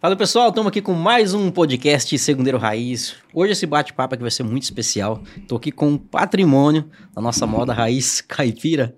Fala 0.00 0.14
pessoal, 0.14 0.50
estamos 0.50 0.68
aqui 0.68 0.80
com 0.80 0.92
mais 0.92 1.34
um 1.34 1.50
podcast 1.50 2.16
Segundeiro 2.18 2.56
Raiz. 2.56 3.16
Hoje 3.34 3.50
esse 3.50 3.66
bate-papo 3.66 4.14
aqui 4.14 4.22
vai 4.22 4.30
ser 4.30 4.44
muito 4.44 4.62
especial. 4.62 5.20
Estou 5.36 5.58
aqui 5.58 5.72
com 5.72 5.94
o 5.94 5.98
patrimônio 5.98 6.88
da 7.12 7.20
nossa 7.20 7.48
moda 7.48 7.72
raiz 7.72 8.20
caipira, 8.20 8.94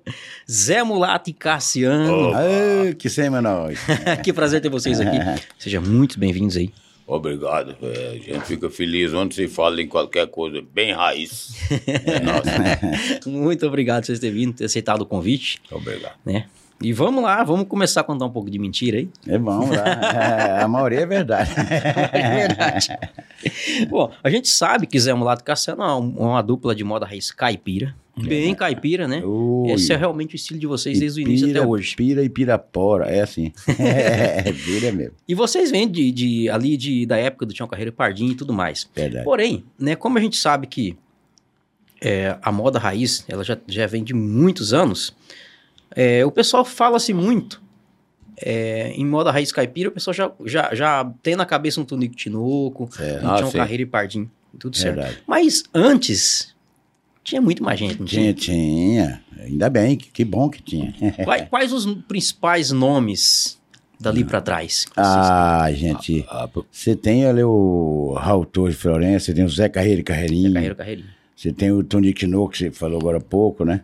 Zé 0.48 0.82
Mulato 0.82 1.30
e 1.30 1.32
Cassiano. 1.32 2.34
Aê, 2.34 2.94
que 2.94 3.08
sema 3.08 3.40
nós. 3.40 3.79
que 4.22 4.30
prazer 4.30 4.61
ter 4.61 4.68
vocês 4.68 5.00
aqui. 5.00 5.16
Sejam 5.58 5.80
muito 5.82 6.21
bem-vindos 6.21 6.58
aí. 6.58 6.71
Obrigado. 7.07 7.76
É, 7.82 8.08
a 8.08 8.35
gente 8.35 8.44
fica 8.44 8.68
feliz 8.68 9.14
onde 9.14 9.35
se 9.35 9.48
fala 9.48 9.80
em 9.80 9.89
qualquer 9.89 10.26
coisa 10.26 10.61
bem 10.61 10.93
raiz. 10.93 11.54
É 12.07 12.21
nossa. 12.21 13.25
Muito 13.26 13.67
obrigado 13.67 14.03
por 14.03 14.07
vocês 14.07 14.21
terem 14.21 14.36
vindo, 14.36 14.54
ter 14.54 14.67
aceitado 14.67 15.00
o 15.00 15.07
convite, 15.07 15.61
Obrigado. 15.72 16.14
né? 16.25 16.46
E 16.82 16.93
vamos 16.94 17.22
lá, 17.22 17.44
vamos 17.44 17.66
começar 17.68 18.00
a 18.00 18.04
contar 18.04 18.25
um 18.25 18.30
pouco 18.30 18.50
de 18.50 18.58
mentira 18.58 18.98
aí. 18.98 19.08
É 19.26 19.36
bom, 19.36 19.68
lá. 19.68 20.57
É, 20.58 20.62
a 20.62 20.68
maioria 20.68 21.00
é 21.00 21.07
verdade. 21.07 21.50
É 22.12 22.46
verdade. 22.48 22.88
Bom, 23.88 24.11
a 24.22 24.30
gente 24.30 24.48
sabe 24.48 24.86
que 24.86 24.98
Zé 24.98 25.12
Mulato 25.12 25.43
e 25.43 25.44
Cassiano 25.44 25.82
é 25.82 25.94
uma, 25.94 26.43
dupla 26.43 26.74
de 26.74 26.82
moda 26.82 27.04
raiz 27.07 27.30
caipira. 27.30 27.94
Bem 28.16 28.54
caipira, 28.54 29.07
né? 29.08 29.22
Ui. 29.24 29.71
Esse 29.72 29.93
é 29.93 29.96
realmente 29.96 30.35
o 30.35 30.36
estilo 30.36 30.58
de 30.58 30.66
vocês 30.66 30.98
desde 30.98 31.21
o 31.21 31.22
início 31.22 31.48
até 31.50 31.64
hoje. 31.66 31.94
Pira 31.96 32.22
e 32.22 32.28
pirapora, 32.28 33.06
é 33.06 33.20
assim. 33.22 33.52
É, 33.78 34.52
pira 34.52 34.92
mesmo. 34.92 35.14
E 35.28 35.34
vocês 35.34 35.70
vêm 35.70 35.88
de, 35.88 36.10
de- 36.10 36.50
ali 36.50 36.77
de, 36.77 37.06
da 37.06 37.16
época 37.16 37.47
do 37.47 37.52
Tião 37.55 37.69
Carreiro 37.69 37.91
e 37.91 37.92
Pardinho 37.92 38.33
e 38.33 38.34
tudo 38.34 38.52
mais. 38.52 38.88
Verdade. 38.94 39.24
Porém, 39.24 39.64
né, 39.78 39.94
como 39.97 40.19
a 40.19 40.20
gente 40.20 40.36
sabe 40.36 40.66
que 40.66 40.97
é, 42.00 42.36
a 42.42 42.50
moda 42.52 42.78
raiz 42.78 43.24
ela 43.28 43.44
já, 43.44 43.56
já 43.66 43.86
vem 43.86 44.02
de 44.05 44.12
muitos 44.14 44.72
anos, 44.74 45.14
é, 45.94 46.24
o 46.24 46.30
pessoal 46.30 46.64
fala-se 46.64 47.12
muito 47.12 47.60
é, 48.42 48.92
em 48.92 49.05
moda 49.05 49.30
raiz 49.30 49.52
caipira, 49.52 49.88
o 49.88 49.92
pessoal 49.92 50.14
já, 50.14 50.33
já, 50.46 50.74
já 50.74 51.12
tem 51.22 51.36
na 51.36 51.44
cabeça 51.44 51.80
um 51.80 51.84
Tunico 51.84 52.14
Tinoco, 52.16 52.88
Certo. 52.91 53.24
um 53.24 53.30
Ah, 53.30 53.36
Tião. 53.36 53.52
Carreiro 53.52 53.83
e 53.83 53.86
Pardinho, 53.86 54.30
tudo 54.58 54.77
certo. 54.77 54.96
Verdade. 54.96 55.18
Mas 55.27 55.62
antes, 55.74 56.55
tinha 57.22 57.41
muito 57.41 57.62
mais 57.62 57.78
gente, 57.78 57.98
não 57.98 58.06
tinha? 58.06 58.33
Tinha, 58.33 58.55
tinha. 58.56 59.24
Ainda 59.41 59.68
bem, 59.70 59.96
que, 59.96 60.11
que 60.11 60.24
bom 60.24 60.48
que 60.48 60.62
tinha. 60.62 60.94
Quais, 61.24 61.48
quais 61.48 61.72
os 61.72 61.84
principais 62.08 62.70
nomes 62.70 63.58
dali 63.98 64.24
pra 64.24 64.41
trás? 64.41 64.84
que 64.86 64.94
vocês 64.94 65.06
Ah, 65.06 65.68
gente, 65.72 66.24
Ah, 66.28 66.48
p- 66.48 66.62
você 66.70 66.96
tem 66.96 67.27
ali 67.27 67.42
o 67.42 68.14
Raul 68.18 68.44
Torres 68.46 68.74
de 68.74 68.80
Florença, 68.80 69.27
você 69.27 69.34
tem 69.34 69.44
o 69.44 69.48
Zé 69.50 69.68
Carreiro 69.68 70.00
e 70.00 70.05
Carreirinho, 70.05 70.44
têm? 70.44 70.55
Carreiro, 70.55 70.77
Carreirinho. 70.77 71.08
você 71.36 71.52
tem 71.52 71.70
o 71.70 71.83
Tonico 71.84 72.20
Tinoco, 72.20 72.52
que 72.52 72.58
você 72.58 72.70
falou 72.70 72.98
agora 72.98 73.18
há 73.18 73.20
pouco, 73.20 73.64
né? 73.64 73.83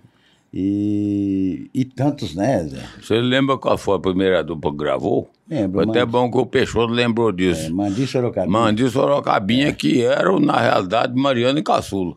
E, 0.52 1.68
e 1.74 1.84
tantos, 1.84 2.34
né, 2.34 2.64
Zé? 2.64 2.82
Você 3.02 3.20
lembra 3.20 3.58
qual 3.58 3.76
foi 3.76 3.96
a 3.96 3.98
primeira 3.98 4.42
dupla 4.42 4.70
que 4.70 4.76
gravou? 4.78 5.30
Lembro, 5.48 5.82
Foi 5.82 5.90
até 5.90 6.00
Mandi- 6.00 6.10
bom 6.12 6.30
que 6.30 6.38
o 6.38 6.46
Peixoto 6.46 6.92
lembrou 6.92 7.30
É, 7.30 7.32
disso. 7.32 7.74
Mandi 7.74 8.06
Sorocaba. 8.06 8.46
Mandi 8.50 8.88
Sorocabinha, 8.90 9.72
que 9.72 10.02
eram, 10.02 10.38
na 10.40 10.58
realidade, 10.60 11.14
Mariana 11.14 11.58
e 11.58 11.62
Caçula. 11.62 12.14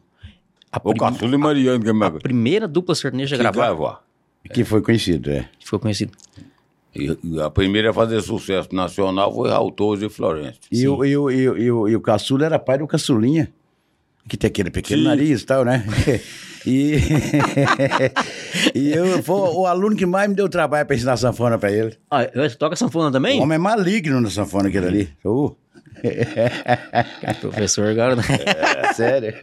A, 0.72 0.80
Ou 0.84 0.94
prim- 0.94 1.00
Caçula 1.00 1.36
e 1.36 1.38
Mariana, 1.38 1.80
que, 1.84 1.90
é 1.90 2.06
a 2.06 2.12
primeira 2.12 2.68
dupla 2.68 2.96
sertaneja 2.96 3.36
que 3.36 3.42
gravada 3.42 3.68
gravar. 3.68 4.04
Que 4.54 4.64
foi 4.64 4.82
conhecido, 4.82 5.30
é. 5.32 5.50
ficou 5.60 5.80
conhecida. 5.80 6.12
E 6.96 7.16
e 7.24 7.40
a 7.42 7.50
primeira 7.52 7.92
a 7.92 7.94
fazer 7.94 8.20
sucesso 8.22 8.70
nacional 8.74 9.34
foi 9.34 9.50
Raul 9.50 9.72
Torres 9.72 10.02
e 10.02 10.10
Florença. 10.10 10.58
E 10.72 10.88
o, 10.88 11.04
e, 11.06 11.16
o, 11.18 11.30
e, 11.30 11.50
o, 11.50 11.58
e, 11.58 11.72
o, 11.72 11.88
e 11.90 11.96
o 11.96 12.02
caçula 12.02 12.46
era 12.46 12.58
pai 12.58 12.78
do 12.80 12.88
caçulinha, 12.88 13.52
que 14.28 14.36
tem 14.38 14.48
aquele 14.48 14.72
pequeno 14.72 15.02
Sim. 15.04 15.08
nariz 15.08 15.42
e 15.42 15.46
tal, 15.46 15.64
né? 15.66 15.86
e 16.66 16.96
e 18.76 18.92
eu, 18.92 19.22
foi 19.24 19.36
o 19.36 19.66
aluno 19.66 19.96
que 19.96 20.06
mais 20.06 20.30
me 20.30 20.36
deu 20.36 20.50
trabalho 20.50 20.86
para 20.86 20.96
ensinar 20.96 21.18
sanfona 21.18 21.58
para 21.58 21.72
ele. 21.72 21.98
Ah, 22.10 22.28
você 22.34 22.56
toca 22.56 22.76
sanfona 22.76 23.12
também? 23.12 23.40
O 23.40 23.44
homem 23.44 23.56
é 23.56 23.60
maligno 23.60 24.20
na 24.22 24.30
sanfona 24.30 24.70
aquele 24.70 24.88
ali. 24.88 25.10
Uh, 25.26 25.56
Professor 27.42 27.88
agora, 27.88 28.16
né? 28.16 28.24
sério. 28.94 29.34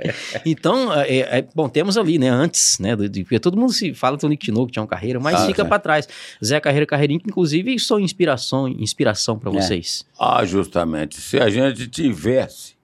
Então, 0.45 0.93
é, 0.95 1.39
é, 1.39 1.47
bom, 1.55 1.69
temos 1.69 1.97
ali, 1.99 2.19
né, 2.19 2.29
antes, 2.29 2.79
né, 2.79 2.97
do, 2.97 3.09
de, 3.09 3.25
porque 3.25 3.39
todo 3.39 3.57
mundo 3.59 3.73
se 3.73 3.93
fala 3.95 4.17
do 4.17 4.29
Nick 4.29 4.47
Tinoco, 4.47 4.67
que 4.67 4.73
tinha 4.73 4.83
uma 4.83 4.89
carreira, 4.89 5.21
mas 5.21 5.35
Ah, 5.43 5.47
fica 5.47 5.63
é. 5.63 5.65
pra 5.65 5.79
trás. 5.79 6.09
Zé 6.43 6.59
Carreira 6.61 6.87
Carreirinho, 6.87 7.21
que 7.21 7.29
inclusive 7.29 7.79
são 7.79 8.01
inspiração, 8.01 8.69
inspiração 8.69 9.39
para 9.39 9.51
É. 9.51 9.53
vocês. 9.55 10.05
Ah, 10.19 10.45
justamente. 10.45 11.21
Se 11.21 11.39
a 11.39 11.49
gente 11.51 11.87
tivesse 11.89 12.75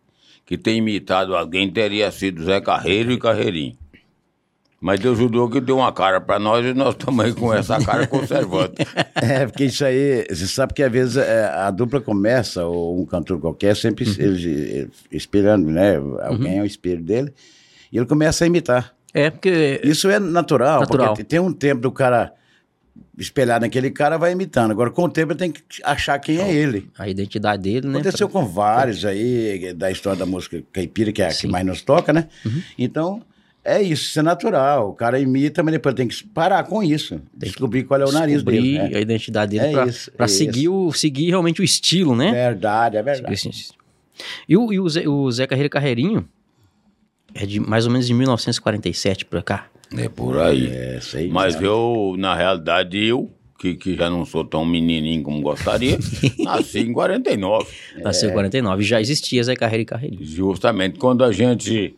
que 0.45 0.59
ter 0.59 0.75
imitado 0.75 1.35
alguém, 1.35 1.71
teria 1.71 2.11
sido 2.11 2.45
Zé 2.45 2.61
Carreiro 2.61 3.11
e 3.13 3.19
Carreirinho. 3.19 3.77
Mas 4.83 4.99
Deus 4.99 5.17
ajudou 5.17 5.49
que 5.49 5.61
deu 5.61 5.77
uma 5.79 5.93
cara 5.93 6.21
pra 6.21 6.41
nós 6.41 6.67
e 6.67 6.75
nós 6.75 6.95
estamos 6.97 7.25
aí 7.25 7.33
com 7.33 7.55
essa 7.55 7.79
cara 7.83 8.05
conservando. 8.07 8.73
É, 9.15 9.47
porque 9.47 9.67
isso 9.67 9.85
aí, 9.85 10.27
você 10.29 10.49
sabe 10.49 10.75
que 10.75 10.83
às 10.83 10.91
vezes 10.91 11.17
é, 11.17 11.45
a 11.45 11.71
dupla 11.71 12.01
começa, 12.01 12.65
ou 12.67 13.01
um 13.01 13.07
cantor 13.07 13.39
qualquer, 13.41 13.77
sempre 13.77 14.05
ele- 14.19 14.91
ele- 15.13 15.65
né? 15.71 15.97
Alguém 16.25 16.59
é 16.59 16.63
o 16.63 16.67
espelho 16.67 17.01
dele, 17.01 17.33
e 17.93 17.97
ele 17.97 18.07
começa 18.07 18.43
a 18.43 18.47
imitar. 18.49 18.93
É, 19.15 19.31
porque 19.31 19.81
Isso 19.85 20.11
é 20.11 20.19
natural, 20.19 20.81
Natural. 20.81 21.09
porque 21.11 21.23
tem 21.23 21.39
um 21.39 21.53
tempo 21.53 21.81
do 21.81 21.93
cara 21.93 22.33
espelhar 23.17 23.61
naquele 23.61 23.91
cara, 23.91 24.17
vai 24.19 24.33
imitando. 24.33 24.73
Agora, 24.73 24.91
com 24.91 25.05
o 25.05 25.09
tempo, 25.09 25.33
ele 25.33 25.39
tem 25.39 25.53
que 25.53 25.63
achar 25.85 26.19
quem 26.19 26.39
é 26.41 26.53
ele. 26.53 26.91
a 26.99 27.09
identidade 27.09 27.63
dele, 27.63 27.87
né? 27.87 27.93
Aconteceu 28.01 28.29
com 28.29 28.45
vários 28.47 29.05
aí, 29.05 29.73
da 29.73 29.89
história 29.91 30.19
da 30.19 30.27
música 30.27 30.61
caipira, 30.73 31.13
que 31.13 31.23
é 31.23 31.29
a 31.29 31.33
que 31.33 31.47
mais 31.47 31.65
nos 31.65 31.83
toca, 31.83 32.13
né? 32.13 32.27
Uhum. 32.45 32.63
Então, 32.77 33.23
é 33.65 33.81
isso, 33.81 34.05
isso 34.05 34.19
é 34.19 34.23
natural. 34.23 34.91
O 34.91 34.95
cara 34.95 35.19
imita, 35.21 35.63
mas 35.63 35.73
depois 35.73 35.95
tem 35.95 36.09
que 36.09 36.25
parar 36.25 36.65
com 36.65 36.83
isso. 36.83 37.21
descobrir 37.35 37.85
qual 37.85 38.01
é 38.01 38.05
o 38.05 38.13
nariz 38.13 38.37
descobrir 38.37 38.61
dele. 38.61 38.79
né? 38.79 38.99
a 38.99 39.01
identidade 39.01 39.51
dele 39.53 39.67
É 39.67 39.73
pra, 39.73 39.87
isso, 39.87 40.11
pra 40.13 40.25
é 40.25 40.29
seguir, 40.29 40.69
o, 40.69 40.93
seguir 40.93 41.31
realmente 41.31 41.61
o 41.61 41.65
estilo, 41.65 42.17
né? 42.17 42.33
Verdade, 42.33 42.97
é 42.97 43.03
verdade. 43.03 43.51
E, 44.49 44.57
o, 44.57 44.73
e 44.73 44.81
o, 44.81 44.89
Zé, 44.89 45.09
o 45.09 45.31
Zé 45.31 45.47
Carreira 45.47 45.69
Carreirinho 45.69 46.29
é 47.35 47.47
de 47.47 47.61
mais 47.61 47.87
ou 47.87 47.93
menos 47.93 48.07
de 48.07 48.15
1947 48.15 49.25
pra 49.25 49.43
cá. 49.43 49.67
É 49.97 50.09
por 50.09 50.39
aí. 50.39 50.69
É, 50.71 50.99
sei. 51.01 51.29
Mas 51.29 51.61
eu, 51.61 52.15
na 52.19 52.35
realidade, 52.35 52.99
eu, 52.99 53.31
que, 53.59 53.75
que 53.75 53.95
já 53.95 54.11
não 54.11 54.25
sou 54.25 54.45
tão 54.45 54.65
menininho 54.65 55.23
como 55.23 55.41
gostaria, 55.41 55.99
nasci 56.41 56.81
em 56.81 56.93
49. 56.93 57.67
Nasceu 57.99 58.31
em 58.31 58.33
49. 58.33 58.83
Já 58.83 59.01
existia 59.01 59.43
Zé 59.43 59.55
Carreira 59.55 59.83
e 59.83 59.87
Carreirinho. 59.87 60.25
Justamente 60.25 60.99
quando 60.99 61.23
a 61.25 61.31
gente. 61.31 61.95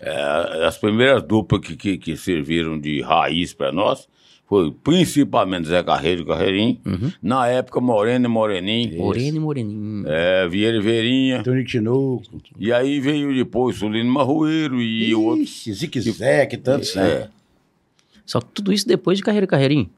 É, 0.00 0.64
as 0.66 0.78
primeiras 0.78 1.22
duplas 1.22 1.60
que, 1.60 1.76
que, 1.76 1.98
que 1.98 2.16
serviram 2.16 2.78
de 2.78 3.00
raiz 3.02 3.52
para 3.52 3.72
nós 3.72 4.08
foi 4.46 4.72
principalmente 4.82 5.68
Zé 5.68 5.82
Carreiro 5.82 6.22
e 6.22 6.24
Carreirinho. 6.24 6.80
Na 7.22 7.46
época, 7.48 7.80
Moreno 7.82 8.24
e 8.24 8.28
Moreninho. 8.28 8.96
Moreno 8.98 9.36
e 9.36 9.40
Moreninho. 9.40 10.04
É, 10.08 10.48
Vieira 10.48 10.78
e 10.78 10.80
Veirinha. 10.80 11.42
Tonico 11.42 11.68
Tinoco. 11.68 12.22
E 12.58 12.72
aí 12.72 12.98
veio 12.98 13.34
depois 13.34 13.76
Sulino 13.76 14.10
Marroeiro 14.10 14.80
e 14.80 15.14
o 15.14 15.22
outro. 15.22 15.42
Ixi, 15.42 15.72
Zique 15.74 16.00
Zé, 16.00 16.46
que 16.46 16.56
tantos, 16.56 16.94
né? 16.94 17.10
É, 17.10 17.28
Só 18.24 18.40
que 18.40 18.46
tudo 18.54 18.72
isso 18.72 18.88
depois 18.88 19.18
de 19.18 19.24
Carreira 19.24 19.44
e 19.44 19.48
Carreirinho. 19.48 19.90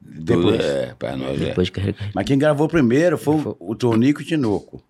Depois. 0.00 0.58
é, 0.60 0.94
para 0.98 1.16
nós 1.16 1.40
é. 1.40 1.44
Depois 1.44 1.68
de 1.68 1.72
Carreira 1.72 1.92
e 1.92 1.94
Carreirinho. 1.94 2.12
Mas 2.16 2.26
quem 2.26 2.36
gravou 2.36 2.66
primeiro 2.66 3.16
foi 3.16 3.36
o, 3.36 3.56
o 3.60 3.74
Tonico 3.76 4.24
Tinoco. 4.24 4.82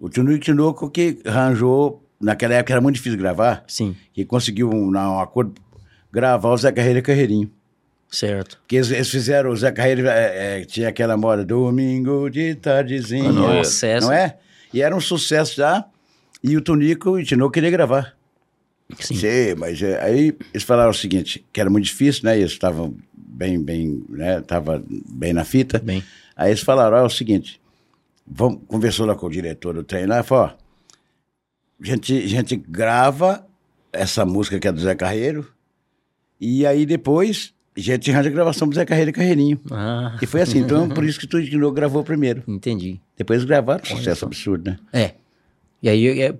O 0.00 0.10
Tonico 0.10 0.40
Tinoco 0.40 0.90
que 0.90 1.18
arranjou, 1.24 2.02
naquela 2.20 2.54
época 2.54 2.72
era 2.74 2.80
muito 2.80 2.96
difícil 2.96 3.18
gravar, 3.18 3.64
Sim, 3.66 3.96
que 4.12 4.24
conseguiu 4.24 4.68
um, 4.70 4.90
um 4.90 5.20
acordo 5.20 5.54
gravar 6.12 6.50
o 6.50 6.56
Zé 6.56 6.70
Carreira 6.72 6.98
e 6.98 7.02
Carreirinho. 7.02 7.50
certo. 8.10 8.58
Porque 8.58 8.76
eles, 8.76 8.90
eles 8.90 9.08
fizeram, 9.10 9.50
o 9.50 9.56
Zé 9.56 9.70
Carreira 9.72 10.12
é, 10.12 10.60
é, 10.60 10.64
tinha 10.64 10.88
aquela 10.88 11.16
moda, 11.16 11.44
domingo 11.44 12.28
de 12.28 12.54
tardezinha. 12.56 13.30
Nossa, 13.32 13.86
essa- 13.86 14.06
Não 14.06 14.12
é? 14.12 14.36
E 14.72 14.82
era 14.82 14.94
um 14.94 15.00
sucesso 15.00 15.56
já, 15.56 15.84
e 16.42 16.56
o 16.56 16.60
Tonico 16.60 17.18
e 17.18 17.22
o 17.22 17.24
Tinoco 17.26 17.60
gravar. 17.60 18.14
Sim. 18.98 19.14
Sim, 19.14 19.54
mas 19.56 19.80
é, 19.82 20.02
aí 20.02 20.36
eles 20.52 20.64
falaram 20.64 20.90
o 20.90 20.94
seguinte, 20.94 21.44
que 21.52 21.60
era 21.60 21.70
muito 21.70 21.84
difícil, 21.84 22.22
né? 22.24 22.36
Eles 22.38 22.50
estavam 22.52 22.96
bem, 23.16 23.62
bem, 23.62 24.02
né? 24.08 24.40
Tava 24.40 24.82
bem 25.08 25.32
na 25.32 25.44
fita. 25.44 25.78
Bem. 25.78 26.02
Aí 26.36 26.50
eles 26.50 26.60
falaram, 26.60 26.96
ó, 26.96 27.00
é 27.00 27.02
o 27.04 27.08
seguinte, 27.10 27.60
vamos, 28.26 28.60
conversou 28.66 29.06
lá 29.06 29.14
com 29.14 29.26
o 29.26 29.30
diretor 29.30 29.74
do 29.74 29.84
trem 29.84 30.06
lá, 30.06 30.22
falou, 30.24 30.46
ó, 30.46 30.50
a 31.82 31.86
gente, 31.86 32.26
gente 32.28 32.56
grava 32.56 33.46
essa 33.92 34.24
música 34.24 34.58
que 34.58 34.68
é 34.68 34.72
do 34.72 34.80
Zé 34.80 34.94
Carreiro, 34.94 35.46
e 36.40 36.64
aí 36.66 36.86
depois 36.86 37.52
a 37.76 37.80
gente 37.80 38.10
arranja 38.10 38.28
a 38.28 38.32
gravação 38.32 38.68
do 38.68 38.74
Zé 38.74 38.84
Carreiro 38.84 39.10
e 39.10 39.12
Carreirinho. 39.12 39.60
Ah, 39.70 40.16
E 40.20 40.26
foi 40.26 40.40
assim, 40.42 40.58
então 40.58 40.88
por 40.90 41.04
isso 41.04 41.18
que 41.18 41.26
tu 41.26 41.42
de 41.42 41.56
novo 41.56 41.72
gravou 41.72 42.02
primeiro. 42.04 42.42
entendi. 42.46 43.00
Depois 43.16 43.44
gravaram, 43.44 43.84
sucesso 43.84 44.24
absurdo, 44.24 44.70
né? 44.70 44.78
É. 44.92 45.14
E 45.82 45.88
aí 45.88 46.20
é, 46.20 46.34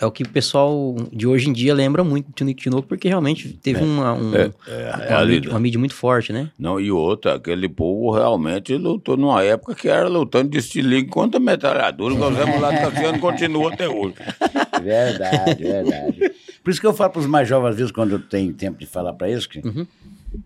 é 0.00 0.06
o 0.06 0.10
que 0.10 0.22
o 0.22 0.28
pessoal 0.28 0.96
de 1.12 1.26
hoje 1.26 1.48
em 1.50 1.52
dia 1.52 1.74
lembra 1.74 2.02
muito 2.02 2.30
do 2.34 2.44
Nick 2.44 2.62
Tinoco, 2.62 2.88
porque 2.88 3.06
realmente 3.08 3.48
teve 3.62 3.84
uma, 3.84 4.14
um- 4.14 4.34
É, 4.34 4.40
é, 4.40 4.46
uma, 4.46 4.96
realidade. 4.96 5.30
mídia, 5.30 5.50
uma 5.50 5.60
mídia 5.60 5.78
muito 5.78 5.94
forte, 5.94 6.32
né? 6.32 6.50
Não, 6.58 6.80
e 6.80 6.90
outra, 6.90 7.34
aquele 7.34 7.68
povo 7.68 8.10
realmente 8.12 8.74
lutou 8.76 9.16
numa 9.16 9.42
época 9.44 9.74
que 9.74 9.88
era 9.88 10.08
lutando 10.08 10.50
de 10.50 10.58
estilingue 10.58 11.08
contra 11.10 11.38
metralhadora, 11.38 12.14
que 12.14 12.20
o 12.22 12.34
Zé 12.34 12.44
Mulato 12.46 12.78
Cassiano 12.80 13.18
continua 13.18 13.72
até 13.72 13.88
hoje. 13.88 14.14
Verdade, 14.82 15.62
verdade. 15.62 16.32
Por 16.64 16.70
isso 16.70 16.80
que 16.80 16.86
eu 16.86 16.94
falo 16.94 17.10
para 17.10 17.20
os 17.20 17.26
mais 17.26 17.46
jovens, 17.48 17.70
às 17.70 17.76
vezes, 17.76 17.92
quando 17.92 18.12
eu 18.12 18.18
tenho 18.18 18.52
tempo 18.54 18.78
de 18.78 18.86
falar 18.86 19.12
para 19.12 19.28
eles, 19.28 19.46
que 19.46 19.60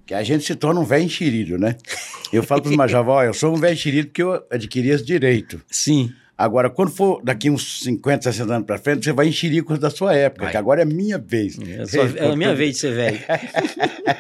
que 0.07 0.15
a 0.15 0.23
gente 0.23 0.43
se 0.45 0.55
torna 0.55 0.81
um 0.81 0.85
velho 0.85 1.05
enxerido, 1.05 1.59
né? 1.59 1.77
Eu 2.33 2.43
falo 2.43 2.63
para 2.63 2.71
os 2.71 2.77
mais 2.77 2.91
jovens, 2.91 3.13
ó, 3.13 3.23
eu 3.25 3.35
sou 3.35 3.53
um 3.55 3.57
velho 3.59 3.75
enxerido 3.75 4.09
porque 4.09 4.23
eu 4.23 4.43
adquiri 4.51 4.89
esse 4.89 5.05
direito. 5.05 5.61
Sim. 5.71 6.11
Agora, 6.37 6.69
quando 6.69 6.91
for 6.91 7.23
daqui 7.23 7.49
uns 7.49 7.83
50, 7.85 8.33
60 8.33 8.55
anos 8.55 8.67
para 8.67 8.77
frente, 8.79 9.05
você 9.05 9.13
vai 9.13 9.29
enxerir 9.29 9.63
coisa 9.63 9.83
da 9.83 9.91
sua 9.91 10.15
época, 10.15 10.43
Vai. 10.45 10.51
que 10.51 10.57
agora 10.57 10.83
é 10.83 10.85
minha 10.85 11.17
vez. 11.17 11.57
É, 11.61 11.87
só- 11.87 12.03
é 12.05 12.33
a 12.33 12.37
minha 12.37 12.55
vez 12.55 12.73
de 12.75 12.79
ser 12.81 12.95
velho. 12.95 13.19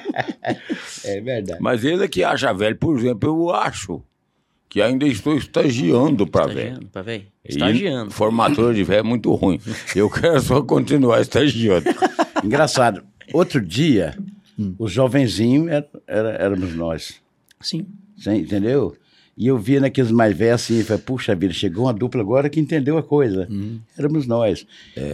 É 1.05 1.20
verdade. 1.20 1.61
Mas 1.61 1.84
ele 1.84 2.08
que 2.08 2.22
acha 2.25 2.52
velho, 2.52 2.76
por 2.76 2.99
exemplo, 2.99 3.28
eu 3.28 3.50
acho 3.55 4.02
que 4.69 4.81
ainda 4.81 5.06
estou 5.06 5.37
estagiando 5.37 6.26
para 6.26 6.46
velho. 6.46 6.58
Estagiando, 6.61 6.87
pra 6.90 7.02
velho. 7.02 7.25
Estagiando. 7.44 8.11
Formatura 8.11 8.75
de 8.75 8.82
velho 8.84 9.00
é 9.00 9.02
muito 9.02 9.32
ruim. 9.34 9.60
Eu 9.94 10.10
quero 10.10 10.40
só 10.40 10.62
continuar 10.62 11.20
estagiando. 11.20 11.87
Engraçado. 12.43 13.02
Outro 13.32 13.60
dia, 13.60 14.17
Hum. 14.58 14.75
os 14.78 14.93
jovenzinhos 14.93 15.69
era, 15.69 15.88
era- 16.06 16.31
éramos 16.37 16.75
nós. 16.75 17.17
Sim. 17.60 17.87
Você 18.17 18.34
entendeu? 18.34 18.96
E 19.36 19.48
eu 19.48 19.58
via 19.58 19.81
naqueles 19.81 20.12
mais 20.12 20.36
velhos 20.36 20.62
assim, 20.62 20.78
e 20.78 20.84
falei, 20.84 21.02
puxa 21.02 21.34
vida, 21.34 21.52
chegou 21.52 21.86
uma 21.86 21.92
dupla 21.92 22.20
agora 22.20 22.48
que 22.48 22.60
entendeu 22.60 22.96
a 22.96 23.02
coisa. 23.02 23.48
Hum. 23.50 23.81
Éramos 23.98 24.26
nós. 24.26 24.64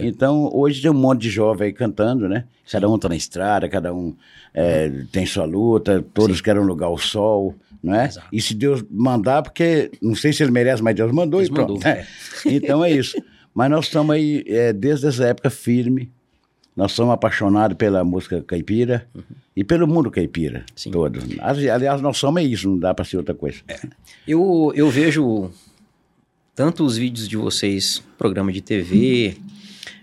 Então, 0.03 0.49
hoje 0.53 0.81
tem 0.81 0.91
um 0.91 0.95
monte 0.95 1.21
de 1.21 1.29
jovem 1.29 1.67
aí 1.67 1.73
cantando, 1.73 2.29
né? 2.29 2.45
Cada 2.71 2.87
um 2.87 2.97
tá 2.99 3.09
na 3.09 3.15
estrada, 3.15 3.67
cada 3.67 3.93
um 3.93 4.15
é, 4.53 4.91
tem 5.11 5.25
sua 5.25 5.45
luta, 5.45 6.05
todos 6.13 6.39
querem 6.39 6.61
um 6.61 6.65
lugar 6.65 6.85
ao 6.85 6.97
sol, 6.97 7.55
não 7.81 7.95
é? 7.95 8.05
Exato. 8.05 8.27
E 8.31 8.39
se 8.39 8.53
Deus 8.53 8.83
mandar, 8.89 9.41
porque 9.41 9.91
não 10.01 10.13
sei 10.13 10.31
se 10.31 10.43
ele 10.43 10.51
merece, 10.51 10.83
mas 10.83 10.95
Deus 10.95 11.11
mandou 11.11 11.39
Deus 11.39 11.49
e 11.49 11.53
pronto. 11.53 11.73
mandou, 11.73 11.89
é. 11.89 12.05
Então 12.45 12.83
é 12.85 12.91
isso. 12.91 13.21
Mas 13.53 13.69
nós 13.69 13.85
estamos 13.85 14.15
aí, 14.15 14.43
é, 14.47 14.71
desde 14.71 15.07
essa 15.07 15.25
época, 15.25 15.49
firme. 15.49 16.09
Nós 16.75 16.93
somos 16.93 17.13
apaixonados 17.13 17.75
pela 17.75 18.03
música 18.03 18.41
caipira 18.41 19.05
e 19.61 19.63
pelo 19.63 19.87
mundo 19.87 20.09
caipira, 20.09 20.59
Uhum. 20.59 20.65
Sim. 20.75 20.91
todos. 20.91 21.23
Ali- 21.39 21.69
Aliás, 21.69 22.01
nós 22.01 22.17
somos 22.17 22.41
isso, 22.43 22.67
não 22.69 22.79
dá 22.79 22.93
para 22.93 23.05
ser 23.05 23.17
outra 23.17 23.33
coisa. 23.35 23.59
Eu, 24.27 24.71
eu 24.75 24.89
vejo 24.89 25.51
tanto 26.55 26.83
os 26.83 26.97
vídeos 26.97 27.27
de 27.27 27.37
vocês, 27.37 28.03
programa 28.17 28.51
de 28.51 28.61
TV, 28.61 29.37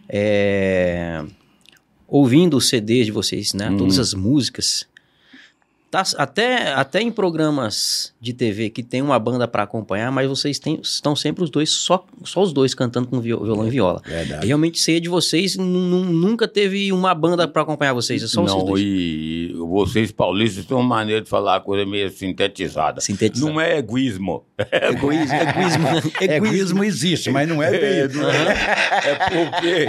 é, 0.08 1.22
ouvindo 2.06 2.56
os 2.56 2.68
CDs 2.68 3.06
de 3.06 3.12
vocês, 3.12 3.52
né? 3.52 3.74
Todas 3.76 3.98
as 3.98 4.14
músicas. 4.14 4.86
Tá, 5.90 6.02
até, 6.18 6.74
até 6.74 7.00
em 7.00 7.10
programas 7.10 8.12
de 8.20 8.34
TV 8.34 8.68
que 8.68 8.82
tem 8.82 9.00
uma 9.00 9.18
banda 9.18 9.48
para 9.48 9.62
acompanhar, 9.62 10.12
mas 10.12 10.28
vocês 10.28 10.58
têm, 10.58 10.78
estão 10.82 11.16
sempre 11.16 11.42
os 11.42 11.48
dois, 11.48 11.70
só, 11.70 12.04
só 12.24 12.42
os 12.42 12.52
dois 12.52 12.74
cantando 12.74 13.08
com 13.08 13.18
viol- 13.20 13.42
violão 13.42 13.66
e 13.66 13.70
viola. 13.70 14.02
Verdade. 14.04 14.46
Realmente, 14.46 14.78
ceia 14.78 15.00
de 15.00 15.08
vocês, 15.08 15.56
nu- 15.56 15.64
nu- 15.64 16.04
nunca 16.04 16.46
teve 16.46 16.92
uma 16.92 17.14
banda 17.14 17.48
para 17.48 17.62
acompanhar 17.62 17.94
vocês, 17.94 18.22
é 18.22 18.26
só 18.26 18.42
vocês 18.42 18.58
Não, 18.58 18.66
dois. 18.66 18.82
e, 18.82 19.50
e 19.50 19.52
vocês 19.54 20.12
paulistas 20.12 20.66
têm 20.66 20.76
uma 20.76 20.84
maneira 20.86 21.22
de 21.22 21.28
falar 21.30 21.60
coisa 21.60 21.86
meio 21.86 22.10
sintetizada. 22.10 23.00
Sintetizada. 23.00 23.50
Não 23.50 23.58
é 23.58 23.78
egoísmo. 23.78 24.44
Egoísmo, 24.70 25.34
egoísmo, 25.36 26.12
Egoísmo 26.20 26.84
existe, 26.84 27.30
mas 27.30 27.48
não 27.48 27.62
é 27.62 27.70
bem 27.70 27.80
É, 27.82 28.00
é, 28.02 29.10
é 29.10 29.14
porque 29.40 29.86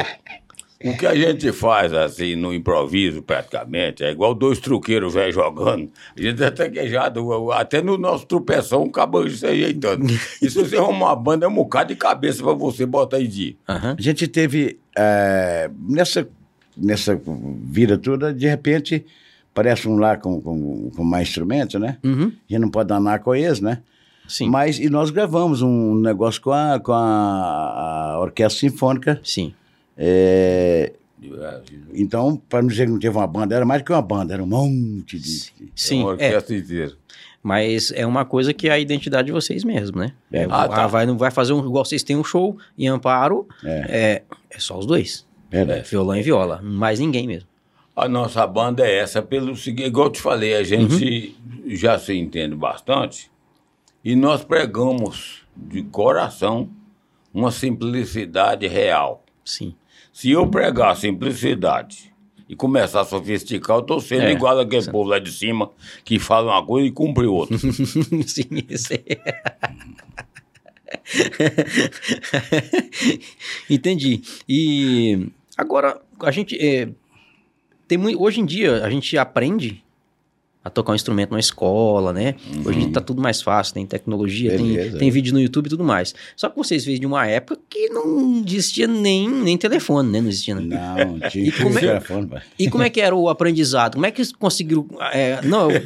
o 0.84 0.98
que 0.98 1.06
a 1.06 1.14
gente 1.14 1.52
faz 1.52 1.92
assim 1.92 2.36
no 2.36 2.54
improviso 2.54 3.22
praticamente 3.22 4.02
é 4.04 4.12
igual 4.12 4.34
dois 4.34 4.60
truqueiros 4.60 5.14
velho 5.14 5.32
jogando. 5.32 5.90
A 6.18 6.22
gente 6.22 6.42
é 6.42 6.50
taquejado, 6.50 7.52
até 7.52 7.82
no 7.82 7.98
nosso 7.98 8.26
tropeção 8.26 8.84
acaba 8.84 9.30
se 9.30 9.46
ajeitando. 9.46 10.06
E 10.42 10.50
se 10.50 10.58
você 10.58 10.78
arrumar 10.78 11.08
uma 11.08 11.16
banda, 11.16 11.46
é 11.46 11.50
um 11.50 11.54
bocado 11.54 11.94
de 11.94 12.00
cabeça 12.00 12.42
pra 12.42 12.54
você 12.54 12.86
botar 12.86 13.20
em 13.20 13.28
dia. 13.28 13.56
Aham. 13.68 13.96
A 13.98 14.02
gente 14.02 14.26
teve, 14.28 14.80
é, 14.98 15.70
nessa, 15.88 16.28
nessa 16.78 17.20
vida 17.64 17.98
toda, 17.98 18.34
de 18.34 18.48
repente, 18.48 19.06
parece 19.54 19.88
um 19.88 19.98
lá 19.98 20.16
com, 20.16 20.40
com, 20.42 20.92
com 20.96 21.04
mais 21.04 21.28
instrumentos, 21.28 21.80
né? 21.80 21.98
Uhum. 22.04 22.28
A 22.28 22.54
gente 22.54 22.62
não 22.62 22.70
pode 22.70 22.88
danar 22.88 23.20
com 23.20 23.36
eles, 23.36 23.60
né? 23.60 23.80
Sim. 24.30 24.48
Mas, 24.48 24.80
e 24.80 24.90
nós 24.90 25.10
gravamos 25.10 25.62
um 25.62 25.96
negócio 25.96 26.42
com 26.42 26.52
a, 26.52 26.80
com 26.80 26.94
a, 26.94 28.14
a 28.14 28.20
Orquestra 28.22 28.60
Sinfônica. 28.60 29.20
Sim. 29.24 29.54
É, 30.02 30.94
então, 31.94 32.38
para 32.48 32.62
não 32.62 32.70
dizer 32.70 32.86
que 32.86 32.92
não 32.94 33.00
teve 33.00 33.18
uma 33.18 33.28
banda, 33.28 33.54
era 33.54 33.66
mais 33.66 33.82
do 33.82 33.86
que 33.86 33.92
uma 33.92 34.02
banda, 34.02 34.34
era 34.34 34.42
um 34.42 34.48
monte 34.48 35.20
de... 35.20 35.52
Sim, 35.76 36.00
é 36.00 36.04
uma 36.04 36.12
é. 36.12 36.14
orquestra 36.14 36.56
inteira. 36.56 36.94
Mas 37.44 37.92
é 37.94 38.06
uma 38.06 38.24
coisa 38.26 38.54
que 38.54 38.68
é 38.70 38.72
a 38.72 38.80
identidade 38.80 39.26
de 39.28 39.32
vocês 39.32 39.64
mesmo, 39.66 40.00
né? 40.00 40.14
É. 40.32 40.44
Ah, 40.46 40.64
Ah, 40.64 40.68
tá. 40.70 40.88
vai, 40.88 41.06
não 41.06 41.18
vai 41.18 41.32
fazer 41.32 41.54
um. 41.54 41.60
Igual 41.60 41.84
vocês 41.86 42.04
têm 42.04 42.16
um 42.18 42.24
show 42.24 42.58
em 42.78 42.88
Amparo, 42.88 43.48
é, 43.66 44.24
é 44.50 44.60
só 44.60 44.78
os 44.80 44.86
dois. 44.86 45.26
Verdade. 45.50 45.90
Violão 45.90 46.16
e 46.18 46.22
viola. 46.22 46.62
Mais 46.62 47.00
ninguém 47.00 47.28
mesmo. 47.28 47.48
A 47.96 48.08
nossa 48.08 48.46
banda 48.48 48.86
é 48.86 48.98
essa, 49.00 49.22
pelo 49.22 49.56
seguinte, 49.56 49.88
igual 49.88 50.08
eu 50.08 50.12
te 50.12 50.22
falei, 50.22 50.54
a 50.56 50.64
gente 50.64 51.36
Uhum. 51.66 51.76
já 51.76 51.98
se 52.00 52.14
entende 52.14 52.56
bastante 52.56 53.30
e 54.04 54.16
nós 54.16 54.44
pregamos 54.44 55.42
de 55.56 55.84
coração 55.84 56.70
uma 57.34 57.52
simplicidade 57.52 58.68
real. 58.68 59.24
Sim. 59.44 59.76
Se 60.20 60.32
eu 60.32 60.46
pregar 60.46 60.98
simplicidade 60.98 62.14
e 62.50 62.54
começar 62.54 63.00
a 63.00 63.06
sofisticar, 63.06 63.78
eu 63.78 63.82
tô 63.82 64.02
sendo 64.02 64.24
É, 64.24 64.34
igual 64.34 64.60
aquele 64.60 64.86
povo 64.92 65.10
lá 65.10 65.18
de 65.18 65.32
cima 65.32 65.72
que 66.04 66.20
fala 66.20 66.52
uma 66.52 66.66
coisa 66.66 66.90
e 66.90 66.92
cumpre 66.92 67.26
outra. 67.26 67.58
Sim, 68.28 68.50
isso 68.68 68.96
é. 68.96 69.00
Entendi. 73.70 74.22
E 74.46 75.30
agora, 75.58 76.02
a 76.22 76.32
gente. 76.32 76.58
é, 76.60 76.90
tem 77.88 77.98
muito, 77.98 78.22
hoje 78.22 78.42
em 78.42 78.46
dia, 78.46 78.84
a 78.84 78.90
gente 78.90 79.18
aprende 79.18 79.82
a 80.64 80.70
tocar 80.70 80.92
um 80.92 80.96
instrumento 80.96 81.32
na 81.32 81.40
escola, 81.40 82.12
né? 82.12 82.36
Hoje 82.66 82.80
em 82.80 82.84
dia 82.84 82.92
tá 82.94 83.00
tudo 83.02 83.22
mais 83.22 83.42
fácil, 83.42 83.74
tem 83.74 83.86
tecnologia, 83.86 84.52
tem, 84.58 84.74
Beleza. 84.74 84.98
tem 84.98 85.10
vídeo 85.10 85.34
no 85.34 85.40
YouTube 85.40 85.68
e 85.68 85.70
tudo 85.70 85.84
mais. 85.86 86.14
Só 86.36 86.50
que 86.50 86.58
vocês 86.58 86.84
veem 86.84 87.00
de 87.00 87.06
uma 87.06 87.26
época 87.26 87.62
que 87.70 87.88
não 87.90 88.44
existia 88.46 88.86
nem, 88.86 89.30
nem 89.30 89.58
telefone, 89.58 90.12
né? 90.12 90.20
Não 90.20 90.28
existia. 90.28 90.56
né? 90.56 91.06
Não, 91.06 91.30
tinha 91.30 91.48
E 91.48 91.52
como 91.54 91.78
é- 91.78 91.82
telefone, 91.82 92.28
pai. 92.28 92.42
E 92.60 92.70
como 92.70 92.84
é 92.84 92.90
que 92.90 93.00
era 93.00 93.16
o 93.16 93.30
aprendizado? 93.30 93.94
Como 93.94 94.06
é 94.06 94.12
que 94.12 94.20
eles 94.22 94.34
conseguiram. 94.34 94.86
é, 95.14 95.42
não, 95.44 95.72
eu 95.72 95.82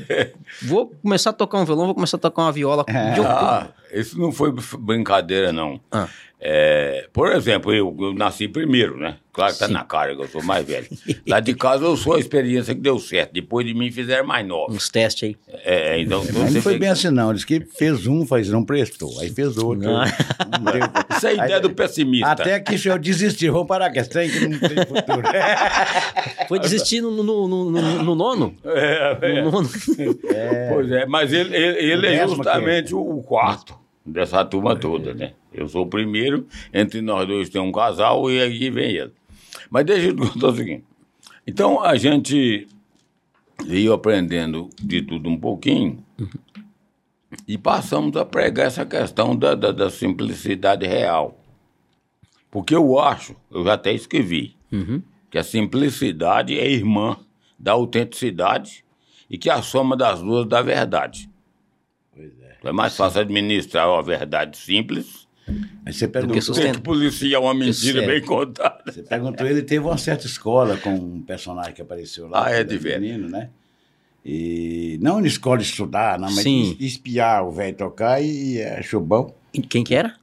vou 0.64 0.88
começar 1.04 1.30
a 1.30 1.34
tocar 1.34 1.60
um 1.60 1.66
violão, 1.66 1.86
vou 1.86 1.96
começar 1.96 2.18
a 2.18 2.20
tocar 2.20 2.42
uma 2.42 2.52
viola. 2.52 2.84
De 3.14 3.22
um- 3.22 3.26
Ah, 3.26 3.70
isso 3.94 4.18
não 4.20 4.32
foi 4.32 4.52
brincadeira, 4.80 5.54
não. 5.54 5.80
Ah. 5.92 6.08
É, 6.46 7.08
por 7.14 7.32
exemplo, 7.32 7.74
eu, 7.74 7.96
eu 8.02 8.14
nasci 8.14 8.50
primeiro, 8.50 8.98
né? 8.98 9.16
Claro 9.32 9.54
que 9.54 9.60
tá 9.60 9.68
Sim. 9.68 9.74
na 9.74 9.86
cara 9.86 10.14
que 10.14 10.22
eu 10.22 10.28
sou 10.28 10.44
mais 10.44 10.66
velho. 10.68 10.86
Lá 11.26 11.40
de 11.40 11.56
casa 11.56 11.86
eu 11.86 11.96
sou 11.96 12.16
a 12.16 12.20
experiência 12.20 12.76
que 12.76 12.82
deu 12.82 13.00
certo. 13.00 13.32
Depois 13.32 13.66
de 13.66 13.74
mim 13.74 13.90
fizeram 13.90 14.28
mais 14.28 14.46
nove. 14.46 14.76
uns 14.76 14.90
testes 14.90 15.30
aí. 15.30 15.38
É, 15.64 16.02
então 16.02 16.20
Mas 16.20 16.34
você 16.34 16.54
não 16.56 16.62
foi 16.62 16.74
bem 16.74 16.82
que- 16.82 16.86
assim, 16.94 17.10
não. 17.12 17.34
Diz 17.34 17.46
que 17.46 17.62
fez 17.62 18.06
um, 18.08 18.26
faz 18.26 18.50
não 18.50 18.62
prestou. 18.66 19.18
Aí 19.22 19.30
fez 19.30 19.58
outro. 19.58 19.86
Não. 19.90 20.00
Não 20.02 20.72
deu. 20.72 21.18
Isso 21.18 21.28
é 21.28 21.34
ideia 21.34 21.60
do 21.62 21.70
pessimista. 21.70 22.28
Até 22.30 22.60
que 22.60 22.76
eu 22.90 23.00
desistir, 23.00 23.50
vou 23.50 23.66
parar 23.66 23.90
com 23.94 24.00
esse 24.00 24.10
trem 24.10 24.30
que 24.30 24.40
não 24.46 24.60
tem 24.60 24.86
futuro. 24.86 25.24
Foi 26.50 26.60
desistir 26.60 27.00
no, 27.00 27.10
no, 27.10 27.48
no, 27.48 27.72
no- 27.72 28.04
no 28.04 28.16
nono? 28.16 28.56
É, 28.66 29.18
é. 29.22 29.42
No 29.42 29.50
nono. 29.50 29.70
Pois 30.74 30.92
é, 30.92 31.06
mas 31.06 31.32
ele, 31.32 31.56
ele, 31.56 31.92
ele 31.94 32.08
é 32.08 32.28
justamente 32.28 32.94
o 32.94 33.22
quarto 33.24 33.76
dessa 34.06 34.44
turma 34.44 34.76
toda, 34.76 35.14
né? 35.14 35.32
Eu 35.54 35.68
sou 35.68 35.84
o 35.86 35.90
primeiro, 35.90 36.48
entre 36.74 37.02
nós 37.02 37.28
dois 37.28 37.50
tem 37.50 37.62
um 37.62 37.72
casal 37.72 38.30
e 38.32 38.42
aí 38.42 38.70
vem 38.70 38.92
ele. 38.96 39.12
Mas 39.70 39.86
deixa 39.86 40.08
eu 40.08 40.16
te 40.16 40.22
contar 40.34 40.48
o 40.48 40.56
seguinte. 40.56 40.84
Então 41.46 41.82
a 41.84 41.96
gente 41.96 42.68
veio 43.66 43.94
aprendendo 43.94 44.70
de 44.82 45.02
tudo 45.02 45.30
um 45.30 45.38
pouquinho 45.38 46.04
e 47.48 47.58
passamos 47.58 48.16
a 48.18 48.26
pregar 48.26 48.68
essa 48.68 48.86
questão 48.86 49.36
da, 49.36 49.54
da, 49.56 49.72
da 49.72 49.90
simplicidade 49.90 50.86
real. 50.88 51.40
Porque 52.50 52.76
eu 52.76 53.00
acho, 53.00 53.36
eu 53.52 53.64
já 53.64 53.74
até 53.74 53.94
escrevi, 53.94 54.56
Uhum. 54.72 55.04
que 55.30 55.38
a 55.38 55.44
simplicidade 55.44 56.58
é 56.58 56.68
irmã 56.68 57.16
da 57.60 57.74
autenticidade 57.74 58.84
e 59.30 59.38
que 59.38 59.50
a 59.50 59.62
soma 59.62 59.96
das 59.96 60.20
duas 60.22 60.48
dá 60.48 60.62
verdade. 60.64 61.30
Pois 62.16 62.32
é. 62.42 62.58
É 62.64 62.72
mais 62.72 62.96
fácil 62.98 63.22
administrar 63.22 63.88
uma 63.90 64.02
verdade 64.02 64.58
simples 64.58 65.23
Aí 65.86 65.92
você 65.92 66.08
perguntou, 66.08 66.42
sustenta. 66.42 66.80
policiar 66.80 67.42
uma 67.42 67.54
mentira 67.54 68.04
é. 68.04 68.08
bem 68.08 68.22
contada. 68.22 68.82
você 68.86 69.04
perguntou, 69.04 69.46
ele 69.46 69.62
teve 69.62 69.86
uma 69.86 69.98
certa 69.98 70.26
escola 70.26 70.78
com 70.78 70.94
um 70.94 71.22
personagem 71.22 71.74
que 71.74 71.82
apareceu 71.82 72.28
lá. 72.30 72.46
Ah, 72.48 72.52
é, 72.52 72.64
de 72.64 72.78
velho. 72.78 73.02
menino, 73.02 73.30
né? 73.30 73.50
E 74.26 74.98
não 75.02 75.20
na 75.20 75.28
escola 75.28 75.58
de 75.58 75.66
estudar, 75.66 76.18
não, 76.18 76.30
mas 76.32 76.44
Sim. 76.44 76.78
es- 76.80 76.94
espiar 76.94 77.46
o 77.46 77.52
velho 77.52 77.76
tocar 77.76 78.22
e, 78.22 78.54
e 78.56 78.64
achou 78.64 79.02
bom. 79.02 79.36
E 79.54 79.62
Quem 79.62 79.84
que 79.84 79.94
era? 79.94 80.16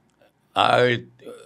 A, 0.55 0.77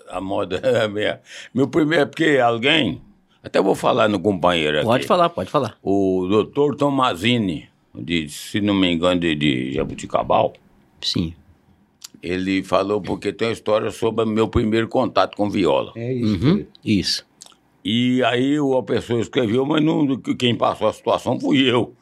a 0.10 0.22
moda 0.22 0.58
é 0.64 0.88
minha. 0.88 1.20
Meu 1.54 1.68
primeiro, 1.68 2.08
porque 2.08 2.40
alguém, 2.42 3.02
até 3.44 3.62
vou 3.62 3.76
falar 3.76 4.08
no 4.08 4.20
companheiro 4.20 4.78
aqui. 4.78 4.86
Pode 4.86 5.06
falar, 5.06 5.30
pode 5.30 5.50
falar. 5.50 5.78
O 5.84 6.26
doutor 6.30 6.76
Tomazini, 6.78 7.68
de, 7.94 8.30
se 8.30 8.62
não 8.62 8.74
me 8.74 8.90
engano, 8.90 9.20
de, 9.20 9.36
de 9.36 9.74
Jabuticabal, 9.74 10.54
Sim. 11.02 11.34
Ele 12.26 12.64
falou 12.64 13.00
porque 13.00 13.32
tem 13.32 13.50
uma 13.50 13.54
história 13.54 13.92
sobre 13.92 14.24
o 14.24 14.28
meu 14.28 14.48
primeiro 14.48 14.88
contato 14.88 15.38
com 15.38 15.48
viola. 15.48 15.92
É 15.96 16.12
isso. 16.12 16.46
Uhum. 16.46 16.66
Isso. 16.84 17.26
E 17.84 18.24
aí 18.24 18.58
a 18.58 18.82
pessoa 18.82 19.22
escreveu, 19.22 19.64
mas 19.64 19.84
não, 19.84 20.18
quem 20.18 20.56
passou 20.56 20.88
a 20.88 20.94
situação 20.94 21.40
fui 21.40 21.60
eu. 21.70 21.94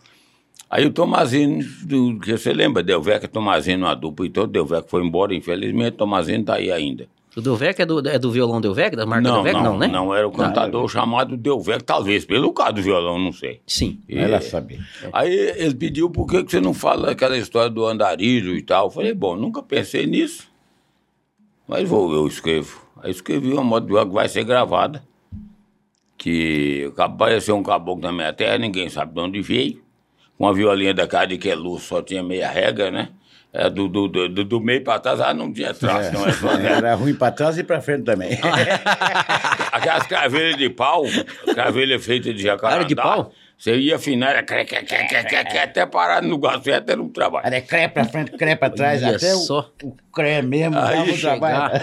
Aí 0.70 0.86
o 0.86 0.92
Tomazino, 0.92 1.62
do, 1.84 2.18
que 2.20 2.38
você 2.38 2.54
lembra, 2.54 2.82
Delvec, 2.82 3.28
Tomazino, 3.28 3.86
uma 3.86 3.94
dupla 3.94 4.26
e 4.26 4.30
todo, 4.30 4.50
Delvec 4.50 4.90
foi 4.90 5.04
embora, 5.04 5.36
infelizmente, 5.36 5.98
Tomazino 5.98 6.46
tá 6.46 6.56
aí 6.56 6.72
ainda. 6.72 7.08
O 7.36 7.42
Delvec 7.42 7.82
é 7.82 7.86
do, 7.86 8.08
é 8.08 8.20
do 8.20 8.32
violão 8.32 8.62
Delvec, 8.62 8.96
da 8.96 9.06
marca 9.08 9.28
Não, 9.28 9.36
Delvec? 9.36 9.56
não, 9.56 9.64
Não, 9.64 9.78
né? 9.80 9.88
não, 9.88 10.14
era 10.16 10.28
o 10.28 10.32
cantador 10.32 10.88
chamado 10.88 11.36
Delvec, 11.36 11.84
talvez, 11.84 12.26
pelo 12.26 12.54
caso 12.54 12.74
do 12.74 12.82
violão, 12.84 13.18
não 13.18 13.32
sei. 13.32 13.60
Sim. 13.66 14.00
E- 14.08 14.18
Ela 14.18 14.40
sabe. 14.40 14.80
Aí 15.12 15.34
ele 15.34 15.74
pediu 15.74 16.10
por 16.12 16.28
que 16.28 16.44
que 16.44 16.52
você 16.52 16.62
não 16.62 16.74
fala 16.76 17.12
aquela 17.12 17.36
história 17.38 17.70
do 17.72 17.86
andarilho 17.86 18.56
e 18.56 18.62
tal. 18.62 18.86
Eu 18.86 18.92
falei, 18.92 19.14
bom, 19.16 19.36
nunca 19.36 19.64
pensei 19.64 20.06
nisso. 20.06 20.48
Mas 21.68 21.90
vou, 21.90 22.14
eu 22.14 22.28
escrevo. 22.28 22.82
Aí 23.02 23.10
escrevi 23.10 23.52
uma 23.52 23.64
moda 23.64 23.88
de 23.88 24.06
que 24.08 24.14
vai 24.14 24.30
ser 24.30 24.44
gravada. 24.44 25.04
Que 26.18 26.92
apareceu 26.98 27.56
um 27.56 27.64
caboclo 27.64 28.02
na 28.04 28.12
minha 28.12 28.32
terra, 28.32 28.58
ninguém 28.58 28.88
sabe 28.90 29.14
de 29.14 29.20
onde 29.20 29.42
veio. 29.42 29.82
Com 30.38 30.46
uma 30.46 30.54
violinha 30.54 30.94
da 30.94 31.08
cara 31.08 31.28
de 31.28 31.38
que 31.38 31.50
é 31.50 31.56
luz, 31.56 31.84
só 31.84 32.02
tinha 32.02 32.22
meia 32.24 32.50
regra, 32.50 32.90
né? 32.92 33.10
É, 33.56 33.70
do, 33.70 33.88
do, 33.88 34.08
do, 34.08 34.44
do- 34.44 34.60
meio 34.60 34.84
pra 34.84 34.98
trás, 34.98 35.22
ah, 35.22 35.32
não 35.32 35.54
tinha 35.54 35.76
traço, 35.76 36.12
não 36.12 36.26
é 36.28 36.32
só 36.32 36.48
regra. 36.56 36.76
Era 36.78 36.96
ruim 36.96 37.14
pra 37.14 37.30
trás 37.32 37.56
e 37.58 37.64
pra 37.64 37.80
frente 37.82 38.04
também. 38.04 38.32
Aquelas 39.72 40.08
cravelhas 40.08 40.58
de 40.58 40.70
pau, 40.70 41.04
cravelha 41.54 42.00
feita 42.00 42.34
de 42.34 42.42
jacarandá. 42.42 42.78
Era 42.80 42.86
de 42.86 42.96
pau? 42.96 43.32
Você 43.56 43.78
ia 43.78 43.96
afinar, 43.96 44.32
era 44.32 44.44
cre, 44.44 44.66
cre, 44.66 44.84
cre, 44.84 45.08
cre, 45.08 45.24
cre, 45.24 45.46
cre, 45.46 45.58
até 45.60 45.86
parar 45.86 46.22
no 46.24 46.30
lugar 46.30 46.62
certo, 46.64 46.90
era 46.90 47.02
um 47.02 47.08
trabalho. 47.10 47.46
Era 47.46 47.62
cré 47.62 47.88
pra 47.88 48.04
frente, 48.06 48.32
cré 48.32 48.56
pra 48.56 48.70
trás, 48.70 49.02
Olha 49.04 49.16
até 49.16 49.36
só. 49.36 49.70
o, 49.84 49.88
o 49.90 49.96
cré 50.12 50.42
mesmo 50.42 50.78
Aí 50.78 50.98
dava 50.98 51.12
um 51.12 51.18
trabalho. 51.20 51.76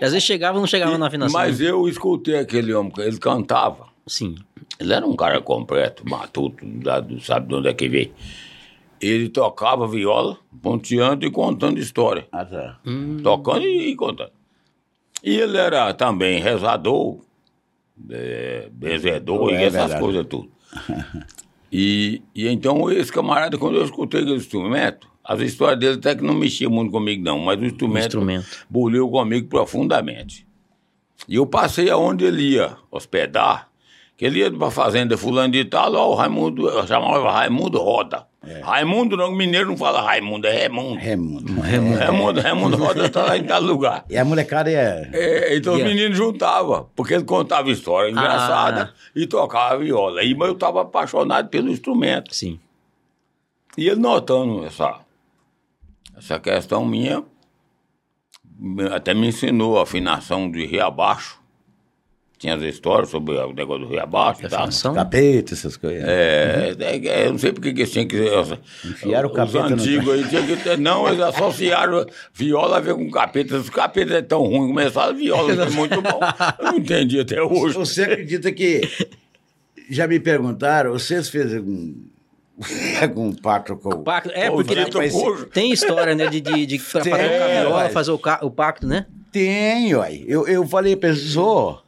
E 0.00 0.04
às 0.04 0.12
vezes 0.12 0.22
chegava 0.22 0.56
e 0.58 0.60
não 0.60 0.66
chegava 0.66 0.96
na 0.96 1.08
afinação. 1.08 1.38
Mas 1.38 1.60
eu 1.60 1.88
escutei 1.88 2.38
aquele 2.38 2.72
homem, 2.72 2.92
ele 2.98 3.18
cantava. 3.18 3.86
Sim. 4.06 4.36
Ele 4.80 4.92
era 4.94 5.04
um 5.04 5.16
cara 5.16 5.40
completo, 5.42 6.08
matuto, 6.08 6.64
sabe 7.20 7.48
de 7.48 7.54
onde 7.56 7.68
é 7.68 7.74
que 7.74 7.88
veio. 7.88 8.12
Ele 9.00 9.28
tocava 9.28 9.86
viola, 9.86 10.36
ponteando 10.62 11.24
e 11.26 11.30
contando 11.30 11.78
história. 11.78 12.26
Ah, 12.32 12.44
tá. 12.44 12.80
Tocando 13.22 13.64
e, 13.64 13.90
e 13.90 13.96
contando. 13.96 14.32
E 15.22 15.36
ele 15.36 15.56
era 15.56 15.92
também 15.94 16.40
rezador, 16.40 17.18
é, 18.10 18.68
benzedor 18.72 19.50
É 19.50 19.52
e 19.52 19.56
essas 19.64 19.72
verdade. 19.72 20.00
coisas 20.00 20.26
tudo. 20.26 20.50
E, 21.70 22.22
e 22.34 22.48
então 22.48 22.90
esse 22.90 23.12
camarada, 23.12 23.58
quando 23.58 23.76
eu 23.76 23.84
escutei 23.84 24.20
aquele 24.22 24.36
instrumento, 24.36 25.08
as 25.22 25.40
histórias 25.40 25.78
dele 25.78 25.96
até 25.98 26.14
que 26.14 26.24
não 26.24 26.34
mexiam 26.34 26.70
muito 26.70 26.90
comigo 26.90 27.22
não, 27.22 27.38
mas 27.38 27.60
o 27.60 27.64
instrumento, 27.64 28.06
instrumento. 28.06 28.64
buliu 28.70 29.08
comigo 29.10 29.48
profundamente. 29.48 30.46
E 31.28 31.34
eu 31.34 31.46
passei 31.46 31.90
aonde 31.90 32.24
ele 32.24 32.54
ia 32.54 32.76
hospedar, 32.90 33.67
que 34.18 34.24
ele 34.26 34.40
ia 34.40 34.50
pra 34.50 34.68
fazenda 34.70 35.16
fulano 35.16 35.52
de 35.52 35.64
tal, 35.64 35.94
ó, 35.94 36.08
o 36.10 36.14
Raimundo, 36.16 36.68
eu 36.68 36.86
chamava 36.86 37.30
Raimundo 37.30 37.78
Roda. 37.78 38.26
Raimundo 38.62 39.16
não, 39.16 39.30
mineiro 39.32 39.68
não 39.68 39.76
fala 39.76 40.00
Raimundo, 40.02 40.46
é 40.48 40.52
Raimundo. 40.58 40.98
Raimundo. 41.00 41.60
Raimundo, 41.60 42.40
Raimundo 42.40 42.76
Roda 42.76 43.08
tá 43.08 43.22
lá 43.26 43.36
em 43.38 43.44
tal 43.44 43.60
lugar. 43.62 44.04
E 44.10 44.16
a 44.16 44.24
molecada 44.24 44.70
ia. 44.70 45.08
É, 45.12 45.54
então 45.56 45.74
os 45.74 45.78
Yeah. 45.78 45.94
meninos 45.94 46.16
juntavam, 46.18 46.88
porque 46.96 47.14
ele 47.14 47.22
contava 47.24 47.70
história 47.70 48.10
engraçada 48.10 48.92
Ah. 48.92 49.10
e 49.14 49.24
tocava 49.26 49.78
viola. 49.78 50.22
E 50.24 50.34
mas 50.34 50.48
eu 50.48 50.54
estava 50.54 50.82
apaixonado 50.82 51.48
pelo 51.48 51.70
instrumento. 51.70 52.34
Sim. 52.34 52.58
E 53.76 53.86
ele 53.88 54.00
notando 54.00 54.64
essa, 54.64 54.98
essa 56.16 56.40
questão 56.40 56.84
minha, 56.84 57.22
até 58.92 59.14
me 59.14 59.28
ensinou 59.28 59.78
a 59.78 59.82
afinação 59.84 60.50
de 60.50 60.66
rio 60.66 60.84
abaixo. 60.84 61.38
Tinha 62.38 62.54
as 62.54 62.62
histórias 62.62 63.08
sobre 63.10 63.34
o 63.34 63.52
negócio 63.52 63.84
do 63.84 63.90
rio 63.90 64.00
abaixo 64.00 64.46
e 64.46 64.48
tal. 64.48 64.60
Capeta, 64.94 65.54
essas 65.54 65.76
coisas. 65.76 66.04
É, 66.06 66.72
é, 66.78 66.96
é, 67.08 67.26
eu 67.26 67.32
não 67.32 67.38
sei 67.38 67.52
porque 67.52 67.72
que 67.72 67.80
eles 67.80 67.90
tinham 67.90 68.06
que. 68.06 68.16
Enfiaram 68.84 69.28
o 69.28 69.32
os 69.32 69.36
capeta 69.36 69.70
no- 69.70 69.74
antigos 69.74 70.14
aí 70.14 70.28
tinham 70.28 70.46
que 70.46 70.56
ter. 70.56 70.78
Não, 70.78 71.08
eles 71.08 71.20
associaram 71.20 72.06
viola 72.32 72.76
a 72.76 72.80
ver 72.80 72.94
com 72.94 73.10
capeta. 73.10 73.56
Os 73.56 73.68
capetas 73.68 74.14
é 74.14 74.22
tão 74.22 74.42
ruim, 74.42 74.68
começaram 74.68 75.16
viola, 75.16 75.52
que 75.52 75.60
é 75.62 75.70
muito 75.70 76.00
bom. 76.00 76.20
Eu 76.60 76.64
não 76.66 76.78
entendi 76.78 77.18
até 77.18 77.42
hoje. 77.42 77.74
Você 77.74 78.04
acredita 78.04 78.52
que. 78.52 78.82
Já 79.90 80.06
me 80.06 80.20
perguntaram, 80.20 80.92
vocês 80.92 81.28
fez 81.28 81.52
algum. 81.52 81.94
algum 83.02 83.32
pacto 83.32 83.76
com 83.76 83.88
o. 83.88 84.02
Pacto, 84.04 84.30
é, 84.32 84.48
porque 84.48 84.74
tem, 85.52 85.72
história, 85.72 86.14
né, 86.14 86.28
de, 86.28 86.40
de, 86.40 86.66
de 86.66 86.78
fazer 86.78 87.10
o 87.66 87.88
fazer 87.90 88.10
o, 88.12 88.18
pacto, 88.50 88.86
né? 88.86 89.06
Tem, 89.32 89.94
uai. 89.94 90.24
Eu, 90.26 90.46
eu 90.46 90.66
falei 90.66 90.94
"Ô, 91.36 91.78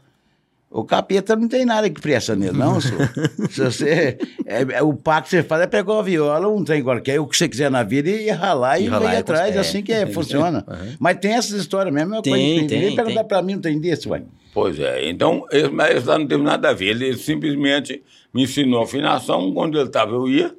o 0.70 0.84
capeta 0.84 1.34
não 1.34 1.48
tem 1.48 1.64
nada 1.64 1.90
que 1.90 2.00
presta 2.00 2.36
nele, 2.36 2.56
não, 2.56 2.78
senhor. 2.80 3.10
Se 3.50 3.60
você. 3.60 4.16
É, 4.46 4.62
é, 4.62 4.82
o 4.82 4.94
pacto 4.94 5.30
que 5.30 5.36
você 5.36 5.42
faz 5.42 5.62
é 5.62 5.66
pegar 5.66 5.94
uma 5.94 6.02
viola, 6.02 6.46
um 6.48 6.62
trem 6.62 6.80
qualquer, 6.80 7.18
o 7.18 7.26
que 7.26 7.36
você 7.36 7.48
quiser 7.48 7.70
na 7.70 7.82
vida 7.82 8.08
e 8.08 8.30
ralar 8.30 8.78
e, 8.78 8.84
E 8.84 8.88
ralar 8.88 9.14
ir 9.14 9.16
atrás, 9.16 9.56
é. 9.56 9.58
assim 9.58 9.82
que 9.82 9.92
é, 9.92 10.06
funciona. 10.12 10.64
Mas 11.00 11.18
tem 11.18 11.32
essas 11.32 11.58
histórias 11.60 11.92
mesmo, 11.92 12.14
é 12.14 12.22
Tem, 12.22 12.32
coisa 12.32 12.46
que 12.46 12.68
tem, 12.68 12.80
Ninguém 12.80 12.96
perguntar 12.96 13.24
pra 13.24 13.42
mim, 13.42 13.54
não 13.54 13.60
tem 13.60 13.80
desse, 13.80 14.08
uai. 14.08 14.22
Pois 14.54 14.78
é, 14.78 15.08
então, 15.08 15.44
ele, 15.50 15.70
mas 15.70 16.06
não 16.06 16.26
teve 16.26 16.42
nada 16.42 16.70
a 16.70 16.72
ver. 16.72 16.90
Ele 16.90 17.16
simplesmente 17.16 18.02
me 18.32 18.44
ensinou 18.44 18.82
afinação, 18.82 19.52
quando 19.52 19.76
ele 19.76 19.88
estava, 19.88 20.12
eu 20.12 20.28
ia, 20.28 20.54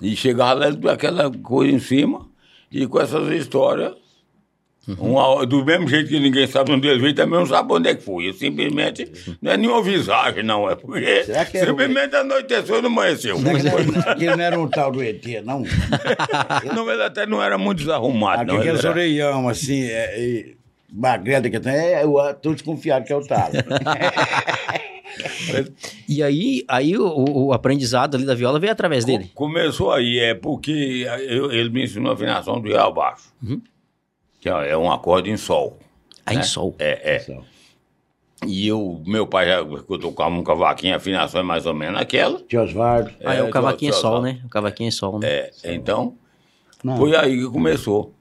e 0.00 0.14
chegava 0.14 0.52
lá, 0.54 0.68
ele 0.68 0.76
deu 0.76 0.90
aquela 0.90 1.30
coisa 1.30 1.72
em 1.72 1.80
cima, 1.80 2.28
e 2.70 2.86
com 2.86 3.00
essas 3.00 3.28
histórias, 3.32 3.92
Uhum. 4.88 5.12
uma- 5.12 5.46
do 5.46 5.64
mesmo 5.64 5.86
jeito 5.86 6.08
que 6.08 6.18
ninguém 6.18 6.46
sabe 6.46 6.72
onde 6.72 6.88
ele 6.88 6.98
veio, 7.00 7.14
também 7.14 7.38
não 7.38 7.46
sabe 7.46 7.72
onde 7.72 7.88
é 7.90 7.94
que 7.94 8.02
foi. 8.02 8.28
Eu 8.28 8.32
simplesmente, 8.32 9.10
não 9.40 9.52
é 9.52 9.56
nenhuma 9.56 9.82
visagem, 9.82 10.42
não, 10.42 10.68
é 10.68 10.74
porque 10.74 11.24
que 11.50 11.58
simplesmente 11.66 12.16
anoiteceu 12.16 12.78
e 12.78 12.82
não 12.82 12.88
amanheceu. 12.88 13.36
Aquele 14.06 14.36
não 14.36 14.44
era 14.44 14.58
um 14.58 14.66
tal 14.68 14.90
do 14.90 15.02
ET, 15.02 15.22
não. 15.44 15.62
não, 16.74 16.90
ele 16.90 17.02
até 17.02 17.26
não 17.26 17.42
era 17.42 17.58
muito 17.58 17.78
desarrumado, 17.78 18.44
não. 18.44 18.54
ele 18.54 18.62
Aqueles 18.62 18.80
era- 18.84 18.90
orelhão, 18.90 19.48
assim, 19.48 19.82
é, 19.84 20.18
e 20.20 20.56
magrela 20.92 21.48
que 21.48 21.60
tem, 21.60 21.72
é, 21.72 22.02
eu 22.02 22.14
tô 22.42 22.52
desconfiado 22.54 23.04
que 23.04 23.12
é 23.12 23.16
o 23.16 23.24
talo. 23.26 23.52
E 26.08 26.22
aí, 26.22 26.64
aí 26.68 26.96
o, 26.96 27.06
o- 27.48 27.52
aprendizado 27.52 28.14
ali 28.16 28.24
da 28.24 28.34
viola 28.34 28.58
veio 28.60 28.72
através 28.72 29.04
dele. 29.04 29.30
Começou 29.34 29.92
aí, 29.92 30.18
é 30.18 30.34
porque 30.34 31.04
eu- 31.28 31.50
ele 31.52 31.68
me 31.70 31.84
ensinou 31.84 32.10
a 32.10 32.14
afinação 32.14 32.60
do 32.60 32.68
real 32.68 32.92
baixo. 32.94 33.24
Que 34.40 34.48
é 34.48 34.76
um 34.76 34.90
acorde 34.90 35.30
em 35.30 35.36
sol. 35.36 35.78
Aí 36.24 36.36
né? 36.36 36.42
em 36.42 36.44
sol. 36.44 36.74
É, 36.78 37.16
é. 37.16 37.40
E 38.46 38.66
eu, 38.66 39.02
meu 39.06 39.26
pai 39.26 39.46
já 39.46 39.56
eu 39.58 39.98
tocava 39.98 40.30
um 40.34 40.42
cavaquinho, 40.42 40.94
a 40.94 40.96
afinação 40.96 41.40
é 41.40 41.44
mais 41.44 41.66
ou 41.66 41.74
menos 41.74 42.00
aquela. 42.00 42.40
Tio 42.40 42.62
Osvaldo. 42.62 43.10
Ah, 43.22 43.34
é, 43.34 43.42
o 43.42 43.48
É, 43.48 43.50
cavaquinho 43.50 43.90
é 43.90 43.92
sol, 43.92 44.22
né? 44.22 44.40
O 44.46 44.48
cavaquinho 44.48 44.88
é 44.88 44.92
sol, 44.92 45.18
né? 45.18 45.28
É, 45.28 45.74
então, 45.74 46.16
Não, 46.82 46.96
foi 46.96 47.14
aí 47.14 47.36
que 47.38 47.46
começou. 47.50 48.14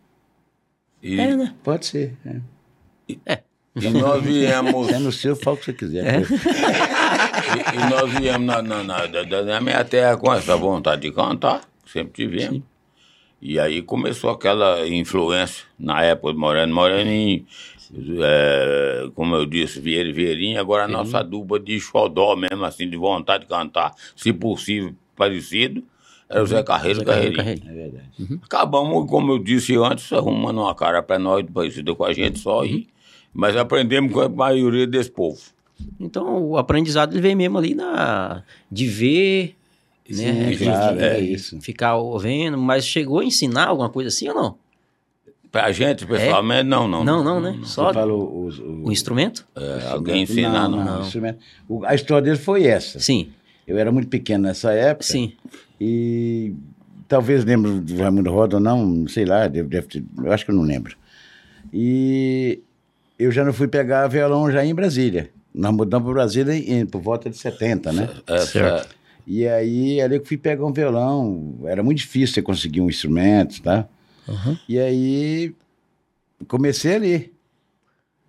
E, 1.01 1.17
É, 1.21 1.35
né? 1.37 1.55
Pode 1.63 1.85
ser. 1.85 2.17
É. 2.25 3.39
e 3.81 3.89
nós 3.91 4.21
viemos. 4.21 4.89
É 4.91 4.99
no 4.99 5.11
seu, 5.13 5.37
fala 5.37 5.55
o 5.55 5.59
que 5.59 5.65
você 5.65 5.73
quiser. 5.73 6.21
E, 6.21 6.25
e 7.77 7.89
nós 7.89 8.11
viemos 8.19 8.45
na, 8.45 8.61
na, 8.61 8.83
na, 8.83 9.05
da- 9.05 9.43
na 9.43 9.61
minha 9.61 9.85
terra 9.85 10.17
com 10.17 10.33
essa 10.33 10.57
vontade 10.57 11.03
de 11.03 11.11
cantar, 11.13 11.61
que 11.85 11.91
sempre 11.93 12.11
tivemos. 12.11 12.61
E 13.41 13.59
aí 13.59 13.81
começou 13.81 14.29
aquela 14.29 14.87
influência, 14.87 15.65
na 15.77 16.03
época 16.03 16.33
de 16.33 16.39
Moreno 16.39 16.73
Moreninho, 16.73 17.45
é, 18.21 19.09
como 19.15 19.35
eu 19.35 19.45
disse, 19.45 19.79
Vieira 19.79 20.09
e 20.09 20.13
Vieirinha, 20.13 20.59
agora 20.59 20.83
a 20.83 20.87
nossa 20.87 21.23
dupla 21.23 21.59
de 21.59 21.79
xodó 21.79 22.35
mesmo, 22.35 22.63
assim, 22.65 22.89
de 22.89 22.97
vontade 22.97 23.45
de 23.45 23.49
cantar, 23.49 23.93
se 24.15 24.31
possível, 24.33 24.93
parecido, 25.15 25.83
era 26.29 26.43
o 26.43 26.45
Zé 26.45 26.61
Carreiro 26.61 27.01
e 27.01 27.05
Carreiro, 27.05 27.35
Carreirinho. 27.35 27.65
Carreirinho. 27.65 27.89
É 27.89 27.89
verdade. 27.89 28.39
Acabamos, 28.43 29.09
como 29.09 29.31
eu 29.31 29.39
disse 29.39 29.75
antes, 29.77 30.13
arrumando 30.13 30.61
uma 30.61 30.75
cara 30.75 31.01
para 31.01 31.17
nós, 31.17 31.43
parecida 31.51 31.95
com 31.95 32.03
a 32.03 32.13
gente 32.13 32.37
só, 32.37 32.63
e, 32.63 32.87
mas 33.33 33.57
aprendemos 33.57 34.13
com 34.13 34.19
a 34.19 34.29
maioria 34.29 34.85
desse 34.85 35.09
povo. 35.09 35.39
Então, 35.99 36.43
o 36.43 36.57
aprendizado 36.57 37.13
ele 37.13 37.21
veio 37.21 37.37
mesmo 37.37 37.57
ali 37.57 37.73
na, 37.73 38.43
de 38.71 38.85
ver, 38.85 39.55
né? 40.09 40.53
Sim, 40.57 40.65
claro, 40.65 40.97
de, 40.97 41.03
é 41.03 41.19
de 41.21 41.33
isso. 41.33 41.59
Ficar 41.61 41.95
ouvindo, 41.97 42.57
mas 42.57 42.85
chegou 42.85 43.19
a 43.19 43.25
ensinar 43.25 43.67
alguma 43.67 43.89
coisa 43.89 44.09
assim 44.09 44.27
ou 44.29 44.35
não? 44.35 44.55
Pra 45.51 45.71
gente, 45.71 46.05
pessoalmente, 46.05 46.63
não, 46.65 46.87
não. 46.87 47.03
Não, 47.03 47.23
não, 47.23 47.39
né? 47.41 47.59
Só 47.63 47.91
falou 47.91 48.45
os, 48.45 48.59
o, 48.59 48.83
o 48.85 48.91
instrumento? 48.91 49.47
É, 49.55 49.87
alguém 49.89 50.21
ensinar, 50.21 50.69
não. 50.69 50.83
não, 50.85 51.01
instrumento. 51.01 51.39
O- 51.67 51.83
a 51.85 51.95
história 51.95 52.23
dele 52.23 52.37
foi 52.37 52.65
essa. 52.67 52.99
Sim, 52.99 53.29
Eu 53.65 53.77
era 53.79 53.91
muito 53.91 54.07
pequeno 54.09 54.43
nessa 54.43 54.71
época. 54.73 55.05
sim. 55.05 55.33
E 55.81 56.53
talvez 57.07 57.43
lembre 57.45 57.79
do 57.79 57.97
Raimundo 57.97 58.29
Roda 58.29 58.57
ou 58.57 58.61
não, 58.61 59.07
sei 59.07 59.25
lá, 59.25 59.47
deve, 59.47 59.67
deve 59.69 59.87
ter- 59.87 60.03
eu 60.23 60.31
acho 60.31 60.45
que 60.45 60.51
eu 60.51 60.55
não 60.55 60.63
lembro. 60.63 60.95
E 61.73 62.59
eu 63.17 63.31
já 63.31 63.43
não 63.43 63.53
fui 63.53 63.67
pegar 63.67 64.07
violão 64.07 64.51
já 64.51 64.63
em 64.65 64.73
Brasília. 64.75 65.29
Nós 65.53 65.73
mudamos 65.73 66.05
para 66.05 66.13
Brasília 66.13 66.53
em, 66.55 66.85
por 66.85 67.01
volta 67.01 67.29
de 67.29 67.37
70, 67.37 67.91
né? 67.91 68.09
Essa, 68.27 68.45
Certo. 68.45 68.95
E 69.31 69.47
aí, 69.47 70.01
ali 70.01 70.15
que 70.17 70.23
eu 70.23 70.27
fui 70.27 70.37
pegar 70.37 70.65
um 70.65 70.73
violão. 70.73 71.59
Era 71.65 71.83
muito 71.83 71.99
difícil 71.99 72.33
você 72.33 72.41
conseguir 72.41 72.81
um 72.81 72.89
instrumento, 72.89 73.61
tá? 73.61 73.87
Uhum. 74.27 74.57
E 74.67 74.79
aí, 74.79 75.53
comecei 76.47 76.95
ali. 76.95 77.33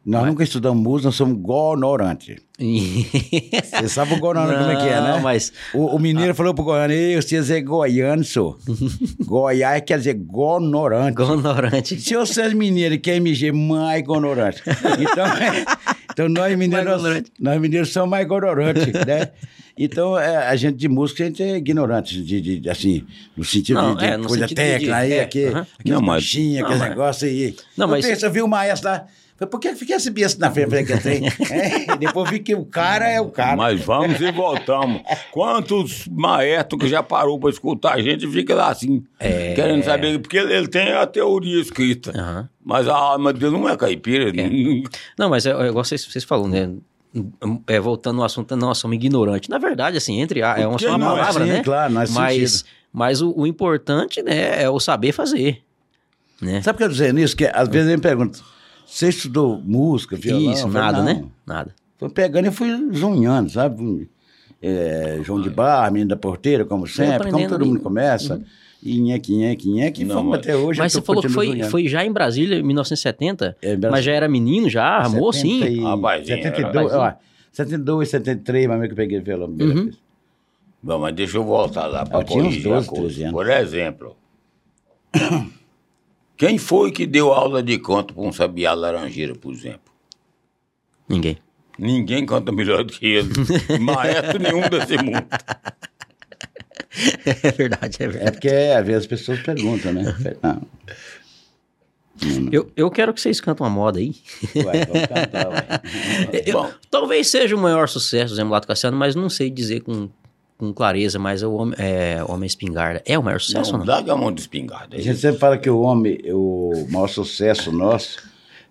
Nós 0.05 0.27
nunca 0.27 0.43
estudamos 0.43 0.83
música, 0.83 1.09
nós 1.09 1.15
somos 1.15 1.39
ignorantes. 1.39 2.37
Você 2.59 3.89
sabe 3.89 4.15
o 4.15 4.19
Goiânia 4.19 4.57
como 4.59 4.71
é 4.71 4.77
que 4.77 4.89
é, 4.89 5.01
né? 5.01 5.11
Não, 5.13 5.21
mas- 5.21 5.53
O, 5.75 5.95
o 5.95 5.99
mineiro 5.99 6.35
falou 6.35 6.55
pro 6.55 6.65
Goiânia, 6.65 6.95
"Ei, 6.95 7.17
você 7.21 7.59
é 7.59 7.61
goiano, 7.61 8.25
sou. 8.25 8.59
Goiás 9.25 9.83
quer 9.87 9.99
dizer 9.99 10.15
gonorante. 10.15 11.15
Gonorante. 11.17 12.01
Se 12.01 12.17
você 12.17 12.43
é 12.43 12.55
mineiro 12.55 12.95
e 12.95 12.99
quer 12.99 13.17
MG, 13.17 13.53
mais 13.53 14.01
ignorante. 14.01 14.63
Então, 14.99 15.27
então 16.25 16.29
nós 16.29 16.57
mineiros, 16.59 17.03
nós 17.39 17.61
mineiros 17.61 17.93
somos 17.93 18.11
mais 18.11 18.25
ignorantes, 18.25 18.87
né? 19.07 19.31
Então, 19.79 20.19
é, 20.19 20.37
a 20.37 20.55
gente 20.57 20.77
de 20.77 20.89
música, 20.89 21.23
a 21.25 21.27
gente 21.27 21.43
é 21.43 21.57
ignorante, 21.57 22.21
de, 22.23 22.41
de- 22.41 22.59
de, 22.61 22.69
assim, 22.71 23.03
no 23.37 23.43
sentido 23.45 23.81
Não, 23.81 23.95
de, 23.95 24.01
de 24.01 24.13
é, 24.13 24.17
no 24.17 24.25
coisa 24.29 24.43
sentido 24.47 24.49
de- 24.59 24.63
técnica, 24.63 24.97
aí, 24.97 25.13
é, 25.15 25.23
aqui, 25.23 25.45
aham. 25.47 25.61
aqueles 25.79 25.93
Não, 25.99 26.03
mas- 26.03 26.23
bichinhos, 26.25 26.65
aqueles 26.65 26.83
negócios 26.83 27.31
aí. 27.31 27.57
Não, 27.79 27.89
mas- 27.89 28.05
Eu, 28.05 28.11
penso, 28.11 28.27
eu 28.27 28.31
vi 28.31 28.43
o 28.43 28.49
maestro 28.49 28.91
lá, 28.91 29.07
falei, 29.41 29.51
por 29.51 29.59
que 29.59 29.75
fica 29.75 29.95
esse 29.95 30.11
besta 30.11 30.39
na 30.39 30.51
frente? 30.53 30.85
Que 30.85 30.99
tem. 30.99 31.23
É, 31.51 31.95
e 31.95 31.99
depois 31.99 32.31
vi 32.31 32.39
que 32.39 32.55
o 32.55 32.65
cara 32.65 33.09
é 33.09 33.21
o 33.21 33.31
cara. 33.31 33.57
Mas 33.57 33.81
vamos 33.85 34.21
e 34.21 34.31
voltamos. 34.31 35.03
Quantos 35.33 36.07
maestros 36.09 36.81
que 36.81 36.89
já 36.89 37.03
parou 37.03 37.39
pra 37.41 37.51
escutar 37.51 37.95
a 37.95 38.01
gente 38.03 38.27
fica 38.29 38.55
lá 38.55 38.69
assim, 38.71 39.03
É. 39.19 39.55
querendo 39.55 39.83
saber, 39.83 40.19
porque 40.21 40.37
ele, 40.37 40.53
ele 40.53 40.69
tem 40.69 40.93
a 40.93 41.07
teoria 41.07 41.61
escrita. 41.61 42.13
Aham. 42.15 42.49
Mas 42.65 42.87
a 42.87 42.95
alma 42.95 43.33
dele 43.33 43.53
não 43.53 43.69
é 43.69 43.77
caipira. 43.77 44.31
Não, 45.19 45.29
mas 45.31 45.47
é, 45.47 45.51
é 45.51 45.67
igual 45.69 45.85
vocês, 45.85 46.05
vocês 46.05 46.23
falaram, 46.25 46.49
né? 46.49 46.71
É, 47.67 47.81
voltando 47.81 48.21
ao 48.21 48.27
assunto, 48.27 48.55
não, 48.55 48.73
somos 48.75 48.95
ignorantes. 48.95 49.49
Na 49.49 49.59
verdade, 49.59 49.97
assim, 49.97 50.21
entre 50.21 50.43
a, 50.43 50.57
é 50.59 50.67
uma, 50.67 50.77
uma 50.79 50.99
palavra, 50.99 51.45
sim, 51.45 51.51
né? 51.51 51.63
claro, 51.65 51.93
nós 51.93 52.11
mas 52.13 52.51
sentido. 52.53 52.69
mas 52.93 53.21
o, 53.21 53.33
o 53.37 53.47
importante, 53.47 54.23
né, 54.23 54.63
é 54.63 54.71
o 54.71 54.79
saber 54.79 55.11
fazer. 55.11 55.61
Né? 56.41 56.63
Sabe 56.63 56.77
o 56.77 56.79
que 56.79 56.85
eu 56.85 56.89
tô 56.89 56.93
dizendo 56.93 57.19
isso? 57.19 57.37
Que 57.37 57.47
às 57.47 57.69
vezes 57.69 57.89
ele 57.89 57.97
me 57.97 58.03
pergunta, 58.03 58.39
você 58.91 59.09
estudou 59.09 59.61
música, 59.65 60.17
violão? 60.17 60.53
Isso, 60.53 60.63
falei, 60.63 60.73
nada, 60.81 60.99
"Não." 60.99 61.05
né? 61.05 61.25
Nada. 61.47 61.75
Foi 61.99 62.09
pegando 62.09 62.49
e 62.49 62.51
fui 62.51 62.69
zunhando, 62.95 63.51
sabe? 63.51 64.09
É, 64.63 65.21
João 65.23 65.41
de 65.41 65.49
Bar, 65.51 65.91
menino 65.93 66.09
da 66.11 66.17
porteira, 66.17 66.65
como 66.65 66.87
sempre, 66.87 67.31
como 67.31 67.49
todo 67.49 67.63
ali. 67.63 67.71
mundo 67.71 67.81
começa. 67.81 68.43
E 68.83 68.99
nheque, 68.99 69.35
nheque, 69.37 69.69
nheque, 69.69 70.03
e 70.03 70.05
Não, 70.07 70.17
fomos 70.17 70.31
mas- 70.33 70.41
até 70.41 70.57
hoje. 70.57 70.79
Mas 70.79 70.93
você 70.93 71.03
falou 71.03 71.21
que 71.23 71.29
foi, 71.29 71.63
foi 71.65 71.87
já 71.87 72.03
em 72.05 72.11
Brasília, 72.11 72.57
em 72.59 72.63
1970, 72.63 73.55
É, 73.61 73.69
Brasília. 73.77 73.91
mas 73.91 74.05
já 74.05 74.13
era 74.13 74.27
menino 74.29 74.71
já, 74.71 75.05
70 75.05 75.33
sim. 75.33 75.63
e- 75.65 75.81
Rapazinho, 75.83 76.27
72, 76.27 76.93
rapazinho. 76.93 77.01
ó, 77.01 77.13
72, 77.53 78.09
73, 78.09 78.67
mas 78.69 78.79
meio 78.79 78.89
que 78.89 78.93
eu 78.93 78.97
peguei 78.97 79.21
violão. 79.21 79.49
Uhum. 79.49 79.91
Bom, 80.83 80.99
mas 80.99 81.15
deixa 81.15 81.37
eu 81.37 81.45
voltar 81.45 81.87
lá 81.87 82.07
para 82.07 82.21
Eu 82.21 82.25
tinha 82.25 82.39
uns 82.43 82.47
corrigir 82.47 82.63
12, 82.73 82.87
a 82.87 82.91
coisa. 82.91 83.05
13 83.07 83.23
anos. 83.25 83.33
Por 83.35 83.51
exemplo, 83.51 84.17
quem 86.41 86.57
foi 86.57 86.91
que 86.91 87.07
deu 87.07 87.33
aula 87.35 87.63
de 87.63 87.79
canto 87.79 88.15
para 88.15 88.23
um 88.23 88.33
sabiá 88.33 88.73
laranjeira, 88.73 89.35
por 89.35 89.53
exemplo? 89.53 89.93
Ninguém. 91.07 91.37
Ninguém 91.79 92.25
canta 92.25 92.51
melhor 92.51 92.83
do 92.83 92.93
que 92.95 93.05
ele. 93.07 93.29
Maestro 93.79 94.39
nenhum 94.39 94.63
desse 94.69 94.97
mundo. 94.97 95.27
É 97.27 97.51
verdade, 97.53 97.97
é 98.01 98.05
É 98.05 98.09
verdade. 98.09 98.33
porque 98.33 98.49
às 98.49 98.87
vezes 98.87 99.03
as 99.03 99.07
pessoas 99.07 99.41
perguntam, 99.41 99.93
né? 99.93 100.15
Não, 100.43 100.63
Eu, 102.51 102.71
eu 102.77 102.91
quero 102.91 103.13
que 103.15 103.21
vocês 103.21 103.41
cantem 103.41 103.65
uma 103.67 103.71
moda 103.71 103.99
aí. 103.99 104.15
ué, 104.57 104.85
vamos 104.87 105.07
cantar, 105.09 105.49
ué. 105.49 105.67
Eu- 106.47 106.63
Bom. 106.63 106.71
talvez 106.91 107.29
seja 107.29 107.55
o 107.55 107.59
maior 107.59 107.89
sucesso 107.89 108.33
do 108.33 108.37
Zé 108.37 108.45
Mulato 108.45 108.67
Cassiano, 108.67 108.97
mas 108.97 109.15
não 109.15 109.29
sei 109.29 109.51
dizer 109.51 109.81
com, 109.81 110.09
com 110.61 110.75
clareza, 110.75 111.19
mas 111.19 111.43
é 111.43 111.47
o 111.47 111.55
Homem, 111.55 111.75
é, 111.79 112.23
Homem 112.29 112.47
Espingarda 112.47 113.03
é 113.07 113.19
o 113.19 113.23
maior 113.23 113.41
sucesso 113.41 113.73
Não, 113.73 113.81
ou 113.81 113.87
não? 113.87 113.93
larga 113.95 114.13
a 114.13 114.17
mão 114.17 114.31
de 114.31 114.43
espingarda. 114.43 114.95
A 114.97 115.01
gente 115.01 115.19
sempre 115.19 115.39
fala 115.39 115.57
que 115.57 115.71
o 115.71 115.81
homem, 115.81 116.21
o 116.27 116.87
maior 116.91 117.09
sucesso 117.09 117.73
nosso 117.73 118.19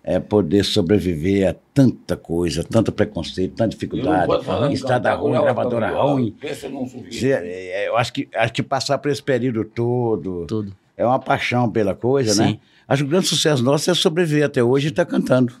é 0.04 0.18
poder 0.20 0.64
sobreviver 0.64 1.50
a 1.50 1.54
tanta 1.74 2.16
coisa, 2.16 2.62
tanto 2.62 2.92
preconceito, 2.92 3.56
tanta 3.56 3.70
dificuldade, 3.70 4.32
estrada 4.72 5.12
ruim, 5.14 5.32
gravadora 5.40 5.88
ruim. 6.00 6.34
Pensa 6.40 6.68
num 6.68 6.86
sujeito. 6.88 7.42
É, 7.44 7.88
Eu 7.88 7.96
acho 7.96 8.12
que, 8.12 8.28
acho 8.34 8.52
que 8.52 8.62
passar 8.62 8.96
por 8.98 9.10
esse 9.10 9.22
período 9.22 9.64
todo 9.64 10.46
Tudo. 10.46 10.72
é 10.96 11.04
uma 11.04 11.18
paixão 11.18 11.68
pela 11.68 11.94
coisa, 11.94 12.40
né? 12.40 12.50
Sim. 12.52 12.60
Acho 12.88 13.02
que 13.02 13.08
o 13.08 13.10
grande 13.10 13.26
sucesso 13.26 13.62
nosso 13.64 13.90
é 13.90 13.94
sobreviver 13.94 14.44
até 14.46 14.62
hoje 14.62 14.86
e 14.86 14.90
estar 14.90 15.04
cantando. 15.04 15.52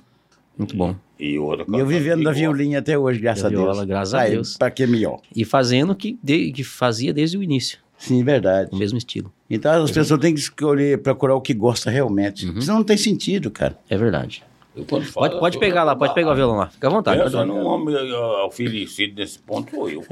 Muito 0.56 0.76
bom. 0.76 0.94
E 1.20 1.38
outra 1.38 1.66
E 1.68 1.78
eu 1.78 1.86
vivendo 1.86 2.24
da 2.24 2.32
violinha 2.32 2.78
até 2.78 2.98
hoje, 2.98 3.20
graças 3.20 3.44
a 3.44 3.48
Deus. 3.48 3.60
viola, 3.62 3.84
graças 3.84 4.14
a 4.14 4.20
Aí, 4.20 4.30
Deus. 4.32 4.56
Pra 4.56 4.70
que 4.70 4.86
melhor? 4.86 5.20
E 5.36 5.44
fazendo 5.44 5.90
o 5.90 5.94
que, 5.94 6.18
de- 6.22 6.50
que 6.52 6.64
fazia 6.64 7.12
desde 7.12 7.36
o 7.36 7.42
início, 7.42 7.78
Sim, 7.98 8.24
verdade. 8.24 8.70
o 8.72 8.76
mesmo 8.76 8.96
estilo. 8.96 9.30
Então 9.50 9.84
as 9.84 9.90
pessoas 9.90 10.18
têm 10.20 10.32
que 10.32 10.40
escolher, 10.40 10.98
procurar 11.02 11.34
o 11.34 11.40
que 11.40 11.52
gosta 11.52 11.90
realmente. 11.90 12.46
Uhum. 12.46 12.60
Senão 12.60 12.76
não 12.78 12.84
tem 12.84 12.96
sentido, 12.96 13.50
cara. 13.50 13.76
É 13.90 13.96
verdade. 13.98 14.42
Eu, 14.74 14.84
Pode, 14.84 15.10
pode 15.12 15.56
eu 15.56 15.60
pegar 15.60 15.82
lá, 15.82 15.96
pode 15.96 16.14
pegar 16.14 16.30
o 16.30 16.34
violão 16.36 16.56
lá. 16.56 16.68
Fica 16.68 16.86
à 16.86 16.90
vontade. 16.90 17.18
pode 17.20 17.32
Pensa 17.32 17.42
pegar. 17.44 17.52
num 17.60 17.66
homem 17.66 17.94
uh, 17.96 18.46
oferecido 18.46 19.16
nesse 19.16 19.36
ponto, 19.40 19.68
sou 19.72 19.90
eu. 19.90 20.04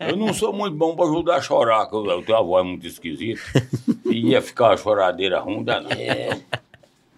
Eu 0.00 0.16
não 0.16 0.32
sou 0.32 0.50
muito 0.52 0.74
bom 0.74 0.96
para 0.96 1.04
ajudar 1.04 1.36
a 1.36 1.40
chorar, 1.42 1.86
que 1.86 1.94
eu, 1.94 2.04
eu 2.06 2.22
tenho 2.22 2.38
a 2.38 2.42
voz 2.42 2.66
muito 2.66 2.86
esquisita. 2.86 3.40
E 4.06 4.30
ia 4.30 4.40
ficar 4.40 4.70
uma 4.70 4.76
choradeira 4.78 5.38
ruim 5.40 5.62
danada. 5.62 5.94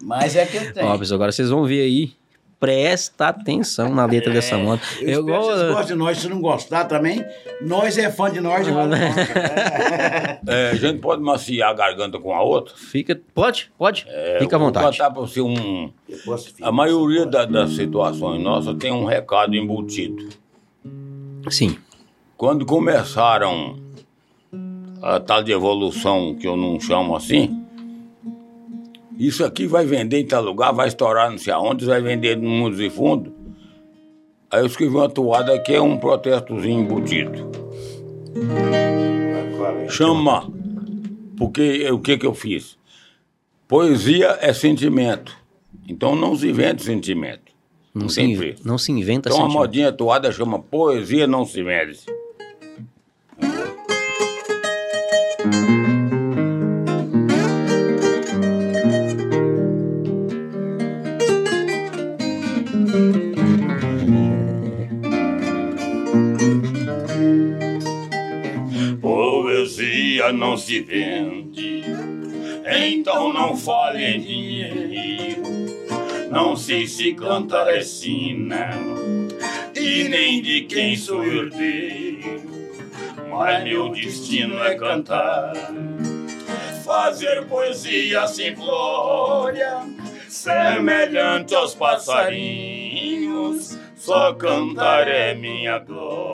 Mas 0.01 0.35
é 0.35 0.45
que 0.45 0.57
eu 0.57 0.73
tenho. 0.73 0.87
Ó, 0.87 0.97
pessoal, 0.97 1.15
agora 1.17 1.31
vocês 1.31 1.49
vão 1.49 1.65
ver 1.65 1.81
aí. 1.81 2.11
Presta 2.59 3.27
atenção 3.29 3.95
na 3.95 4.05
letra 4.05 4.33
dessa 4.33 4.57
moda. 4.57 4.81
Eu 4.99 5.23
vocês 5.25 5.71
gostem 5.71 5.85
de 5.87 5.95
nós, 5.95 6.17
se 6.17 6.27
não 6.27 6.41
gostar 6.41 6.83
também, 6.85 7.23
nós 7.61 7.97
é 7.97 8.11
fã 8.11 8.29
de 8.29 8.41
nós 8.41 8.67
não 8.67 8.75
É, 10.47 10.71
a 10.71 10.75
gente 10.75 10.99
pode 10.99 11.21
maciar 11.21 11.69
a 11.69 11.73
garganta 11.73 12.19
com 12.19 12.33
a 12.35 12.41
outra. 12.41 12.73
Fica, 12.75 13.19
pode, 13.33 13.71
pode. 13.77 14.05
É, 14.09 14.39
Fica 14.39 14.55
à 14.55 14.57
eu 14.57 14.59
vou 14.59 14.67
vontade. 14.67 14.97
contar 14.97 15.09
para 15.11 15.21
você 15.21 15.39
um. 15.39 15.91
A 16.61 16.71
maioria 16.71 17.25
da- 17.25 17.45
das 17.45 17.71
situações 17.75 18.41
nossas 18.41 18.75
tem 18.77 18.91
um 18.91 19.05
recado 19.05 19.55
embutido. 19.55 20.27
Sim. 21.49 21.77
Quando 22.35 22.65
começaram 22.65 23.79
a 25.01 25.19
tal 25.19 25.41
de 25.43 25.51
evolução, 25.51 26.35
que 26.35 26.45
eu 26.47 26.57
não 26.57 26.79
chamo 26.79 27.15
assim, 27.15 27.58
isso 29.27 29.43
aqui 29.43 29.67
vai 29.67 29.85
vender 29.85 30.19
em 30.19 30.25
tal 30.25 30.41
lugar, 30.43 30.71
vai 30.71 30.87
estourar 30.87 31.29
não 31.29 31.37
sei 31.37 31.51
aonde, 31.53 31.85
vai 31.85 32.01
vender 32.01 32.37
no 32.37 32.49
mundo 32.49 32.81
e 32.81 32.89
fundo. 32.89 33.33
Aí 34.51 34.61
eu 34.61 34.65
escrevi 34.65 34.95
uma 34.95 35.09
toada 35.09 35.59
que 35.59 35.73
é 35.73 35.81
um 35.81 35.97
protestozinho 35.97 36.79
embutido. 36.81 37.51
Chama. 39.89 40.51
Porque 41.37 41.89
o 41.91 41.99
que 41.99 42.17
que 42.17 42.25
eu 42.25 42.33
fiz? 42.33 42.77
Poesia 43.67 44.37
é 44.41 44.51
sentimento. 44.53 45.35
Então 45.87 46.15
não 46.15 46.35
se 46.35 46.51
vende 46.51 46.83
sentimento. 46.83 47.49
Não, 47.93 48.03
Não 48.03 48.09
se, 48.09 48.21
inv- 48.21 48.55
não 48.63 48.77
se 48.77 48.91
inventa 48.91 49.29
Então 49.29 49.37
a 49.39 49.41
sentimento. 49.41 49.57
modinha 49.59 49.91
toada 49.91 50.31
chama 50.31 50.59
Poesia 50.59 51.25
Não 51.25 51.45
Se 51.45 51.63
Vende. 51.63 51.99
Não 70.31 70.55
se 70.55 70.81
vende, 70.81 71.83
então 72.65 73.33
não 73.33 73.57
fale 73.57 74.03
em 74.03 74.19
dinheiro. 74.19 75.43
Não 76.29 76.55
sei 76.55 76.85
se 76.85 77.15
cantar 77.15 77.67
é 77.67 77.81
sina 77.81 78.69
e 79.75 80.07
nem 80.07 80.41
de 80.41 80.61
quem 80.61 80.95
sou 80.95 81.23
herdeiro, 81.23 82.43
mas 83.29 83.63
meu 83.63 83.89
destino 83.89 84.63
é 84.63 84.75
cantar, 84.75 85.53
fazer 86.85 87.45
poesia 87.45 88.27
simplória, 88.27 89.79
semelhante 90.27 91.55
aos 91.55 91.73
passarinhos. 91.73 93.77
Só 93.95 94.33
cantar 94.33 95.07
é 95.07 95.33
minha 95.33 95.79
glória. 95.79 96.28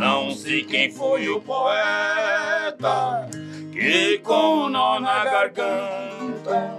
Não 0.00 0.30
sei 0.30 0.64
quem 0.64 0.90
foi 0.90 1.28
o 1.28 1.42
poeta 1.42 3.28
que 3.70 4.16
com 4.20 4.64
um 4.64 4.68
nó 4.70 4.98
na 4.98 5.22
garganta 5.26 6.74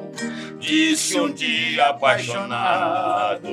disse 0.58 1.20
um 1.20 1.32
dia 1.32 1.90
apaixonado: 1.90 3.48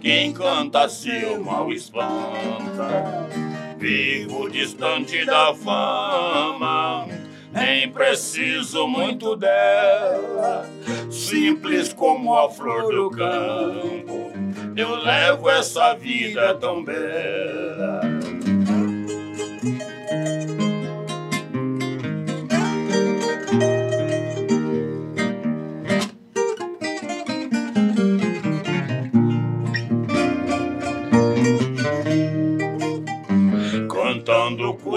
Quem 0.00 0.32
canta 0.32 0.88
seu 0.88 1.44
mal 1.44 1.70
espanta. 1.70 3.28
Vivo 3.76 4.48
distante 4.48 5.22
da 5.26 5.54
fama, 5.54 7.06
nem 7.52 7.90
preciso 7.90 8.88
muito 8.88 9.36
dela. 9.36 10.66
Simples 11.10 11.92
como 11.92 12.34
a 12.34 12.48
flor 12.48 12.90
do 12.90 13.10
campo, 13.10 14.32
eu 14.74 14.96
levo 14.96 15.50
essa 15.50 15.92
vida 15.92 16.54
tão 16.54 16.82
bela. 16.82 18.07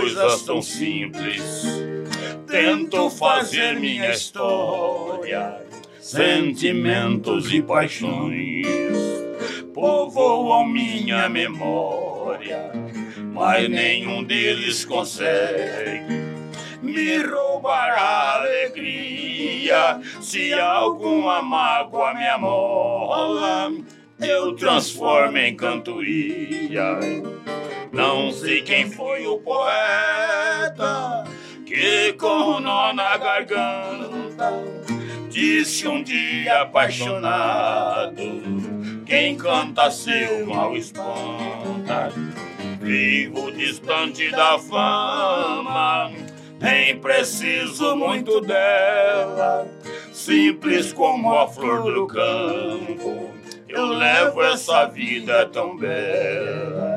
Coisas 0.01 0.41
tão 0.43 0.61
simples. 0.61 1.65
Tento 2.47 3.09
fazer 3.09 3.79
minha 3.79 4.11
história, 4.11 5.61
sentimentos 5.99 7.53
e 7.53 7.61
paixões 7.61 9.01
povoam 9.73 10.67
minha 10.67 11.27
memória, 11.27 12.71
mas 13.33 13.67
nenhum 13.69 14.23
deles 14.23 14.85
consegue 14.85 16.21
me 16.81 17.17
roubar 17.17 17.97
a 17.97 18.35
alegria. 18.35 19.99
Se 20.21 20.53
alguma 20.53 21.41
mágoa 21.41 22.13
me 22.13 22.27
amola, 22.27 23.71
eu 24.19 24.55
transformo 24.55 25.37
em 25.37 25.55
cantoria. 25.55 26.99
Não 27.91 28.31
sei 28.31 28.61
quem 28.61 28.89
foi 28.89 29.27
o 29.27 29.37
poeta 29.39 31.25
que 31.65 32.13
com 32.13 32.27
o 32.27 32.59
nó 32.59 32.93
na 32.93 33.17
garganta 33.17 34.51
disse 35.29 35.87
um 35.87 36.03
dia 36.03 36.61
apaixonado: 36.61 38.21
quem 39.05 39.37
canta 39.37 39.89
seu 39.89 40.45
mal 40.47 40.75
espanta. 40.75 42.11
Vivo 42.81 43.51
distante 43.51 44.31
da 44.31 44.57
fama, 44.57 46.11
nem 46.59 46.97
preciso 46.99 47.95
muito 47.95 48.41
dela. 48.41 49.67
Simples 50.11 50.91
como 50.91 51.33
a 51.33 51.47
flor 51.47 51.93
do 51.93 52.07
campo, 52.07 53.31
eu 53.69 53.85
levo 53.85 54.41
essa 54.43 54.85
vida 54.87 55.45
tão 55.45 55.77
bela. 55.77 56.90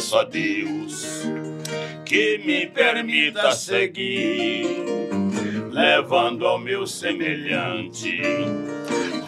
Peço 0.00 0.16
a 0.16 0.24
Deus 0.24 1.26
que 2.06 2.38
me 2.38 2.66
permita 2.66 3.52
seguir, 3.52 4.64
levando 5.70 6.46
ao 6.46 6.58
meu 6.58 6.86
semelhante 6.86 8.18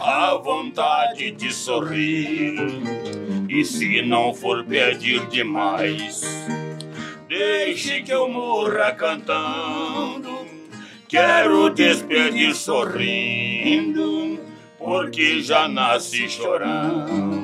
a 0.01 0.35
vontade 0.37 1.31
de 1.33 1.53
sorrir. 1.53 2.57
E 3.51 3.63
se 3.67 4.01
não 4.01 4.33
for 4.33 4.65
pedir 4.65 5.27
demais, 5.27 6.23
deixe 7.29 8.01
que 8.01 8.11
eu 8.11 8.27
morra 8.31 8.93
cantando. 8.93 10.47
Quero 11.07 11.69
despedir 11.69 12.55
sorrindo, 12.55 14.41
porque 14.79 15.43
já 15.43 15.69
nasci 15.69 16.31
chorando. 16.31 17.42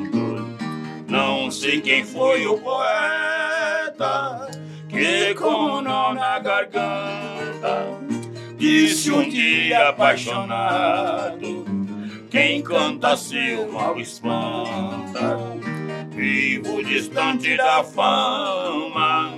Não 1.09 1.51
sei 1.51 1.81
quem 1.81 2.05
foi 2.05 2.47
o 2.47 2.59
poeta 2.59 4.49
que 4.89 5.35
com 5.35 5.49
o 5.49 5.81
nó 5.81 6.13
na 6.15 6.39
garganta 6.39 7.99
disse 8.57 9.11
um 9.11 9.29
dia 9.29 9.89
apaixonado: 9.89 11.65
quem 12.31 12.63
canta 12.63 13.17
seu 13.17 13.73
mal 13.73 13.99
espanta. 13.99 15.39
Vivo 16.11 16.83
distante 16.83 17.57
da 17.57 17.85
fama, 17.85 19.33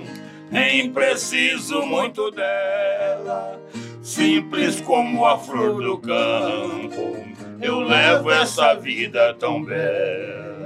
nem 0.51 0.91
preciso 0.91 1.83
muito 1.83 2.31
dela. 2.31 3.61
Simples 4.03 4.81
como 4.81 5.27
a 5.27 5.37
flor 5.37 5.83
do 5.83 5.99
campo, 5.99 7.19
eu 7.61 7.81
levo 7.81 8.31
essa 8.31 8.75
vida 8.75 9.35
tão 9.35 9.63
bela. 9.63 10.60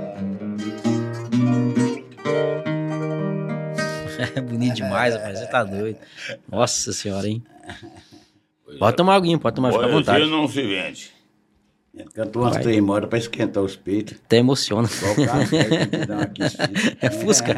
É 4.35 4.41
bonito 4.41 4.75
demais, 4.77 5.15
rapaz. 5.15 5.39
Você 5.39 5.47
tá 5.47 5.65
doido. 5.65 5.99
Nossa 6.51 6.93
senhora, 6.93 7.29
hein? 7.29 7.43
Pode 8.79 8.97
tomar 8.97 9.15
alguém, 9.15 9.39
pode 9.39 9.57
tomar, 9.57 9.73
fica 9.73 9.85
à 9.85 9.89
vontade. 9.89 10.27
não 10.27 10.49
se 10.49 10.63
vende. 10.63 11.13
Cantou 12.13 12.43
umas 12.43 12.57
três 12.57 12.81
modas 12.83 13.09
pra 13.09 13.19
esquentar 13.19 13.63
os 13.63 13.77
peitos. 13.77 14.19
Até 14.25 14.39
emociona. 14.39 14.89
Só 14.89 15.13
o 15.13 15.27
carro 15.27 15.47
que 15.49 16.07
dá 16.07 16.15
uma 16.15 16.23
aquecida. 16.25 16.71
É 17.01 17.09
Fusca. 17.11 17.55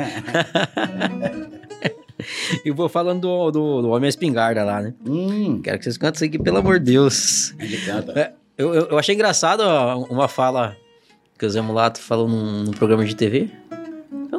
e 2.65 2.71
vou 2.71 2.89
falando 2.89 3.23
do, 3.23 3.51
do, 3.51 3.83
do 3.83 3.89
Homem 3.91 4.09
Espingarda 4.09 4.63
lá, 4.63 4.83
né? 4.83 4.95
Hum, 5.07 5.61
Quero 5.63 5.79
que 5.79 5.85
vocês 5.85 5.97
cantem 5.97 6.17
isso 6.17 6.25
aqui, 6.25 6.39
pelo 6.43 6.59
amor 6.59 6.79
de 6.79 6.93
Deus. 6.93 7.55
É, 8.15 8.33
eu, 8.59 8.75
eu, 8.75 8.89
eu 8.91 8.99
achei 8.99 9.15
engraçado 9.15 9.61
ó, 9.63 10.05
uma 10.11 10.29
fala 10.29 10.77
que 11.39 11.47
o 11.47 11.51
Zé 11.51 11.63
Mulato 11.63 11.99
falou 12.01 12.29
num, 12.29 12.65
num 12.65 12.73
programa 12.73 13.05
de 13.07 13.17
TV. 13.17 13.51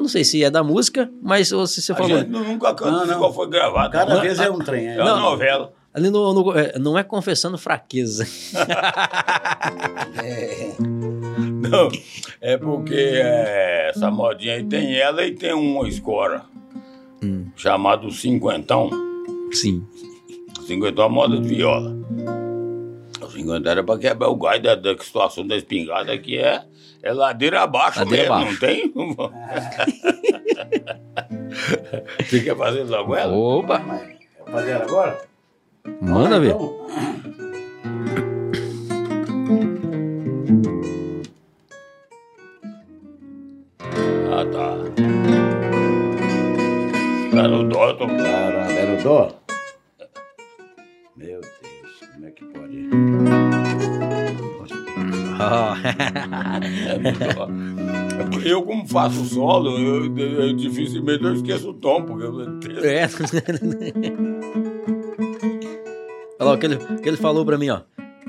Não 0.08 0.10
sei 0.10 0.24
se 0.24 0.42
é 0.42 0.50
da 0.50 0.64
música, 0.64 1.12
mas 1.22 1.50
você 1.52 1.92
A 1.92 1.96
falou. 1.96 2.18
gente 2.20 2.30
nunca 2.30 2.74
canta 2.74 3.06
Não, 3.06 3.20
não. 3.20 3.34
foi 3.34 3.50
gravado. 3.50 3.92
Cada 3.92 4.16
Não, 4.16 4.22
vez 4.22 4.40
é 4.40 4.50
um 4.50 4.58
trem. 4.58 4.88
É 4.88 4.96
É. 4.96 5.04
uma 5.04 5.20
novela. 5.20 5.74
Ali 5.94 6.10
no, 6.10 6.34
no- 6.34 6.58
é, 6.58 6.80
não 6.80 6.98
é 6.98 7.04
confessando 7.04 7.58
fraqueza. 7.58 8.26
Não, 11.70 11.90
é 12.40 12.56
porque 12.58 12.94
é, 12.96 13.90
essa 13.90 14.10
modinha 14.10 14.54
aí 14.54 14.64
tem 14.64 14.96
ela 14.96 15.26
e 15.26 15.34
tem 15.34 15.52
uma 15.54 15.86
escora 15.90 16.44
Hum. 17.22 17.48
chamado 17.58 18.10
cinquentão. 18.12 18.90
Sim. 19.52 19.86
Cinquentão 20.66 21.04
é 21.04 21.08
a 21.08 21.10
moda 21.10 21.38
de 21.38 21.48
viola. 21.50 21.94
O 23.22 23.30
cinquentão 23.30 23.70
era 23.72 23.84
pra 23.84 23.98
quebrar 23.98 24.30
o 24.30 24.38
gás 24.38 24.64
da, 24.64 24.76
da 24.76 24.98
situação 24.98 25.46
da 25.46 25.58
espingarda, 25.58 26.18
que 26.18 26.38
é, 26.38 26.64
é 27.04 27.14
ladeira 27.14 27.62
abaixo 27.62 28.00
Ladeira 28.00 28.36
mesmo, 28.38 28.52
não 28.52 28.60
tem? 28.60 28.92
Você 32.20 32.42
quer 32.42 32.56
fazer 32.58 32.84
logo 32.84 33.16
ela? 33.16 33.34
Opa! 33.34 33.80
Quer 33.80 34.52
fazer 34.52 34.72
ela 34.72 34.84
agora? 34.84 35.22
Manda 36.02 36.40
ver. 36.40 36.50
Então, 36.56 36.78
Ah, 44.30 44.46
tá. 44.52 44.78
Tá 47.36 47.48
no 47.48 47.64
dó, 47.70 47.90
eu 47.90 47.98
tô... 47.98 48.08
Para, 48.08 48.72
era 48.72 49.00
o 49.00 49.04
dó? 49.04 49.32
Meu 51.16 51.42
Deus, 51.42 51.57
Porque 58.18 58.50
Eu, 58.50 58.64
como 58.64 58.88
faço 58.88 59.24
solo, 59.26 59.78
eu, 59.78 60.18
eu- 60.18 60.54
dificilmente 60.56 61.24
eu 61.24 61.34
esqueço 61.34 61.70
o 61.70 61.74
tom, 61.74 62.04
porque 62.04 62.26
eu... 62.26 62.42
É. 62.84 63.08
Olha 66.40 66.50
lá 66.50 66.54
o 66.54 66.58
que 66.58 66.66
ele, 66.68 66.76
o 66.76 67.02
que 67.02 67.10
ele 67.10 67.18
falou 67.18 67.44
pra 67.46 67.58
mim, 67.58 67.70
ó. 67.70 67.82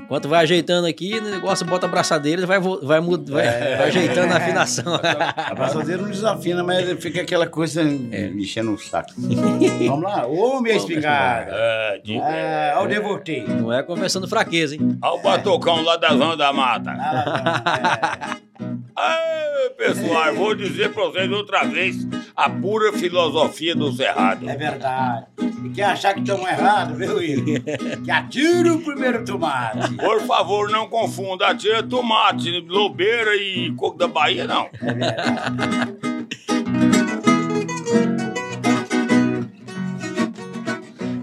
Enquanto 0.09 0.27
vai 0.27 0.41
ajeitando 0.41 0.87
aqui, 0.87 1.19
o 1.19 1.21
negócio 1.21 1.63
bota 1.67 1.85
a 1.85 1.89
braçadeira, 1.89 2.39
ele 2.39 2.47
vai, 2.47 2.59
vo- 2.59 2.79
vai, 2.81 2.99
mud- 2.99 3.29
vai, 3.29 3.45
vai 3.45 3.87
ajeitando 3.89 4.33
a 4.33 4.37
afinação. 4.37 4.95
A 5.37 5.53
braçadeira 5.53 6.01
não 6.01 6.09
desafina, 6.09 6.63
mas 6.63 6.89
fica 6.99 7.21
aquela 7.21 7.45
coisa 7.45 7.83
enchendo 7.83 8.73
o 8.73 8.77
saco. 8.79 9.11
Vamos 9.15 10.01
lá, 10.01 10.25
homem 10.25 10.73
a 10.73 10.75
espingarda. 10.77 11.51
É, 11.53 12.01
de... 12.03 12.15
É, 12.17 12.73
olha 12.75 12.85
o 12.85 12.87
devoltei. 12.87 13.45
Não 13.47 13.71
é 13.71 13.83
conversando 13.83 14.27
fraqueza, 14.27 14.73
hein? 14.73 14.97
Olha 14.99 15.13
o 15.13 15.21
batocão 15.21 15.83
lá 15.83 15.95
da 15.95 16.09
zona 16.09 16.35
da 16.35 16.51
mata. 16.51 16.89
É. 16.89 18.65
Ai, 19.01 19.69
pessoal, 19.77 20.35
vou 20.35 20.53
dizer 20.53 20.91
pra 20.91 21.05
vocês 21.05 21.31
outra 21.31 21.63
vez 21.63 22.05
a 22.35 22.49
pura 22.49 22.91
filosofia 22.91 23.73
do 23.73 23.93
Cerrado. 23.93 24.49
É 24.49 24.57
verdade. 24.57 25.25
E 25.63 25.69
quem 25.69 25.85
achar 25.85 26.13
que 26.13 26.19
estão 26.19 26.45
errados, 26.45 26.97
viu, 26.97 27.15
Will? 27.15 27.45
Que 28.03 28.11
atira 28.11 28.73
o 28.73 28.81
primeiro 28.81 29.23
tomate. 29.23 29.95
Por 29.95 30.19
favor, 30.23 30.69
não 30.69 30.89
confunda 30.89 31.47
atira 31.47 31.81
tomate, 31.81 32.59
lobeira 32.67 33.37
e 33.37 33.71
coco 33.75 33.97
da 33.97 34.07
Bahia, 34.07 34.45
não. 34.45 34.69
É 34.81 34.93
verdade. 34.93 35.97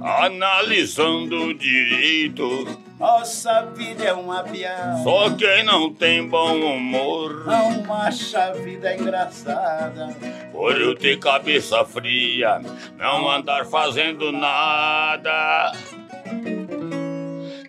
Analisando 0.03 1.53
direito, 1.55 2.67
Nossa 2.99 3.63
vida 3.75 4.05
é 4.05 4.13
uma 4.13 4.43
piada. 4.43 5.03
só 5.05 5.29
quem 5.31 5.63
não 5.65 5.93
tem 5.93 6.27
bom 6.27 6.55
humor, 6.57 7.45
Não 7.47 7.93
acha 7.95 8.45
a 8.45 8.53
vida 8.53 8.95
engraçada. 8.95 10.17
por 10.51 10.81
eu 10.81 10.95
ter 10.97 11.19
cabeça 11.19 11.85
fria, 11.85 12.61
não 12.97 13.31
andar 13.31 13.67
fazendo 13.67 14.33
nada. 14.33 15.73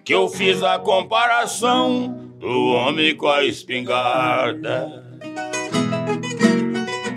Que 0.05 0.13
eu 0.13 0.29
fiz 0.29 0.63
a 0.63 0.79
comparação 0.79 2.07
do 2.39 2.67
homem 2.71 3.13
com 3.15 3.27
a 3.27 3.43
espingarda. 3.43 5.03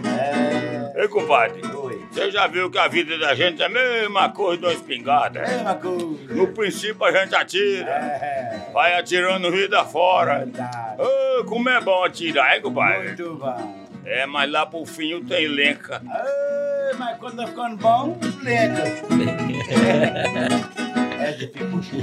É, 0.05 1.03
Ei, 1.03 1.07
compadre. 1.09 1.62
Você 2.11 2.31
já 2.31 2.46
viu 2.46 2.70
que 2.70 2.79
a 2.79 2.88
vida 2.88 3.16
da 3.18 3.35
gente 3.35 3.62
é 3.62 3.66
a 3.66 3.68
mesma 3.68 4.29
coisa 4.31 4.62
da 4.62 4.73
espingarda? 4.73 5.40
Mesma 5.42 5.75
coisa. 5.77 6.35
No 6.35 6.49
princípio 6.49 7.05
a 7.05 7.12
gente 7.12 7.35
atira, 7.35 7.90
É, 7.90 8.70
vai 8.73 8.99
atirando 8.99 9.51
vida 9.51 9.85
fora. 9.85 10.38
verdade. 10.40 11.01
Ô, 11.01 11.44
como 11.44 11.68
é 11.68 11.81
bom 11.81 12.05
atirar, 12.05 12.57
hein, 12.57 12.62
compadre? 12.62 13.09
Muito 13.09 13.35
bom. 13.37 13.81
É, 14.05 14.27
mas 14.27 14.51
lá 14.51 14.66
pro 14.66 14.85
fim 14.87 15.23
tem 15.25 15.46
lenca. 15.46 16.03
Ai, 16.11 16.94
mas 16.99 17.18
quando 17.18 17.37
tá 17.37 17.46
ficando 17.46 17.77
bom, 17.77 18.18
lenta. 18.42 18.83
É 21.20 21.33
difícil. 21.33 22.01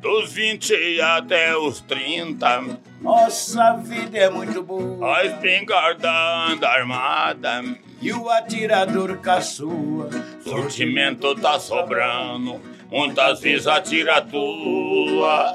Dos 0.00 0.32
20 0.32 1.00
até 1.00 1.56
os 1.56 1.80
30, 1.82 2.64
Nossa 3.00 3.62
a 3.62 3.72
vida 3.76 4.18
é 4.18 4.28
muito 4.28 4.60
boa. 4.64 5.16
a 5.16 5.24
espingarda 5.24 6.10
anda 6.50 6.68
armada. 6.68 7.62
E 8.00 8.12
o 8.12 8.30
atirador 8.30 9.18
caçua. 9.18 10.08
Sortimento 10.42 11.34
tá 11.34 11.58
sobrando, 11.60 12.60
muitas 12.90 13.40
vezes 13.40 13.66
atira 13.66 14.22
tua. 14.22 15.54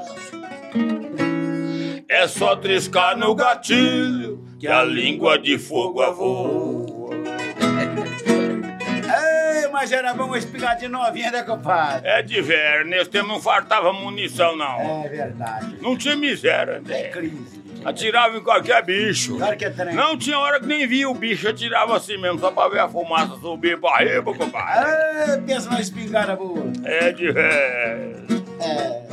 É 2.08 2.28
só 2.28 2.54
triscar 2.54 3.16
no 3.16 3.34
gatilho 3.34 4.44
que 4.60 4.68
a 4.68 4.84
língua 4.84 5.38
de 5.38 5.58
fogo 5.58 6.00
voa. 6.12 7.16
Ei, 9.58 9.68
mas 9.72 9.90
era 9.90 10.14
bom 10.14 10.26
uma 10.26 10.38
espingadinha 10.38 10.88
novinha, 10.88 11.30
né, 11.32 11.42
compadre? 11.42 12.08
É 12.08 12.22
de 12.22 12.40
verão, 12.40 12.86
nesse 12.88 13.10
tempo 13.10 13.26
não 13.26 13.40
faltava 13.40 13.92
munição, 13.92 14.56
não. 14.56 15.04
É 15.04 15.08
verdade. 15.08 15.76
Não 15.82 15.96
tinha 15.96 16.14
miséria, 16.16 16.74
É 16.74 16.80
né? 16.88 17.02
crise. 17.08 17.65
Atirava 17.84 18.36
em 18.36 18.42
qualquer 18.42 18.84
bicho. 18.84 19.36
Claro 19.36 19.56
que 19.56 19.64
é 19.64 19.70
trem. 19.70 19.94
Não 19.94 20.16
tinha 20.18 20.38
hora 20.38 20.58
que 20.60 20.66
nem 20.66 20.86
via 20.86 21.08
o 21.08 21.14
bicho, 21.14 21.48
atirava 21.48 21.96
assim 21.96 22.18
mesmo, 22.18 22.38
só 22.40 22.50
pra 22.50 22.68
ver 22.68 22.80
a 22.80 22.88
fumaça 22.88 23.36
subir 23.40 23.78
pra 23.80 23.98
riba, 23.98 24.34
compadre. 24.34 24.72
Ah, 24.90 25.40
pensa 25.46 25.70
numa 25.70 25.80
espingarda 25.80 26.34
boa. 26.36 26.64
É 26.84 27.12
de 27.12 27.30
verão. 27.30 28.26
É. 28.60 29.06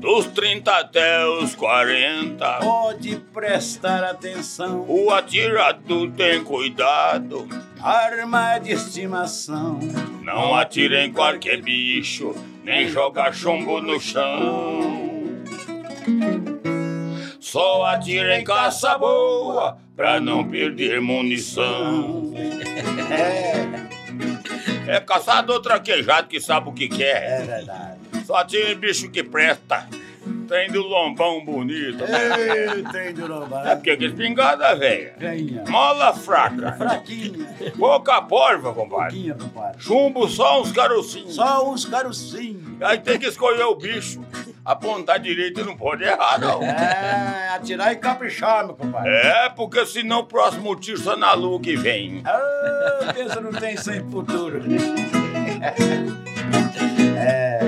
Dos 0.00 0.26
30 0.28 0.70
até 0.72 1.24
os 1.26 1.54
40, 1.54 2.58
Pode 2.60 3.16
prestar 3.32 4.02
atenção. 4.04 4.84
o 4.88 5.10
atirador 5.10 6.10
tem 6.12 6.42
cuidado. 6.42 7.46
Arma 7.82 8.58
de 8.58 8.72
estimação. 8.72 9.78
Não 10.22 10.54
atira 10.54 11.02
em 11.04 11.12
qualquer 11.12 11.62
bicho, 11.62 12.34
nem 12.62 12.88
joga 12.88 13.32
chumbo 13.32 13.80
no 13.80 13.98
chão. 13.98 14.80
Só 17.40 17.84
atira 17.86 18.38
em 18.38 18.44
caça 18.44 18.96
boa, 18.98 19.78
pra 19.96 20.20
não 20.20 20.46
perder 20.46 21.00
munição. 21.00 22.32
É, 23.10 23.90
É 24.96 25.00
caçador 25.00 25.60
traquejado 25.60 26.28
que 26.28 26.40
sabe 26.40 26.68
o 26.68 26.72
que 26.72 26.88
quer. 26.88 27.40
é 27.40 27.42
verdade. 27.44 27.98
Só 28.26 28.36
atira 28.36 28.72
em 28.72 28.76
bicho 28.76 29.10
que 29.10 29.22
presta. 29.22 29.88
Tem 30.48 30.68
do 30.70 30.82
lombão 30.82 31.44
bonito. 31.44 32.02
Ei, 32.04 32.82
trem 32.90 33.14
do 33.14 33.24
É 33.24 33.28
Lombardo. 33.28 33.70
porque 33.76 33.96
que 33.96 34.04
espingarda, 34.06 34.74
velha. 34.74 35.14
Ganha. 35.18 35.64
Mola 35.68 36.12
fraca. 36.12 36.72
Fraquinha. 36.72 37.46
Pouca 37.78 38.20
porva, 38.22 38.72
compadre. 38.74 39.10
Pouquinha, 39.12 39.34
compadre. 39.34 39.80
Chumbo 39.80 40.28
só 40.28 40.60
uns 40.60 40.72
carocinhos. 40.72 41.34
Só 41.36 41.70
uns 41.70 41.84
carocinhos. 41.84 42.82
Aí 42.82 42.98
tem 42.98 43.18
que 43.18 43.26
escolher 43.26 43.62
o 43.64 43.76
bicho. 43.76 44.20
Apontar 44.64 45.18
direito 45.20 45.60
e 45.60 45.64
não 45.64 45.76
pode 45.76 46.04
errar, 46.04 46.38
não. 46.38 46.62
É, 46.62 47.50
atirar 47.54 47.92
e 47.92 47.96
caprichar, 47.96 48.66
meu 48.66 48.74
compadre. 48.74 49.08
É, 49.10 49.48
porque 49.50 49.86
senão 49.86 50.20
o 50.20 50.24
próximo 50.26 50.74
tiro 50.76 50.98
só 50.98 51.16
na 51.16 51.32
lua 51.32 51.60
que 51.60 51.76
vem. 51.76 52.22
Ah, 52.26 53.12
pensa 53.14 53.40
não 53.40 53.52
tem 53.52 53.76
sem 53.76 54.00
futuro. 54.10 54.60
É, 57.22 57.60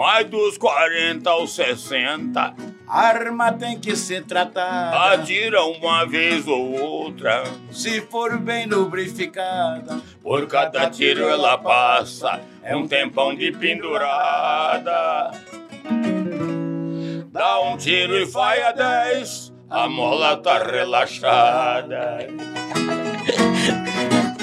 Mais 0.00 0.26
dos 0.30 0.56
40 0.56 1.28
aos 1.28 1.54
60, 1.54 2.54
arma 2.88 3.52
tem 3.52 3.78
que 3.78 3.94
ser 3.94 4.24
tratada. 4.24 5.12
atira 5.12 5.62
uma 5.62 6.06
vez 6.06 6.48
ou 6.48 6.72
outra. 6.72 7.44
Se 7.70 8.00
for 8.00 8.38
bem 8.38 8.64
lubrificada. 8.64 10.00
Por 10.22 10.46
cada 10.46 10.88
tiro 10.88 11.28
ela 11.28 11.58
passa 11.58 12.40
um 12.74 12.88
tempão 12.88 13.34
de 13.34 13.52
pendurada. 13.52 15.32
Dá 17.30 17.60
um 17.60 17.76
tiro 17.76 18.16
e 18.16 18.24
faia 18.24 18.72
10, 18.72 19.52
a 19.68 19.86
mola 19.86 20.38
tá 20.38 20.64
relaxada. 20.64 22.26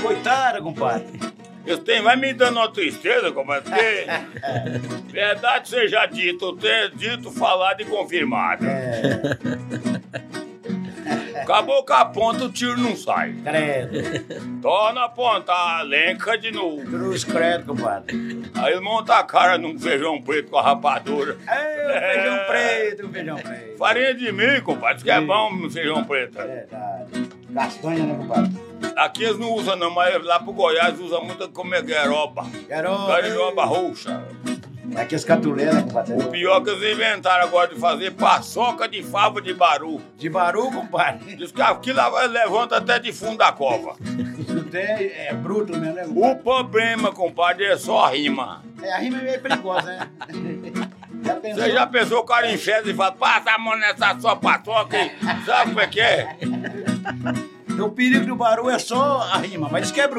Coitada, 0.04 0.62
compadre. 0.62 1.20
Isso 1.67 1.80
tem, 1.80 2.01
vai 2.01 2.15
me 2.15 2.34
dando 2.34 2.58
uma 2.58 2.71
tristeza, 2.71 3.32
compadre, 3.32 3.69
porque 3.69 5.12
verdade 5.12 5.69
seja 5.69 6.06
dito, 6.06 6.56
ter 6.56 6.91
dito, 6.95 7.30
falado 7.32 7.82
e 7.82 7.86
confirmado. 7.86 8.65
É, 8.65 9.38
Acabou 11.41 11.84
com 11.86 11.93
a 11.93 12.03
ponta, 12.03 12.43
o 12.43 12.51
tiro 12.51 12.77
não 12.77 12.93
sai. 12.95 13.34
credo. 13.41 14.62
Torna 14.62 15.06
a 15.06 15.10
ponta, 15.10 15.82
lenca 15.84 16.38
de 16.38 16.51
novo. 16.51 16.84
Cruz 16.84 17.23
credo, 17.23 17.67
compadre. 17.73 18.41
Aí 18.56 18.77
monta 18.82 19.15
a 19.17 19.23
cara 19.23 19.58
num 19.58 19.77
feijão 19.80 20.21
preto 20.21 20.49
com 20.51 20.58
a 20.58 20.62
rapadura. 20.62 21.38
É, 21.47 22.13
feijão 22.13 22.38
preto, 22.47 23.10
feijão 23.10 23.38
preto. 23.38 23.77
Farinha 23.77 24.13
de 24.13 24.32
milho, 24.34 24.62
compadre, 24.62 24.95
isso 24.97 25.06
que 25.06 25.12
é 25.12 25.21
bom 25.21 25.53
no 25.56 25.69
feijão 25.71 26.03
preto. 26.03 26.41
É 26.41 26.45
Verdade. 26.45 27.26
Castanha, 27.58 28.04
né, 28.06 28.15
compadre? 28.15 28.52
Aqui 28.96 29.24
eles 29.24 29.39
não 29.39 29.52
usam 29.54 29.76
não, 29.76 29.89
mas 29.91 30.24
lá 30.24 30.39
pro 30.39 30.54
Goiás 30.54 31.00
usa 31.00 31.20
muito 31.20 31.50
como 31.50 31.74
é 31.74 31.82
gueroba. 31.82 32.46
Garoto. 32.70 33.08
Garoba 33.08 33.65
roxa. 33.65 34.24
Aqui 34.96 35.15
as 35.15 35.26
catulé, 35.26 35.65
né, 35.65 35.82
compadre? 35.82 36.24
Pior 36.30 36.62
que 36.63 36.70
eles 36.70 36.96
inventaram 36.96 37.46
agora 37.48 37.67
de 37.74 37.80
fazer 37.80 38.12
paçoca 38.12 38.88
de 38.88 39.02
fava 39.02 39.41
de 39.41 39.56
baru. 39.56 40.00
De 40.15 40.30
baru, 40.30 40.72
compadre. 40.72 41.36
Diz 41.36 41.52
que 41.52 41.62
aquilo 41.62 41.98
lá 41.98 42.26
levanta 42.28 42.78
até 42.78 43.00
de 43.00 43.12
fundo 43.12 43.38
da 43.39 43.52
cova. 43.52 43.96
Isso 44.38 44.63
tem, 44.65 44.82
é 44.84 45.34
bruto 45.34 45.76
mesmo, 45.76 45.96
né, 45.96 46.04
O 46.06 46.13
compadre? 46.13 46.43
problema, 46.43 47.12
compadre, 47.12 47.65
é 47.65 47.78
só 47.78 48.06
a 48.06 48.10
rima. 48.10 48.63
É, 48.84 48.93
a 48.93 48.98
rima 49.00 49.17
é 49.17 49.24
meio 49.24 49.41
perigosa, 49.41 49.82
né? 49.88 50.10
Você 51.53 51.71
já 51.71 51.87
pensou 51.87 52.19
o 52.19 52.23
cara 52.23 52.51
em 52.51 52.57
festa 52.57 52.89
e 52.89 52.93
fala, 52.93 53.11
passa 53.11 53.51
a 53.51 53.57
mão 53.57 53.77
nessa 53.77 54.19
sua 54.19 54.35
paçoca 54.35 54.97
aí. 54.97 55.11
Sabe 55.45 55.69
como 55.71 55.81
é 55.81 55.87
que 55.87 55.99
é? 55.99 56.37
O 57.79 57.89
perigo 57.89 58.25
do 58.25 58.35
baru 58.35 58.69
é 58.69 58.79
só 58.79 59.21
a 59.31 59.37
rima, 59.37 59.69
mas 59.71 59.83
diz 59.83 59.91
que 59.91 60.01
é. 60.01 60.09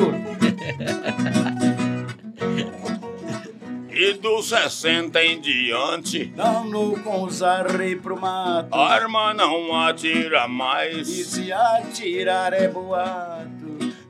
E 3.91 4.13
dos 4.15 4.49
60 4.51 5.21
em 5.25 5.41
diante, 5.41 6.27
Dando 6.27 7.01
com 7.03 7.25
os 7.25 7.43
arrei 7.43 7.97
pro 7.97 8.17
mato. 8.21 8.73
arma 8.73 9.35
não 9.35 9.75
atira 9.77 10.45
E 10.45 10.49
mais. 10.49 11.09
se 11.09 11.53
atirar 11.53 12.53
é 12.53 12.69
boato. 12.69 13.49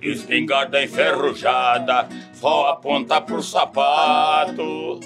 Espingarda 0.03 0.83
enferrujada, 0.85 2.07
só 2.35 2.69
aponta 2.69 3.19
pro 3.23 3.43
sapato. 3.43 5.01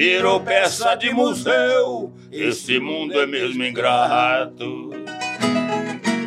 Virou 0.00 0.40
peça 0.40 0.94
de 0.94 1.12
museu, 1.12 2.10
esse 2.32 2.80
mundo 2.80 3.20
é 3.20 3.26
mesmo 3.26 3.62
ingrato. 3.62 4.88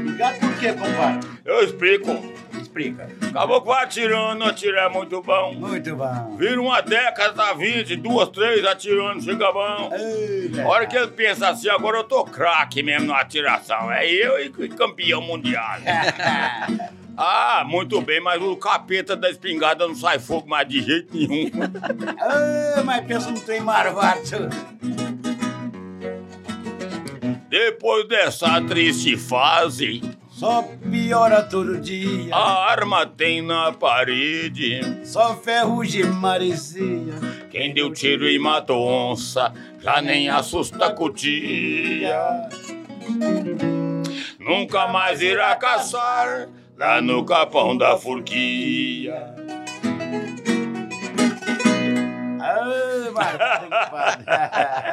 Ligado 0.06 0.40
por 0.42 0.60
quê, 0.60 0.74
compadre? 0.74 1.28
Eu 1.44 1.64
explico. 1.64 2.24
Explica. 2.62 3.10
Vai 3.34 3.84
atirando, 3.84 4.44
atirar 4.44 4.90
é 4.92 4.94
muito 4.94 5.22
bom. 5.22 5.54
Muito 5.54 5.96
bom. 5.96 6.36
Vira 6.38 6.62
uma 6.62 6.82
década, 6.82 7.34
tá 7.34 7.54
20, 7.54 7.96
duas, 7.96 8.30
três, 8.30 8.64
atirando, 8.64 9.22
fica 9.24 9.52
bom. 9.52 9.92
Ei, 9.92 10.62
A 10.62 10.68
hora 10.68 10.86
que 10.86 10.96
ele 10.96 11.08
pensa 11.08 11.50
assim, 11.50 11.68
agora 11.68 11.98
eu 11.98 12.04
tô 12.04 12.24
craque 12.24 12.84
mesmo 12.84 13.08
na 13.08 13.20
atiração. 13.20 13.92
É 13.92 14.08
eu 14.08 14.40
e 14.40 14.70
campeão 14.70 15.22
mundial. 15.22 15.78
Ah, 17.16 17.64
muito 17.68 18.02
bem, 18.02 18.20
mas 18.20 18.42
o 18.42 18.56
capeta 18.56 19.16
da 19.16 19.30
espingarda 19.30 19.88
não 19.88 19.94
sai 19.94 20.18
fogo 20.18 20.50
mais 20.50 20.68
de 20.68 20.82
jeito 20.82 21.16
nenhum. 21.16 21.52
Ah, 22.20 22.82
mas 22.84 23.06
pensa 23.06 23.30
não 23.30 23.40
tem 23.40 23.62
marvado. 23.62 24.50
Depois 27.48 28.08
dessa 28.08 28.60
triste 28.62 29.16
fase, 29.16 30.02
Só 30.44 30.62
piora 30.92 31.42
todo 31.42 31.80
dia. 31.80 32.36
a 32.36 32.70
arma 32.70 33.06
tem 33.06 33.42
na 33.42 33.72
parede. 33.72 34.82
Só 35.06 35.38
ferrugem 35.38 36.04
maresia. 36.04 37.14
Quem 37.50 37.74
deu 37.74 37.94
tiro 37.94 38.28
e 38.28 38.38
matou 38.38 38.86
onça, 38.86 39.54
já 39.80 40.02
nem 40.02 40.28
assusta 40.28 40.92
cutia. 40.92 42.50
Nunca 44.38 44.86
mais 44.90 45.22
irá 45.22 45.56
caçar 45.56 46.50
lá 46.76 47.02
no 47.02 47.24
capão 47.24 47.78
da 47.78 47.96
forquia. 47.98 49.34
Ah. 52.42 52.64
Não, 53.16 54.93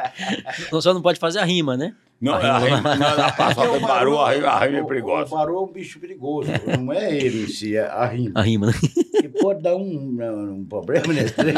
Só 0.81 0.93
não 0.93 1.01
pode 1.01 1.19
fazer 1.19 1.39
a 1.39 1.45
rima, 1.45 1.75
né? 1.77 1.93
Não, 2.19 2.33
A 2.35 2.37
a 2.37 2.59
rima- 2.59 2.95
não, 2.95 3.81
parou, 3.81 4.21
a 4.21 4.31
rima, 4.33 4.47
a 4.47 4.65
rima 4.65 4.77
é 4.79 4.83
perigosa. 4.83 5.33
O 5.33 5.37
Barô 5.37 5.59
é 5.59 5.63
um 5.63 5.71
bicho 5.73 5.99
perigoso. 5.99 6.51
Não 6.79 6.93
é 6.93 7.15
ele 7.15 7.45
em 7.45 7.47
si, 7.47 7.75
é 7.75 7.81
a 7.87 8.05
rima. 8.05 8.39
A 8.39 8.43
rima, 8.43 8.67
né? 8.67 8.73
Que 9.21 9.27
pode 9.27 9.63
dar 9.63 9.75
um, 9.75 10.53
um 10.59 10.65
problema 10.69 11.11
nesse 11.11 11.33
trem. 11.33 11.55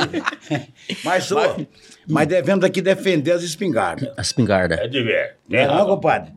Mas, 1.03 1.25
só, 1.25 1.57
mas 2.07 2.27
devemos 2.27 2.63
aqui 2.63 2.81
defender 2.81 3.31
as 3.33 3.43
espingardas. 3.43 4.09
A 4.17 4.21
espingarda. 4.21 4.75
É 4.75 4.87
de 4.87 5.03
ver. 5.03 5.35
Não 5.49 5.59
é 5.59 5.67
não, 5.67 5.85
compadre? 5.85 6.31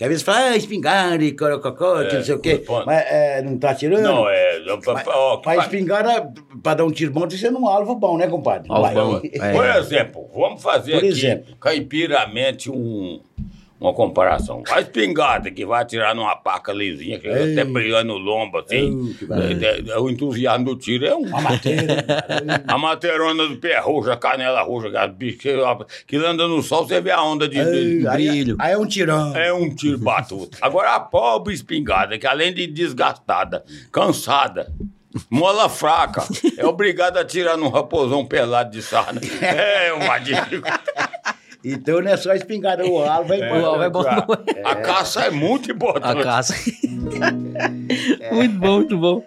Que 0.00 0.04
às 0.04 0.08
vezes 0.08 0.22
fala, 0.24 0.38
ah, 0.52 0.56
espingarda 0.56 1.22
e 1.22 1.32
corococó, 1.36 1.98
que 1.98 2.14
É, 2.14 2.14
não 2.14 2.24
sei 2.24 2.34
o 2.34 2.38
quê. 2.38 2.56
ponto. 2.56 2.86
Mas 2.86 3.04
é, 3.06 3.42
não 3.42 3.58
tá 3.58 3.74
tirando? 3.74 4.00
Não, 4.00 4.26
é. 4.26 4.58
Mas, 4.86 5.06
ó, 5.06 5.42
mas 5.44 5.60
espingarda, 5.64 6.32
pra 6.62 6.72
dar 6.72 6.86
um 6.86 6.90
tiro 6.90 7.12
bom, 7.12 7.20
tem 7.20 7.28
que 7.28 7.36
ser 7.36 7.50
num 7.50 7.68
alvo 7.68 7.94
bom, 7.96 8.16
né, 8.16 8.26
compadre? 8.26 8.66
Alvo 8.72 8.94
bom. 8.94 9.20
É. 9.30 9.52
Por 9.52 9.66
exemplo, 9.66 10.26
vamos 10.34 10.62
fazer 10.62 10.92
Por 10.92 10.98
aqui 11.00 11.08
exemplo. 11.08 11.54
caipiramente 11.60 12.70
um, 12.70 13.20
uma 13.80 13.94
comparação. 13.94 14.62
A 14.70 14.80
espingarda 14.80 15.50
que 15.50 15.64
vai 15.64 15.80
atirar 15.82 16.14
numa 16.14 16.36
paca 16.36 16.70
lisinha, 16.72 17.18
que 17.18 17.26
Ei. 17.26 17.52
até 17.52 17.64
brilhando 17.64 18.08
no 18.12 18.18
lombo, 18.18 18.58
assim. 18.58 19.14
Que 19.18 19.24
maravilha. 19.26 19.66
é, 19.66 19.90
é, 19.92 19.98
o 19.98 20.10
entusiasmo 20.10 20.66
do 20.66 20.76
tiro 20.76 21.06
é 21.06 21.14
um. 21.16 21.22
Uma 21.22 21.40
matéria. 21.40 22.04
A 22.68 22.76
materona 22.76 23.48
do 23.48 23.56
pé 23.56 23.78
roxa, 23.78 24.12
a 24.12 24.16
canela 24.16 24.60
roxa, 24.62 24.90
que, 25.18 25.32
que 26.06 26.16
anda 26.16 26.46
no 26.46 26.62
sol, 26.62 26.86
você 26.86 27.00
vê 27.00 27.10
a 27.10 27.22
onda 27.22 27.48
de. 27.48 27.54
de- 27.54 27.60
Ei, 28.00 28.06
aí, 28.06 28.28
brilho. 28.28 28.56
aí 28.58 28.72
é 28.72 28.78
um 28.78 28.86
tirão. 28.86 29.34
é 29.36 29.52
um 29.52 29.74
tiro 29.74 29.96
batuto. 29.98 30.58
Agora 30.60 30.94
a 30.94 31.00
pobre 31.00 31.54
espingarda, 31.54 32.18
que 32.18 32.26
além 32.26 32.52
de 32.52 32.66
desgastada, 32.66 33.64
cansada, 33.90 34.70
mola 35.30 35.68
fraca, 35.68 36.22
é 36.58 36.66
obrigada 36.66 37.20
a 37.20 37.24
tirar 37.24 37.56
num 37.56 37.68
raposão 37.68 38.24
pelado 38.26 38.70
de 38.70 38.82
sarna. 38.82 39.20
É 39.40 39.92
uma 39.92 40.18
dificuldade. 40.18 40.82
Então 41.64 42.00
não 42.00 42.10
é 42.10 42.16
só 42.16 42.32
espingarda, 42.34 42.86
o 42.86 42.98
alvo 43.02 43.28
vai 43.28 43.40
O 43.60 43.66
alvo 43.66 43.82
é 43.82 43.90
bom. 43.90 44.02
A 44.64 44.74
caça 44.76 45.24
é 45.24 45.30
muito 45.30 45.70
A 45.70 45.74
importante. 45.74 46.22
caça. 46.22 46.54
muito 48.32 48.58
bom, 48.58 48.76
muito 48.76 48.98
bom. 48.98 49.24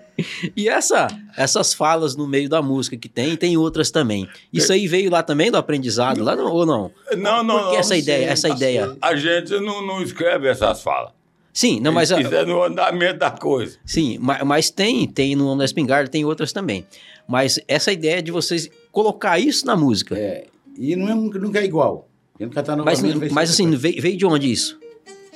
E 0.56 0.68
essa, 0.70 1.08
essas 1.38 1.74
falas 1.74 2.16
no 2.16 2.28
meio 2.28 2.48
da 2.50 2.62
música 2.62 2.96
que 2.98 3.10
tem, 3.10 3.36
tem 3.36 3.58
outras 3.58 3.92
também. 3.92 4.28
Isso 4.52 4.72
aí 4.72 4.88
veio 4.88 5.10
lá 5.12 5.24
também 5.24 5.50
do 5.52 5.58
aprendizado, 5.58 6.24
lá 6.24 6.36
no- 6.36 6.52
ou 6.52 6.66
não? 6.66 6.92
Não, 7.18 7.44
não, 7.44 7.56
Por 7.60 7.66
que 7.70 7.74
não. 7.74 7.80
essa 7.80 7.96
ideia? 7.98 8.26
Essa 8.28 8.50
ideia? 8.50 8.96
A 9.02 9.16
gente 9.16 9.52
não, 9.60 9.86
não 9.86 10.02
escreve 10.02 10.48
essas 10.48 10.82
falas. 10.82 11.12
Sim, 11.52 11.80
não, 11.80 11.92
mas 11.92 12.12
a- 12.12 12.20
Isso 12.20 12.34
é 12.34 12.46
no 12.46 12.64
andamento 12.64 13.20
da 13.20 13.30
coisa. 13.32 13.78
sim, 13.86 14.18
ma- 14.20 14.44
mas 14.44 14.70
tem, 14.72 15.08
tem 15.08 15.36
no 15.36 15.56
da 15.56 15.66
espingarda, 15.66 16.10
tem 16.10 16.26
outras 16.26 16.52
também. 16.52 16.86
Mas 17.28 17.60
essa 17.68 17.92
ideia 17.92 18.22
de 18.24 18.32
vocês 18.32 18.70
colocar 18.92 19.38
isso 19.40 19.66
na 19.66 19.76
música. 19.76 20.18
É, 20.18 20.46
e 20.78 20.96
não 20.96 21.10
é, 21.10 21.14
nunca 21.16 21.60
é 21.60 21.64
igual. 21.66 22.10
Quem 22.44 22.48
nunca 22.48 22.64
tá 22.64 22.76
Mas, 22.76 23.02
mas 23.32 23.50
assim, 23.50 23.72
veio, 23.72 24.02
veio 24.02 24.18
de 24.18 24.26
onde 24.26 24.52
isso? 24.52 24.78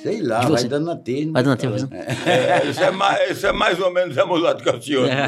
Sei 0.02 0.22
lá, 0.22 0.40
vai 0.40 0.64
dando 0.64 0.86
na 0.86 0.96
telha. 0.96 1.32
Vai 1.32 1.42
dando 1.42 1.50
na 1.50 1.56
telha, 1.56 1.88
É, 2.26 2.68
isso, 2.68 2.82
é 2.82 2.90
mais, 2.90 3.30
isso 3.30 3.46
é 3.46 3.52
mais 3.52 3.80
ou 3.80 3.90
menos 3.92 4.16
a 4.16 4.26
mulato 4.26 4.62
Cassiano. 4.62 5.08
É. 5.08 5.26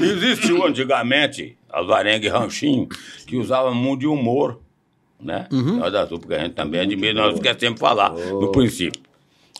Existiu 0.00 0.64
antigamente 0.64 1.56
as 1.70 1.90
arengue 1.90 2.28
ranchinho 2.28 2.88
que 3.26 3.36
usavam 3.36 3.74
muito 3.74 4.00
de 4.00 4.06
humor, 4.06 4.60
né? 5.20 5.46
Uhum. 5.52 5.78
Nós 5.78 5.92
da 5.92 6.06
Zupa, 6.06 6.28
que 6.28 6.34
a 6.34 6.38
gente 6.38 6.54
também 6.54 6.80
admira, 6.80 7.12
nós 7.14 7.34
esquecemos 7.34 7.74
de 7.74 7.80
falar 7.80 8.10
no 8.10 8.52
princípio. 8.52 9.02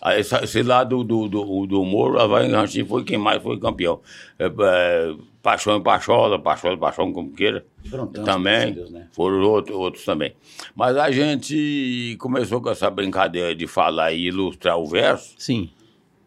Aí, 0.04 0.20
esse, 0.20 0.36
esse 0.36 0.62
lado 0.62 1.02
do, 1.02 1.26
do, 1.26 1.66
do 1.66 1.80
humor, 1.80 2.18
a 2.20 2.26
Ranchinho 2.26 2.84
foi 2.84 3.02
quem 3.04 3.16
mais 3.16 3.42
foi 3.42 3.58
campeão. 3.58 4.02
É, 4.38 4.44
é, 4.44 5.14
Paixão 5.42 5.78
e 5.78 5.82
Pachola, 5.82 6.38
Pachola 6.38 6.74
e 6.74 6.78
Paixão, 6.78 7.10
como 7.10 7.32
queira. 7.32 7.64
Tantos, 7.90 8.22
também, 8.22 8.74
Deus, 8.74 8.90
né? 8.90 9.08
foram 9.12 9.40
outros, 9.40 9.74
outros 9.74 10.04
também. 10.04 10.34
Mas 10.76 10.94
a 10.98 11.10
gente 11.10 12.16
começou 12.20 12.60
com 12.60 12.68
essa 12.68 12.90
brincadeira 12.90 13.54
de 13.54 13.66
falar 13.66 14.12
e 14.12 14.26
ilustrar 14.26 14.78
o 14.78 14.86
verso, 14.86 15.34
Sim. 15.38 15.70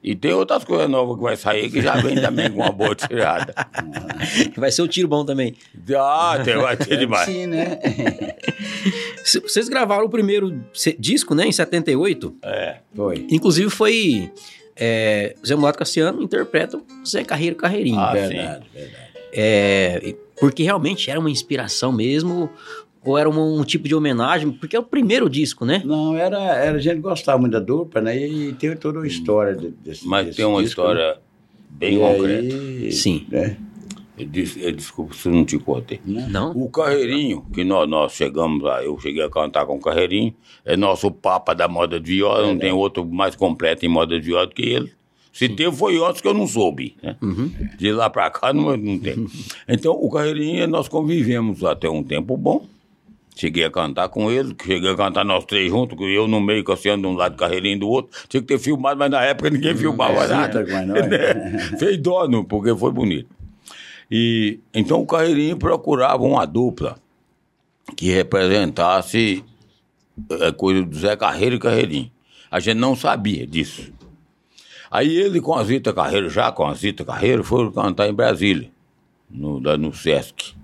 E 0.07 0.15
tem 0.15 0.31
outras 0.31 0.63
coisas 0.63 0.89
novas 0.89 1.17
que 1.17 1.21
vai 1.21 1.35
sair 1.35 1.69
que 1.69 1.81
já 1.81 1.97
vem 1.97 2.15
também 2.15 2.49
com 2.49 2.61
uma 2.61 2.71
boa 2.71 2.95
tirada. 2.95 3.53
Vai 4.55 4.71
ser 4.71 4.81
o 4.81 4.87
tiro 4.87 5.05
bom 5.05 5.25
também. 5.25 5.53
Ah, 5.97 6.39
tem, 6.41 6.55
vai 6.55 6.77
ter 6.77 6.95
demais. 6.95 7.25
Sim, 7.25 7.47
né? 7.47 7.77
Vocês 9.43 9.67
gravaram 9.67 10.05
o 10.05 10.09
primeiro 10.09 10.63
disco, 10.97 11.35
né, 11.35 11.45
em 11.45 11.51
78. 11.51 12.35
É. 12.41 12.77
Foi. 12.95 13.27
Inclusive 13.29 13.69
foi. 13.69 14.31
É, 14.77 15.35
Zé 15.45 15.55
Mulato 15.55 15.77
Cassiano 15.77 16.23
interpreta 16.23 16.77
o 16.77 17.05
Zé 17.05 17.25
Carreiro 17.25 17.57
Carreirinho. 17.57 17.99
Ah, 17.99 18.13
verdade, 18.13 18.65
verdade. 18.73 19.07
É, 19.33 20.15
porque 20.39 20.63
realmente 20.63 21.11
era 21.11 21.19
uma 21.19 21.29
inspiração 21.29 21.91
mesmo, 21.91 22.49
ou 23.07 23.17
era 23.17 23.29
um, 23.29 23.59
um 23.59 23.63
tipo 23.63 23.87
de 23.87 23.95
homenagem, 23.95 24.51
porque 24.51 24.75
é 24.75 24.79
o 24.79 24.83
primeiro 24.83 25.29
disco, 25.29 25.63
né? 25.65 25.81
Não, 25.85 26.15
era, 26.15 26.37
era 26.39 26.77
a 26.77 26.81
gente 26.81 26.99
gostava 26.99 27.37
muito 27.39 27.53
da 27.53 27.59
dupla, 27.59 28.01
né? 28.01 28.17
E 28.17 28.53
tem 28.53 28.75
toda 28.75 28.99
uma 28.99 29.07
história 29.07 29.55
de- 29.55 29.69
desse 29.71 30.05
Mas 30.07 30.25
desse 30.25 30.37
tem 30.37 30.45
uma 30.45 30.61
disco, 30.61 30.81
história 30.81 31.13
né? 31.13 31.15
bem 31.69 31.95
E 31.95 31.99
concreta. 31.99 32.55
aí, 32.55 32.91
Sim. 32.91 33.25
né? 33.29 33.57
Eu 34.17 34.25
disse- 34.25 34.59
eu 34.63 34.71
desculpa 34.71 35.13
se 35.13 35.27
eu 35.29 35.31
não 35.33 35.45
te 35.45 35.59
contei. 35.59 35.99
Não? 36.03 36.51
O 36.51 36.69
Carreirinho, 36.71 37.45
que 37.53 37.63
nós, 37.63 37.87
nós 37.87 38.13
chegamos 38.13 38.63
lá, 38.63 38.83
eu 38.83 38.99
cheguei 38.99 39.21
a 39.23 39.29
cantar 39.29 39.65
com 39.67 39.75
o 39.75 39.79
Carreirinho, 39.79 40.33
é 40.65 40.75
nosso 40.75 41.11
papa 41.11 41.53
da 41.53 41.67
moda 41.67 41.99
de 41.99 42.13
viola, 42.13 42.47
não 42.47 42.57
tem 42.57 42.71
outro 42.71 43.05
mais 43.05 43.35
completo 43.35 43.85
em 43.85 43.89
moda 43.89 44.19
de 44.19 44.25
viola 44.25 44.47
do 44.47 44.55
que 44.55 44.63
ele. 44.63 44.91
Se 45.31 45.47
teve, 45.47 45.71
foi 45.75 46.03
antes 46.03 46.19
que 46.19 46.27
eu 46.27 46.33
não 46.33 46.47
soube. 46.47 46.95
Né? 47.03 47.15
De 47.77 47.91
lá 47.91 48.09
pra 48.09 48.27
cá 48.31 48.51
não, 48.51 48.75
não 48.75 48.97
tem. 48.97 49.27
Então, 49.69 49.93
o 49.93 50.09
Carreirinho, 50.09 50.67
nós 50.67 50.87
convivemos 50.87 51.63
até 51.63 51.87
um 51.87 52.01
tempo 52.03 52.35
bom. 52.35 52.65
Cheguei 53.37 53.65
a 53.65 53.69
cantar 53.69 54.09
com 54.09 54.31
ele, 54.31 54.55
cheguei 54.59 54.89
a 54.89 54.95
cantar 54.95 55.23
nós 55.23 55.45
três 55.45 55.69
juntos, 55.69 55.95
eu 56.01 56.27
no 56.27 56.41
meio, 56.41 56.63
Cassiano 56.63 57.03
de 57.03 57.07
um 57.07 57.13
lado, 57.13 57.37
Carreirinho 57.37 57.81
do 57.81 57.87
outro. 57.87 58.19
Tinha 58.27 58.41
que 58.41 58.47
ter 58.47 58.57
filmado, 58.57 58.97
mas 58.97 59.11
na 59.11 59.21
época 59.21 59.51
ninguém 59.51 59.75
filmava 59.77 60.23
é, 60.23 60.27
nada. 60.27 60.63
Né? 60.63 61.59
Fez 61.77 61.99
dó, 61.99 62.27
não, 62.27 62.43
porque 62.43 62.75
foi 62.75 62.91
bonito. 62.91 63.29
E 64.09 64.59
então 64.73 65.01
o 65.01 65.05
Carreirinho 65.05 65.55
procurava 65.55 66.23
uma 66.23 66.47
dupla 66.47 66.97
que 67.95 68.09
representasse 68.09 69.45
a 70.41 70.51
coisa 70.51 70.81
do 70.81 70.97
Zé 70.97 71.15
Carreiro 71.15 71.57
e 71.57 71.59
Carreirinho. 71.59 72.11
A 72.49 72.59
gente 72.59 72.77
não 72.77 72.95
sabia 72.95 73.45
disso. 73.45 73.93
Aí 74.89 75.15
ele 75.15 75.39
com 75.39 75.53
a 75.53 75.63
Zita 75.63 75.93
Carreiro, 75.93 76.27
já 76.27 76.51
com 76.51 76.65
a 76.65 76.73
Zita 76.73 77.05
Carreiro, 77.05 77.43
foram 77.43 77.71
cantar 77.71 78.09
em 78.09 78.13
Brasília, 78.13 78.71
no, 79.29 79.59
no 79.59 79.93
Sesc. 79.93 80.55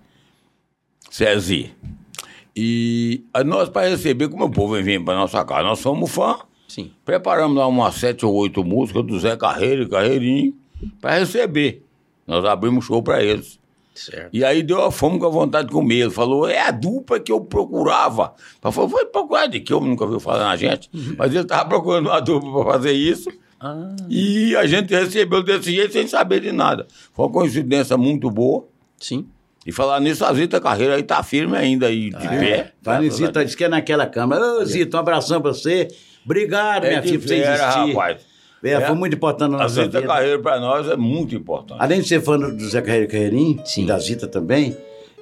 E 2.56 3.24
nós, 3.46 3.70
para 3.70 3.90
receber, 3.90 4.30
como 4.30 4.46
o 4.46 4.52
povo 4.52 4.82
vem 4.82 5.04
para 5.04 5.16
nossa 5.16 5.44
casa, 5.44 5.64
nós 5.64 5.80
somos 5.80 6.12
fã, 6.12 6.38
Sim. 6.68 6.92
preparamos 7.04 7.58
lá 7.58 7.66
umas 7.68 7.96
sete 7.96 8.26
ou 8.26 8.34
oito 8.36 8.64
músicas 8.64 9.04
do 9.06 9.20
Zé 9.20 9.36
Carreiro 9.36 9.84
e 9.84 9.90
Carreirinho 9.90 10.54
para 11.02 11.20
receber. 11.20 11.84
Nós 12.28 12.46
abrimos 12.46 12.86
show 12.86 13.02
para 13.02 13.24
eles. 13.24 13.60
Certo. 13.96 14.30
E 14.34 14.44
aí 14.44 14.64
deu 14.64 14.82
a 14.84 14.92
fome 14.92 15.20
com 15.20 15.26
a 15.28 15.30
vontade 15.30 15.68
de 15.68 15.74
comer. 15.74 16.00
Ele 16.02 16.10
falou, 16.10 16.48
é 16.48 16.60
a 16.62 16.72
dupla 16.72 17.20
que 17.20 17.32
eu 17.32 17.40
procurava. 17.42 18.34
Eu 18.64 18.72
falei, 18.72 18.90
foi 18.90 19.06
procurar 19.06 19.46
de 19.48 19.60
que 19.60 19.72
eu 19.72 19.80
nunca 19.80 20.04
ouviu 20.04 20.20
falar 20.20 20.46
na 20.46 20.56
gente. 20.58 20.90
Mas 21.18 21.32
ele 21.32 21.42
estava 21.42 21.70
procurando 21.70 22.08
uma 22.08 22.20
dupla 22.20 22.64
para 22.64 22.74
fazer 22.74 22.94
isso. 22.94 23.30
Ah, 23.60 23.96
E 24.10 24.56
a 24.56 24.66
gente 24.66 24.94
recebeu 24.94 25.44
desse 25.44 25.72
jeito 25.72 25.94
sem 25.94 26.08
saber 26.08 26.40
de 26.42 26.52
nada. 26.52 26.88
Foi 27.14 27.26
uma 27.26 27.32
coincidência 27.32 27.96
muito 27.98 28.30
boa. 28.32 28.66
sim. 29.00 29.28
E 29.66 29.72
falar 29.72 30.00
nisso, 30.02 30.26
a 30.26 30.34
Zita 30.34 30.60
Carreira 30.60 30.96
aí 30.96 31.04
tá 31.04 31.24
firme 31.24 31.56
ainda 31.58 31.88
aí 31.88 32.10
de 32.10 32.28
pé. 32.28 32.72
Vai 32.82 33.10
Zita, 33.10 33.44
disse 33.46 33.56
que 33.56 33.64
é 33.64 33.70
naquela 33.70 34.06
câmara. 34.06 34.42
Ô, 34.60 34.66
Zita, 34.66 34.98
um 34.98 35.00
abração 35.00 35.42
pra 35.42 35.54
você. 35.54 35.88
Obrigado, 36.26 36.86
É 36.86 36.90
minha 36.90 37.02
filha, 37.02 37.20
por 37.20 37.28
você 37.28 37.36
existir. 37.36 37.94
rapaz. 37.94 38.22
É, 38.64 38.70
É. 38.72 38.82
Foi 38.82 38.96
muito 38.96 39.16
importante 39.16 39.52
na 39.52 39.58
A 39.58 39.64
nossa 39.64 39.76
Zita 39.84 40.00
vida. 40.00 40.14
Carreira 40.14 40.40
para 40.40 40.60
nós 40.60 40.88
é 40.90 40.96
muito 40.96 41.36
importante. 41.36 41.78
Além 41.82 42.02
de 42.02 42.08
ser 42.08 42.22
fã 42.22 42.38
do 42.40 42.70
Zé 42.70 42.82
Carreiro 42.82 43.08
Carreirinho, 43.10 43.62
Sim. 43.66 43.86
da 43.86 43.98
Zita 44.00 44.26
também, 44.28 44.76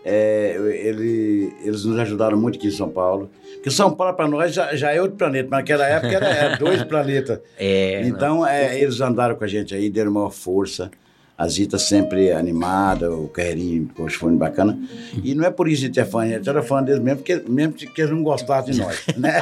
é, 0.06 0.56
ele- 0.84 1.52
eles 1.64 1.84
nos 1.86 1.98
ajudaram 2.00 2.38
muito 2.38 2.58
aqui 2.58 2.68
em 2.68 2.72
São 2.72 2.90
Paulo. 2.90 3.30
Porque 3.56 3.70
São 3.72 3.92
Paulo, 3.94 4.16
para 4.16 4.28
nós, 4.28 4.54
já, 4.54 4.76
já 4.76 4.92
é 4.92 5.00
outro 5.02 5.18
planeta. 5.18 5.48
Mas 5.52 5.60
naquela 5.60 5.86
época 5.88 6.16
era, 6.16 6.28
era 6.28 6.58
dois 6.58 6.82
planetas. 6.86 7.40
É. 7.60 8.02
Então, 8.06 8.46
é, 8.46 8.80
eles 8.80 9.00
andaram 9.02 9.36
com 9.36 9.44
a 9.44 9.48
gente 9.48 9.74
aí, 9.76 9.90
deram 9.90 10.12
maior 10.12 10.32
força. 10.32 10.90
A 11.38 11.48
Zita 11.48 11.80
sempre 11.80 12.32
animada, 12.32 13.12
o 13.12 13.28
Carreirinho 13.28 13.90
com 13.96 14.04
os 14.04 14.14
fones 14.14 14.38
bacana. 14.38 14.78
E 15.24 15.34
não 15.34 15.44
é 15.44 15.50
por 15.50 15.68
isso 15.68 15.82
que 15.82 15.86
a 15.86 15.88
gente 15.88 16.00
é 16.00 16.06
fã, 16.06 16.22
a 16.22 16.28
gente 16.28 16.48
era 16.48 16.62
fã 16.62 16.84
deles 16.84 17.02
mesmo, 17.02 17.18
porque, 17.18 17.42
mesmo 17.48 17.74
que 17.74 18.02
eles 18.02 18.12
não 18.12 18.22
gostassem 18.22 18.74
de 18.74 18.80
nós. 18.80 19.06
Né? 19.18 19.32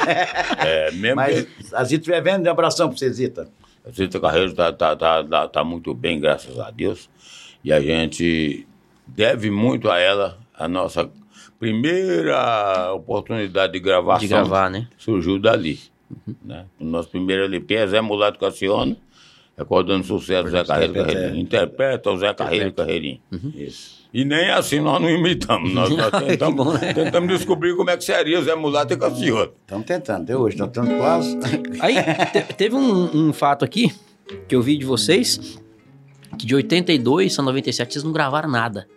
É, 0.60 0.90
mesmo 0.92 1.16
Mas 1.16 1.42
que 1.42 1.74
a 1.74 1.84
Zita 1.84 2.00
estiver 2.00 2.22
vendo, 2.22 2.46
um 2.46 2.50
abração 2.50 2.88
pra 2.88 2.96
você, 2.96 3.12
Zita. 3.12 3.48
a 3.86 3.90
Zita 3.90 4.18
Carreira 4.18 4.52
tá, 4.54 4.72
tá, 4.72 4.96
tá, 4.96 5.24
tá, 5.24 5.48
tá 5.48 5.64
muito 5.64 5.92
bem, 5.92 6.18
graças 6.18 6.58
a 6.58 6.70
Deus. 6.70 7.10
E 7.62 7.72
a 7.72 7.80
gente 7.80 8.66
deve 9.06 9.50
muito 9.50 9.90
a 9.90 9.98
ela 9.98 10.38
a 10.54 10.66
nossa 10.68 11.10
primeira 11.58 12.92
oportunidade 12.94 13.74
de 13.74 13.80
gravação. 13.80 14.20
De 14.20 14.28
gravar, 14.28 14.70
né? 14.70 14.88
Surgiu 14.96 15.38
dali. 15.38 15.78
Né? 16.42 16.64
O 16.80 16.84
nosso 16.84 17.10
primeiro 17.10 17.44
LP 17.44 17.74
é 17.74 17.86
Zé 17.86 18.00
Mulato 18.00 18.38
Cassiano. 18.38 18.96
Recordando 19.60 20.00
o 20.02 20.06
sucesso 20.06 20.44
do 20.44 20.50
Zé 20.50 20.64
Carreiro 20.64 20.94
Carreirinho. 20.94 21.36
é. 21.36 21.38
Interpreta 21.38 22.10
o 22.10 22.16
Zé 22.16 22.32
Carreiro 22.34 22.72
Carreirinho. 22.72 23.20
Isso. 23.54 24.00
E 24.12 24.24
nem 24.24 24.50
assim 24.50 24.80
nós 24.80 25.00
não 25.00 25.08
imitamos. 25.08 25.72
Nós, 25.72 25.90
nós 25.90 26.10
tentamos, 26.26 26.56
bom, 26.64 26.72
né? 26.72 26.92
tentamos 26.94 27.28
descobrir 27.38 27.76
como 27.76 27.90
é 27.90 27.96
que 27.96 28.02
seria 28.04 28.40
Zé 28.42 28.54
Mulato 28.54 28.92
e 28.94 28.96
Cassiano. 28.96 29.52
Estamos 29.60 29.86
tentando, 29.86 30.22
até 30.22 30.36
hoje, 30.36 30.56
nós 30.56 30.68
estamos 30.68 30.96
quase. 30.96 31.38
Aí 31.80 31.94
te- 32.32 32.54
teve 32.54 32.74
um, 32.74 33.28
um 33.28 33.32
fato 33.32 33.64
aqui 33.64 33.92
que 34.48 34.56
eu 34.56 34.62
vi 34.62 34.76
de 34.78 34.84
vocês, 34.86 35.60
que 36.38 36.46
de 36.46 36.54
82 36.54 37.38
a 37.38 37.42
97 37.42 37.92
vocês 37.92 38.04
não 38.04 38.12
gravaram 38.12 38.48
nada. 38.50 38.88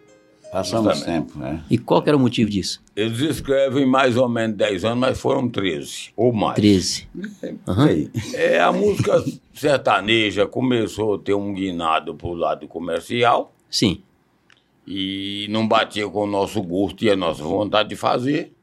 Passamos 0.53 0.97
Justamente. 0.99 1.25
tempo, 1.25 1.39
né? 1.39 1.63
E 1.67 1.79
qual 1.79 1.99
que 2.03 2.09
era 2.09 2.15
o 2.15 2.19
motivo 2.19 2.47
disso? 2.47 2.79
Eles 2.95 3.19
escrevem 3.21 3.87
mais 3.87 4.15
ou 4.15 4.29
menos 4.29 4.55
10 4.55 4.85
anos, 4.85 4.99
mas 4.99 5.19
foram 5.19 5.49
13 5.49 6.11
ou 6.15 6.31
mais. 6.31 6.53
13. 6.53 7.07
Aham. 7.67 7.87
Aí. 7.87 8.11
É, 8.35 8.59
a 8.59 8.71
música 8.71 9.13
sertaneja 9.51 10.45
começou 10.45 11.15
a 11.15 11.17
ter 11.17 11.33
um 11.33 11.51
guinado 11.55 12.13
pro 12.13 12.35
lado 12.35 12.67
comercial 12.67 13.51
Sim. 13.67 14.03
e 14.85 15.47
não 15.49 15.67
batia 15.67 16.07
com 16.07 16.23
o 16.23 16.27
nosso 16.27 16.61
gosto 16.61 17.03
e 17.03 17.09
a 17.09 17.15
nossa 17.15 17.43
vontade 17.43 17.89
de 17.89 17.95
fazer. 17.95 18.53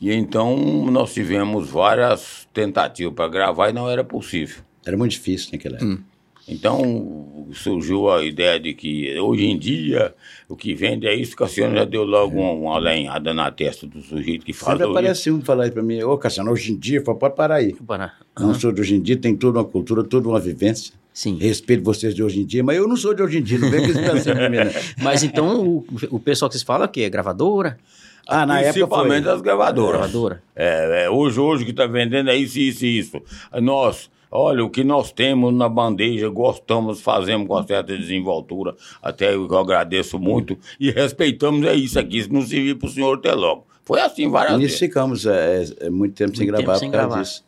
E 0.00 0.12
então 0.12 0.56
nós 0.90 1.14
tivemos 1.14 1.70
várias 1.70 2.48
tentativas 2.52 3.14
para 3.14 3.28
gravar 3.28 3.70
e 3.70 3.72
não 3.72 3.88
era 3.88 4.02
possível. 4.02 4.64
Era 4.84 4.96
muito 4.96 5.12
difícil 5.12 5.50
naquela 5.52 5.76
época. 5.76 6.02
Então 6.46 7.48
surgiu 7.52 8.10
a 8.10 8.22
ideia 8.22 8.60
de 8.60 8.74
que 8.74 9.18
hoje 9.18 9.46
em 9.46 9.58
dia 9.58 10.14
o 10.48 10.56
que 10.56 10.74
vende 10.74 11.06
é 11.06 11.14
isso, 11.14 11.34
Cassiano 11.36 11.74
já 11.74 11.84
deu 11.84 12.04
logo 12.04 12.38
uma, 12.38 12.52
uma 12.52 12.78
lenhada 12.78 13.32
na 13.32 13.50
testa 13.50 13.86
do 13.86 14.02
sujeito 14.02 14.44
que 14.44 14.52
faz 14.52 14.78
Sempre 14.78 14.90
aparece 14.90 15.30
um 15.30 15.40
falar 15.40 15.70
para 15.70 15.82
mim, 15.82 16.02
ô 16.02 16.18
Cassiano, 16.18 16.50
hoje 16.50 16.72
em 16.72 16.76
dia, 16.76 17.02
falo, 17.02 17.18
pode 17.18 17.34
parar 17.34 17.56
aí. 17.56 17.74
Parar. 17.74 18.18
Não 18.38 18.54
sou 18.54 18.72
de 18.72 18.80
hoje 18.80 18.96
em 18.96 19.00
dia, 19.00 19.16
tem 19.16 19.34
toda 19.34 19.58
uma 19.58 19.64
cultura, 19.64 20.04
toda 20.04 20.28
uma 20.28 20.40
vivência. 20.40 20.92
Sim. 21.12 21.38
Respeito 21.38 21.84
vocês 21.84 22.14
de 22.14 22.22
hoje 22.22 22.40
em 22.40 22.44
dia, 22.44 22.62
mas 22.64 22.76
eu 22.76 22.88
não 22.88 22.96
sou 22.96 23.14
de 23.14 23.22
hoje 23.22 23.38
em 23.38 23.42
dia, 23.42 23.58
não 23.58 23.70
vem 23.70 23.86
pensamento 23.86 24.24
pra 24.24 24.50
mim, 24.50 24.56
né? 24.56 24.72
Mas 25.00 25.22
então 25.22 25.64
o, 25.64 25.86
o 26.10 26.18
pessoal 26.18 26.48
que 26.48 26.54
vocês 26.54 26.64
falam 26.64 26.82
é 26.82 26.86
o 26.86 26.90
quê? 26.90 27.02
É 27.02 27.10
gravadora? 27.10 27.78
Ah, 28.26 28.44
na 28.44 28.60
época 28.60 28.72
foi. 28.72 28.82
Principalmente 28.82 29.28
as 29.28 29.40
gravadoras. 29.40 29.92
Gravadora. 29.92 30.42
É, 30.56 31.04
é, 31.04 31.10
hoje, 31.10 31.38
hoje 31.38 31.62
o 31.62 31.66
que 31.66 31.72
está 31.72 31.86
vendendo 31.86 32.30
é 32.30 32.36
isso, 32.36 32.58
isso 32.58 32.84
e 32.84 32.98
isso. 32.98 33.22
Nós, 33.60 34.10
olha, 34.34 34.64
o 34.64 34.68
que 34.68 34.82
nós 34.82 35.12
temos 35.12 35.54
na 35.54 35.68
bandeja, 35.68 36.28
gostamos, 36.28 37.00
fazemos 37.00 37.46
com 37.46 37.62
certa 37.66 37.96
desenvoltura, 37.96 38.74
até 39.00 39.34
eu 39.34 39.56
agradeço 39.56 40.18
muito, 40.18 40.58
e 40.78 40.90
respeitamos 40.90 41.64
é 41.66 41.74
isso 41.74 41.98
aqui, 41.98 42.22
se 42.22 42.32
não 42.32 42.42
servir 42.42 42.74
para 42.76 42.88
o 42.88 42.90
senhor 42.90 43.18
ter 43.20 43.34
logo. 43.34 43.66
Foi 43.84 44.00
assim 44.00 44.28
várias 44.30 44.54
Nisso 44.58 44.62
vezes. 44.72 44.78
ficamos 44.80 45.26
é, 45.26 45.62
é, 45.80 45.86
é 45.86 45.90
muito 45.90 46.14
tempo 46.14 46.36
sem 46.36 46.46
Muito 46.46 46.56
tempo 46.56 46.66
gravar 46.66 46.78
sem 46.78 46.90
por 46.90 46.96
causa 46.96 47.08
gravar. 47.08 47.22
disso. 47.22 47.44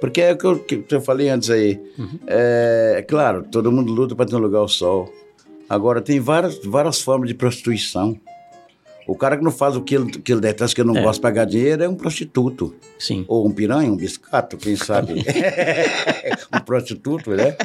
Porque 0.00 0.20
é 0.20 0.32
o 0.32 0.36
que 0.36 0.46
eu, 0.46 0.58
que 0.82 0.94
eu 0.94 1.00
falei 1.00 1.28
antes 1.30 1.48
aí. 1.48 1.80
Uhum. 1.98 2.18
É, 2.26 3.04
claro, 3.08 3.44
todo 3.50 3.72
mundo 3.72 3.90
luta 3.92 4.14
para 4.14 4.26
ter 4.26 4.36
um 4.36 4.40
lugar 4.40 4.58
ao 4.58 4.68
sol. 4.68 5.10
Agora, 5.68 6.00
tem 6.02 6.20
várias, 6.20 6.60
várias 6.64 7.00
formas 7.00 7.28
de 7.28 7.34
prostituição. 7.34 8.18
O 9.06 9.16
cara 9.16 9.36
que 9.36 9.44
não 9.44 9.52
faz 9.52 9.76
o 9.76 9.82
que 9.82 9.94
ele, 9.94 10.10
que 10.10 10.32
ele 10.32 10.40
detesta, 10.40 10.74
que 10.74 10.80
ele 10.80 10.88
não 10.88 10.96
É. 10.96 11.02
gosta 11.02 11.18
de 11.18 11.22
pagar 11.22 11.44
dinheiro, 11.44 11.82
é 11.84 11.88
um 11.88 11.94
prostituto. 11.94 12.74
Sim. 12.98 13.24
Ou 13.28 13.46
um 13.46 13.52
piranha, 13.52 13.90
um 13.90 13.96
biscato, 13.96 14.56
quem 14.56 14.74
sabe. 14.76 15.14
um 16.52 16.60
prostituto, 16.60 17.30
né? 17.30 17.56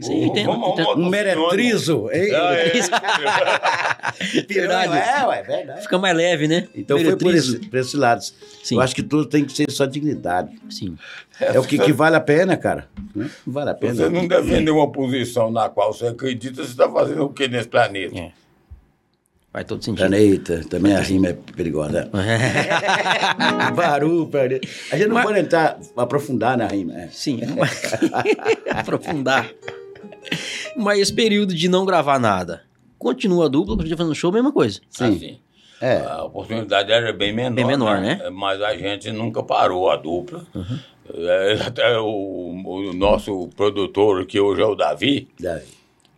Sim, 0.00 0.32
tem- 0.32 0.48
Um 0.48 1.08
meretrizo. 1.10 2.08
hein? 2.12 2.30
É, 2.32 2.68
é. 2.68 2.72
Piranha, 4.46 4.96
é, 4.96 5.26
ué, 5.26 5.42
verdade. 5.42 5.82
Fica 5.82 5.98
mais 5.98 6.16
leve, 6.16 6.48
né? 6.48 6.66
Então 6.74 6.98
foi 6.98 7.16
por 7.16 7.34
esse, 7.34 7.58
por 7.58 7.78
esse 7.78 7.96
lado. 7.96 8.22
Sim. 8.62 8.76
Eu 8.76 8.80
acho 8.80 8.94
que 8.94 9.02
tudo 9.02 9.26
tem 9.26 9.44
que 9.44 9.52
ser 9.52 9.70
só 9.70 9.84
dignidade. 9.86 10.50
Sim. 10.70 10.96
É 11.40 11.58
o 11.58 11.64
que, 11.64 11.78
que 11.78 11.92
vale 11.92 12.16
a 12.16 12.20
pena, 12.20 12.56
cara. 12.56 12.88
Né? 13.14 13.28
Vale 13.46 13.70
a 13.70 13.74
pena. 13.74 13.94
Você 13.94 14.08
não 14.08 14.26
defende 14.26 14.70
uma 14.70 14.90
posição 14.90 15.50
na 15.50 15.68
qual 15.68 15.92
você 15.92 16.06
acredita, 16.06 16.62
você 16.62 16.70
está 16.70 16.88
fazendo 16.90 17.24
o 17.24 17.28
que 17.28 17.48
nesse 17.48 17.68
planeta? 17.68 18.16
É. 18.18 18.32
Faz 19.54 19.66
todo 19.66 19.84
sentido. 19.84 20.08
Planeta, 20.08 20.64
também 20.68 20.96
a 20.96 21.00
rima 21.00 21.28
é 21.28 21.32
perigosa. 21.32 22.10
Baru, 23.76 24.26
planeta. 24.26 24.66
A 24.90 24.96
gente 24.96 25.06
não 25.06 25.14
Mas- 25.14 25.24
pode 25.26 25.38
entrar, 25.38 25.78
aprofundar 25.96 26.58
na 26.58 26.66
rima. 26.66 26.92
é. 26.94 27.08
Sim. 27.12 27.38
Aprofundar. 28.70 29.48
Mas 30.76 30.98
esse 30.98 31.12
período 31.12 31.54
de 31.54 31.68
não 31.68 31.86
gravar 31.86 32.18
nada, 32.18 32.62
continua 32.98 33.46
a 33.46 33.48
dupla, 33.48 33.76
continua 33.76 33.96
fazendo 33.96 34.14
show, 34.16 34.32
mesma 34.32 34.50
coisa. 34.52 34.80
Sim. 34.90 35.04
Assim, 35.16 35.38
É. 35.80 35.98
A 35.98 36.24
oportunidade 36.24 36.90
era 36.90 37.12
bem 37.12 37.32
menor. 37.32 37.54
Bem 37.54 37.64
menor, 37.64 38.00
né? 38.00 38.28
Mas 38.32 38.60
a 38.60 38.74
gente 38.76 39.12
nunca 39.12 39.40
parou 39.42 39.88
a 39.88 39.96
dupla. 39.96 40.44
É, 41.14 41.52
até 41.64 41.96
o, 41.98 42.06
o 42.64 42.92
nosso 42.92 43.48
produtor, 43.56 44.26
que 44.26 44.40
hoje 44.40 44.62
é 44.62 44.64
o 44.66 44.74
Davi, 44.74 45.28
Daí. 45.38 45.62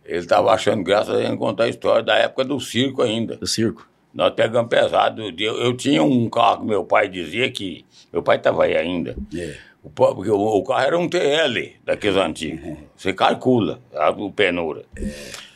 Ele 0.07 0.19
estava 0.19 0.51
achando 0.51 0.83
graça 0.83 1.11
a 1.11 1.21
gente 1.21 1.37
contar 1.37 1.65
a 1.65 1.69
história 1.69 2.01
da 2.01 2.15
época 2.15 2.45
do 2.45 2.59
circo 2.59 3.01
ainda. 3.01 3.35
Do 3.35 3.45
circo. 3.45 3.87
Nós 4.13 4.33
pegamos 4.33 4.69
pesado. 4.69 5.21
Eu, 5.21 5.57
eu 5.57 5.75
tinha 5.75 6.01
um 6.01 6.29
carro 6.29 6.61
que 6.61 6.65
meu 6.65 6.85
pai 6.85 7.09
dizia 7.09 7.51
que. 7.51 7.85
Meu 8.11 8.23
pai 8.23 8.37
estava 8.37 8.63
aí 8.63 8.75
ainda. 8.75 9.15
É. 9.35 9.57
O, 9.83 9.89
porque 9.89 10.31
o, 10.31 10.39
o 10.39 10.63
carro 10.63 10.81
era 10.81 10.97
um 10.97 11.09
TL 11.09 11.75
daqueles 11.83 12.17
antigos. 12.17 12.77
Você 12.95 13.13
calcula 13.13 13.81
a, 13.93 14.09
o 14.09 14.31
penura. 14.31 14.85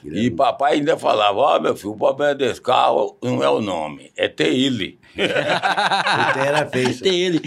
e 0.03 0.29
papai 0.29 0.73
ainda 0.73 0.97
falava: 0.97 1.39
Ó, 1.39 1.59
meu 1.59 1.75
filho, 1.75 1.93
o 1.93 1.97
problema 1.97 2.35
desse 2.35 2.61
carro 2.61 3.17
não 3.23 3.41
é 3.41 3.49
o 3.49 3.61
nome, 3.61 4.11
é 4.17 4.27
ter 4.27 4.53
ele. 5.17 5.33
Puta, 5.33 6.39
era 6.45 6.65
feio. 6.67 6.97
Tem 6.99 7.19
ele. 7.21 7.41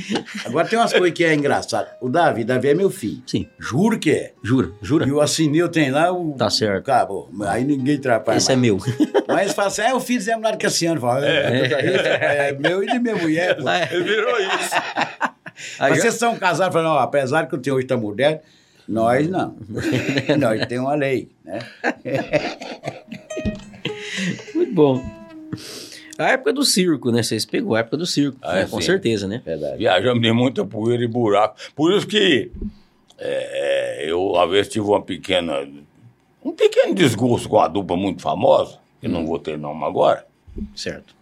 Agora 0.44 0.66
tem 0.68 0.78
umas 0.78 0.92
coisas 0.92 1.10
que 1.12 1.24
é 1.24 1.34
engraçado. 1.34 1.88
O 2.00 2.08
Davi, 2.08 2.44
Davi 2.44 2.68
é 2.68 2.74
meu 2.74 2.90
filho. 2.90 3.22
Sim. 3.26 3.48
Juro 3.58 3.98
que 3.98 4.10
é. 4.10 4.32
Jura? 4.42 4.70
Jura? 4.82 5.06
E 5.06 5.12
o 5.12 5.20
assinei 5.20 5.62
eu 5.62 5.68
tenho 5.68 5.94
lá, 5.94 6.12
o. 6.12 6.34
Tá 6.34 6.50
certo. 6.50 6.90
Acabou. 6.90 7.30
Aí 7.46 7.64
ninguém 7.64 7.96
atrapalha. 7.96 8.36
Esse 8.38 8.52
é 8.52 8.56
mais. 8.56 8.62
meu. 8.66 8.78
Mas 9.28 9.52
fala 9.52 9.68
assim, 9.68 9.82
é 9.82 9.94
o 9.94 10.00
filho 10.00 10.20
Zé 10.20 10.36
Mulado 10.36 10.58
Cassiano. 10.58 11.00
Fala, 11.00 11.26
é, 11.26 12.48
é 12.50 12.52
meu 12.52 12.82
e 12.82 12.86
de 12.86 12.98
minha 12.98 13.16
mulher. 13.16 13.56
Pô. 13.56 13.68
É. 13.68 13.88
Ele 13.92 14.04
virou 14.04 14.38
isso. 14.38 14.70
Já- 15.78 15.88
Vocês 15.88 16.14
são 16.14 16.36
casados, 16.36 16.72
falam, 16.74 16.92
não, 16.94 16.98
apesar 16.98 17.46
que 17.46 17.54
eu 17.54 17.58
tenho 17.58 17.86
tá 17.86 17.96
moderno, 17.96 18.40
nós 18.88 19.28
não. 19.28 19.56
nós 20.38 20.66
temos 20.66 20.86
uma 20.86 20.94
lei, 20.94 21.30
né? 21.44 21.58
Muito 24.54 24.74
bom. 24.74 25.04
A 26.18 26.30
época 26.30 26.52
do 26.52 26.64
circo, 26.64 27.10
né? 27.10 27.22
Vocês 27.22 27.44
pegou 27.44 27.74
a 27.74 27.80
época 27.80 27.96
do 27.96 28.06
circo, 28.06 28.36
Ah, 28.42 28.54
né? 28.54 28.62
é, 28.62 28.66
com 28.66 28.80
sim. 28.80 28.86
certeza, 28.86 29.26
né? 29.26 29.42
Verdade. 29.44 29.78
Viajamos 29.78 30.22
de 30.22 30.32
muita 30.32 30.64
poeira 30.64 31.02
e 31.02 31.08
buraco. 31.08 31.56
Por 31.74 31.92
isso 31.92 32.06
que 32.06 32.50
é, 33.18 34.04
eu, 34.08 34.20
uma 34.30 34.46
vez, 34.46 34.68
tive 34.68 34.86
uma 34.86 35.02
pequena. 35.02 35.66
Um 36.44 36.52
pequeno 36.52 36.94
desgosto 36.94 37.48
com 37.48 37.58
a 37.58 37.68
dupla 37.68 37.96
muito 37.96 38.20
famosa, 38.22 38.78
que 39.00 39.08
não 39.08 39.26
vou 39.26 39.38
ter 39.38 39.56
nome 39.58 39.84
agora. 39.84 40.26
Certo. 40.74 41.14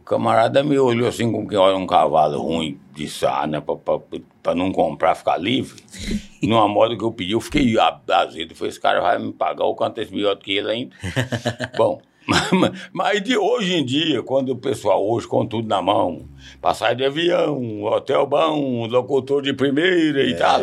O 0.00 0.02
camarada 0.02 0.64
me 0.64 0.76
olhou 0.78 1.06
assim 1.08 1.30
como 1.30 1.46
quem 1.46 1.58
olha 1.58 1.76
um 1.76 1.86
cavalo 1.86 2.40
ruim 2.40 2.78
de 2.96 3.08
sarna 3.08 3.60
pra, 3.60 3.76
pra, 3.76 3.98
pra 4.42 4.54
não 4.54 4.72
comprar, 4.72 5.14
ficar 5.14 5.36
livre. 5.36 5.80
Numa 6.42 6.66
moda 6.66 6.96
que 6.96 7.04
eu 7.04 7.12
pedi, 7.12 7.32
eu 7.32 7.40
fiquei 7.40 7.76
azedo. 7.78 8.54
Falei, 8.54 8.70
esse 8.70 8.80
cara 8.80 9.00
vai 9.00 9.18
me 9.18 9.32
pagar 9.32 9.64
o 9.66 9.74
quanto 9.74 10.00
é 10.00 10.04
melhor 10.06 10.34
do 10.34 10.40
que 10.40 10.52
ele 10.56 10.70
ainda. 10.70 10.96
Bom, 11.76 12.00
mas, 12.92 13.22
de 13.22 13.36
hoje 13.36 13.74
em 13.74 13.84
dia, 13.84 14.22
quando 14.22 14.50
o 14.50 14.56
pessoal 14.56 15.06
hoje 15.08 15.26
com 15.26 15.46
tudo 15.46 15.66
na 15.68 15.82
mão, 15.82 16.28
passagem 16.60 16.96
de 16.98 17.04
avião, 17.04 17.82
hotel 17.84 18.26
bom, 18.26 18.86
locutor 18.86 19.42
de 19.42 19.52
primeira 19.52 20.22
e 20.24 20.36
tal, 20.36 20.60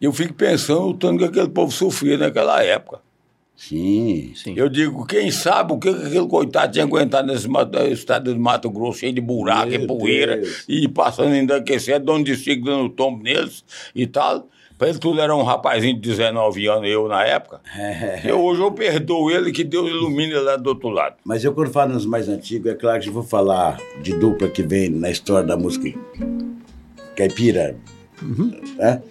eu 0.00 0.12
fico 0.12 0.34
pensando 0.34 0.88
o 0.88 0.94
tanto 0.94 1.18
que 1.18 1.24
aquele 1.24 1.48
povo 1.48 1.72
sofria 1.72 2.16
naquela 2.16 2.62
época. 2.62 3.00
Sim. 3.58 4.30
Sim. 4.36 4.54
Eu 4.56 4.68
digo, 4.68 5.04
quem 5.04 5.32
sabe 5.32 5.72
o 5.72 5.78
que 5.80 5.92
que 5.92 6.06
aquele 6.06 6.28
coitado 6.28 6.72
tinha 6.72 6.84
aguentado 6.84 7.26
nesse 7.26 7.48
estado 7.92 8.32
de 8.32 8.38
Mato 8.38 8.70
Grosso, 8.70 9.00
cheio 9.00 9.12
de 9.12 9.20
buraco 9.20 9.72
e 9.72 9.78
Meu 9.78 9.86
poeira, 9.88 10.36
Deus. 10.36 10.64
e 10.68 10.86
passando 10.86 11.32
ainda 11.32 11.56
aquecer, 11.56 11.98
dono 11.98 12.22
de 12.22 12.36
ciclo 12.36 12.66
dando 12.66 12.88
tombo 12.90 13.20
neles 13.20 13.64
e 13.96 14.06
tal. 14.06 14.46
Pra 14.78 14.88
ele 14.88 14.98
tudo 14.98 15.20
era 15.20 15.34
um 15.34 15.42
rapazinho 15.42 15.94
de 15.94 16.00
19 16.00 16.66
anos, 16.68 16.88
eu 16.88 17.08
na 17.08 17.24
época. 17.24 17.60
Eu, 18.24 18.40
hoje 18.40 18.60
eu 18.62 18.70
perdoo 18.70 19.28
ele, 19.30 19.50
que 19.50 19.64
Deus 19.64 19.90
ilumine 19.90 20.30
ele 20.32 20.40
lá 20.40 20.56
do 20.56 20.68
outro 20.68 20.88
lado. 20.88 21.16
Mas 21.24 21.42
eu 21.44 21.52
quando 21.52 21.70
falo 21.70 21.92
nos 21.94 22.06
mais 22.06 22.28
antigos, 22.28 22.70
é 22.70 22.74
claro 22.74 23.00
que 23.02 23.08
eu 23.08 23.12
vou 23.12 23.22
falar 23.24 23.76
de 24.02 24.16
dupla 24.16 24.48
que 24.48 24.62
vem 24.62 24.88
na 24.88 25.10
história 25.10 25.46
da 25.46 25.56
música 25.56 25.92
caipira, 27.16 27.76
né? 28.76 29.02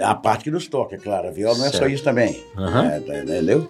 A 0.00 0.14
parte 0.14 0.44
que 0.44 0.50
nos 0.50 0.66
toca, 0.66 0.96
é 0.96 0.98
claro. 0.98 1.28
A 1.28 1.30
viola 1.30 1.56
não 1.56 1.64
é 1.66 1.70
só 1.70 1.78
Certo. 1.78 1.92
isso 1.92 2.02
também. 2.04 2.42
Né, 2.56 3.00
tá- 3.06 3.18
entendeu? 3.20 3.68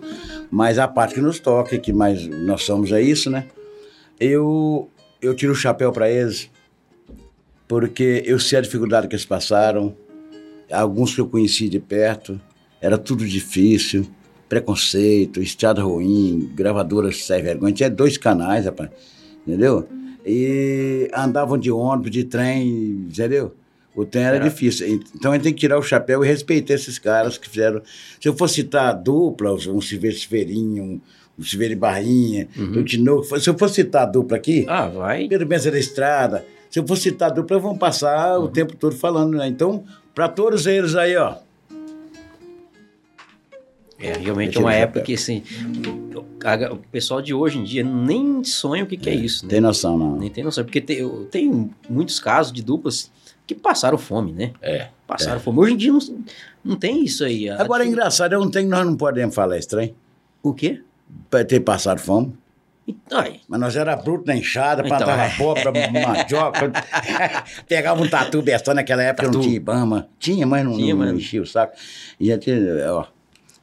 Mas 0.51 0.79
a 0.79 0.89
parte 0.89 1.15
que 1.15 1.21
nos 1.21 1.39
toca, 1.39 1.79
que 1.79 1.93
mais 1.93 2.27
nós 2.27 2.63
somos 2.65 2.91
é 2.93 3.01
isso, 3.03 3.29
né? 3.31 3.45
Eu, 4.19 4.89
eu 5.21 5.35
tiro 5.35 5.53
o 5.53 5.57
chapéu 5.57 5.93
para 5.93 6.11
eles, 6.11 6.51
porque 7.67 8.23
eu 8.27 8.39
sei 8.39 8.59
a 8.59 8.63
dificuldade 8.63 9.07
que 9.07 9.15
eles 9.15 9.27
passaram. 9.27 9.95
Alguns 10.71 11.15
que 11.15 11.21
eu 11.21 11.27
conheci 11.27 11.69
de 11.69 11.79
perto, 11.81 12.41
era 12.81 12.97
tudo 12.99 13.27
difícil, 13.27 14.07
preconceito, 14.49 15.41
estrada 15.43 15.83
ruim, 15.83 16.51
gravadoras 16.55 17.25
sem 17.25 17.43
vergonha. 17.43 17.73
Tinha 17.73 17.91
dois 17.91 18.17
canais, 18.17 18.65
rapaz, 18.67 18.91
entendeu? 19.47 19.87
E 20.27 21.09
andavam 21.15 21.57
de 21.57 21.71
ônibus, 21.71 22.11
de 22.11 22.25
trem, 22.25 23.07
entendeu? 23.09 23.55
O 23.95 24.05
trem 24.05 24.25
era, 24.25 24.37
Era. 24.37 24.45
difícil. 24.49 24.87
Então 25.15 25.33
a 25.33 25.35
gente 25.35 25.45
tem 25.45 25.53
que 25.53 25.61
tirar 25.61 25.79
o 25.79 25.83
chapéu 25.83 26.25
e 26.25 26.29
respeitar 26.29 26.75
esses 26.75 26.99
caras 26.99 27.37
que 27.39 27.49
fizeram. 27.49 27.83
Se 28.21 28.29
eu 28.29 28.37
for 28.37 28.49
citar 28.49 28.89
a 28.91 28.93
dupla, 28.93 29.53
um 29.55 29.81
Silveiro 29.81 30.17
Severinho, 30.17 30.83
um, 30.85 31.01
um 31.39 31.43
Silveiro 31.43 31.77
Barrinha, 31.77 32.47
o 32.77 32.83
Tinoco, 32.85 33.41
se 33.41 33.49
eu 33.49 33.57
for 33.59 33.69
citar 33.69 34.03
a 34.03 34.07
dupla 34.07 34.37
aqui, 34.37 34.65
Ah, 34.69 34.87
vai. 34.89 35.27
Pedro 35.29 35.47
Benza 35.47 35.71
da 35.71 35.79
Estrada, 35.79 36.45
se 36.71 36.79
eu 36.79 36.87
for 36.87 36.97
citar 36.97 37.31
a 37.31 37.35
dupla, 37.35 37.59
vão 37.59 37.77
passar 37.77 38.39
o 38.39 38.49
tempo 38.49 38.77
todo 38.77 38.95
falando, 38.97 39.37
né? 39.37 39.47
Então, 39.49 39.85
para 40.15 40.29
todos 40.29 40.67
eles 40.67 40.95
aí, 40.95 41.17
ó. 41.17 41.37
É, 44.01 44.13
realmente 44.17 44.57
é 44.57 44.61
uma 44.61 44.73
época 44.73 45.01
que, 45.01 45.15
assim, 45.15 45.43
a- 46.45 46.73
o 46.73 46.77
pessoal 46.77 47.21
de 47.21 47.35
hoje 47.35 47.59
em 47.59 47.65
dia 47.65 47.83
nem 47.83 48.45
sonha 48.45 48.85
o 48.85 48.87
que, 48.87 48.97
que 48.97 49.11
é, 49.11 49.15
isso, 49.15 49.45
né? 49.45 49.51
Tem 49.51 49.61
noção, 49.61 49.99
não. 49.99 50.17
Nem 50.17 50.31
tem 50.31 50.45
noção, 50.45 50.63
porque 50.65 50.81
tem, 50.81 51.09
tem 51.31 51.71
muitos 51.91 52.21
casos 52.21 52.53
de 52.53 52.63
duplas 52.63 53.11
que 53.45 53.57
passaram 53.57 53.99
fome, 53.99 54.31
né? 54.33 54.53
É. 54.63 54.89
Passaram 55.05 55.41
fome. 55.41 55.59
Hoje 55.59 55.73
em 55.73 55.77
dia 55.77 55.93
não, 55.93 55.99
não 56.63 56.77
tem 56.77 57.03
isso 57.05 57.25
aí. 57.25 57.49
Agora 57.51 57.83
é 57.85 57.89
engraçado, 57.89 58.35
é 58.35 58.39
um 58.39 58.49
trem 58.49 58.67
que 58.67 58.71
nós 58.71 58.87
não 58.87 58.95
podemos 58.97 59.35
falar 59.35 59.59
estranho. 59.59 59.93
O 60.43 60.53
quê? 60.55 60.81
Ter 61.49 61.59
passado 61.61 61.99
fome. 61.99 62.35
Ai, 63.13 63.41
Mas 63.49 63.61
nós 63.61 63.77
era 63.77 63.97
bruto 63.97 64.27
na 64.27 64.37
enxada, 64.37 64.83
Então, 64.85 64.97
plantava 64.97 65.23
é. 65.23 65.27
abóbora, 65.35 65.73
mandioca. 65.93 66.73
Pegava 67.69 68.03
um 68.03 68.09
tatu 68.09 68.43
bestão 68.43 68.75
naquela 68.75 69.03
época, 69.03 69.25
não 69.27 69.33
Tatu. 69.33 69.45
tinha 69.45 69.57
Ibama. 69.57 70.09
Tinha, 70.19 70.47
mas 70.47 70.65
não, 70.65 70.77
Tinha, 70.77 70.95
não, 70.95 71.07
não 71.07 71.15
enchia 71.15 71.43
o 71.43 71.47
saco. 71.47 71.77
E 72.21 72.31
ó. 72.89 73.05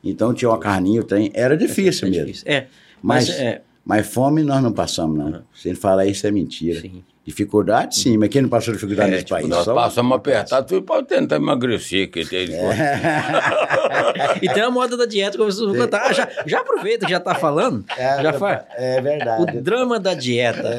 Então 0.03 0.33
tinha 0.33 0.49
uma 0.49 0.59
carninha, 0.59 1.01
o 1.01 1.03
trem. 1.03 1.31
Era 1.33 1.57
difícil 1.57 2.07
é 2.07 2.11
mesmo. 2.11 2.25
difícil. 2.27 2.47
É, 2.47 2.67
mas, 3.01 3.27
Mas, 3.29 3.39
é, 3.39 3.61
mas 3.83 4.07
fome 4.07 4.43
nós 4.43 4.61
não 4.61 4.71
passamos, 4.71 5.17
não. 5.17 5.43
Se 5.53 5.69
ele 5.69 5.77
falar 5.77 6.05
isso 6.05 6.25
é 6.27 6.31
mentira. 6.31 6.79
sim. 6.81 7.03
Dificuldade, 7.25 7.95
sim, 7.97 8.17
mas 8.19 8.29
quem 8.29 8.43
não 8.43 8.49
passou 8.49 8.71
dificuldade 8.71 9.09
É, 9.09 9.11
nesse 9.13 9.25
tipo, 9.25 9.37
país? 9.39 9.49
Nós 9.49 9.65
Só- 9.65 9.73
passamos 9.73 10.15
apertado, 10.15 10.69
foi 10.69 10.79
para 10.81 11.01
tentar 11.03 11.37
emagrecer, 11.37 12.11
que 12.11 12.23
tem 12.23 12.45
E 14.43 14.47
tem 14.49 14.61
a 14.61 14.69
moda 14.69 14.95
da 14.95 15.07
dieta, 15.07 15.35
como 15.35 15.51
você 15.51 15.65
cantar. 15.75 16.03
Ah, 16.05 16.13
já, 16.13 16.27
já 16.45 16.59
aproveita 16.59 17.05
que 17.05 17.11
já 17.11 17.19
tá 17.19 17.33
falando. 17.33 17.83
É, 17.97 18.21
já 18.21 18.31
faz. 18.33 18.61
É 18.77 18.99
O 18.99 19.03
verdade. 19.03 19.59
drama 19.61 19.99
da 19.99 20.13
dieta. 20.13 20.69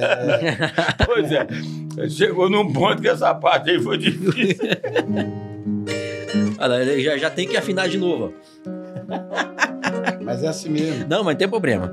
Pois 1.05 1.33
é. 1.33 1.47
Chegou 2.09 2.49
num 2.49 2.73
ponto 2.73 3.03
que 3.03 3.09
essa 3.09 3.35
parte 3.35 3.71
aí 3.71 3.83
foi 3.83 3.99
difícil. 3.99 4.69
Olha 6.59 7.01
já, 7.01 7.17
já 7.19 7.31
tem 7.31 7.49
que 7.49 7.57
afinar 7.57 7.89
de 7.89 7.99
novo. 7.99 8.33
Mas 10.23 10.43
é 10.45 10.49
assim 10.49 10.69
mesmo. 10.69 11.07
Não, 11.09 11.25
mas 11.25 11.35
não 11.35 11.39
tem 11.39 11.49
problema. 11.49 11.93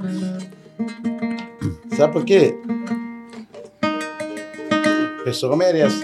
Sabe 1.98 2.14
por 2.14 2.24
quê? 2.26 2.56
A 5.24 5.26
pessoa 5.26 5.56
merece. 5.56 6.04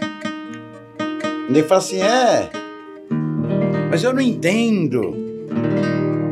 Ele 1.49 1.61
fala 1.63 1.80
assim, 1.80 2.01
é. 2.01 2.49
Mas 3.91 4.01
eu 4.01 4.13
não 4.13 4.22
entendo. 4.22 5.13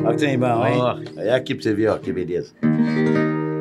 Olha 0.05 0.15
que 0.15 0.25
tem 0.25 0.39
bom, 0.39 0.65
hein? 0.65 0.77
Ó. 0.77 0.97
É 1.17 1.33
aqui 1.33 1.53
pra 1.53 1.63
você 1.63 1.73
ver, 1.73 1.89
ó, 1.89 1.97
que 1.97 2.13
beleza. 2.13 2.53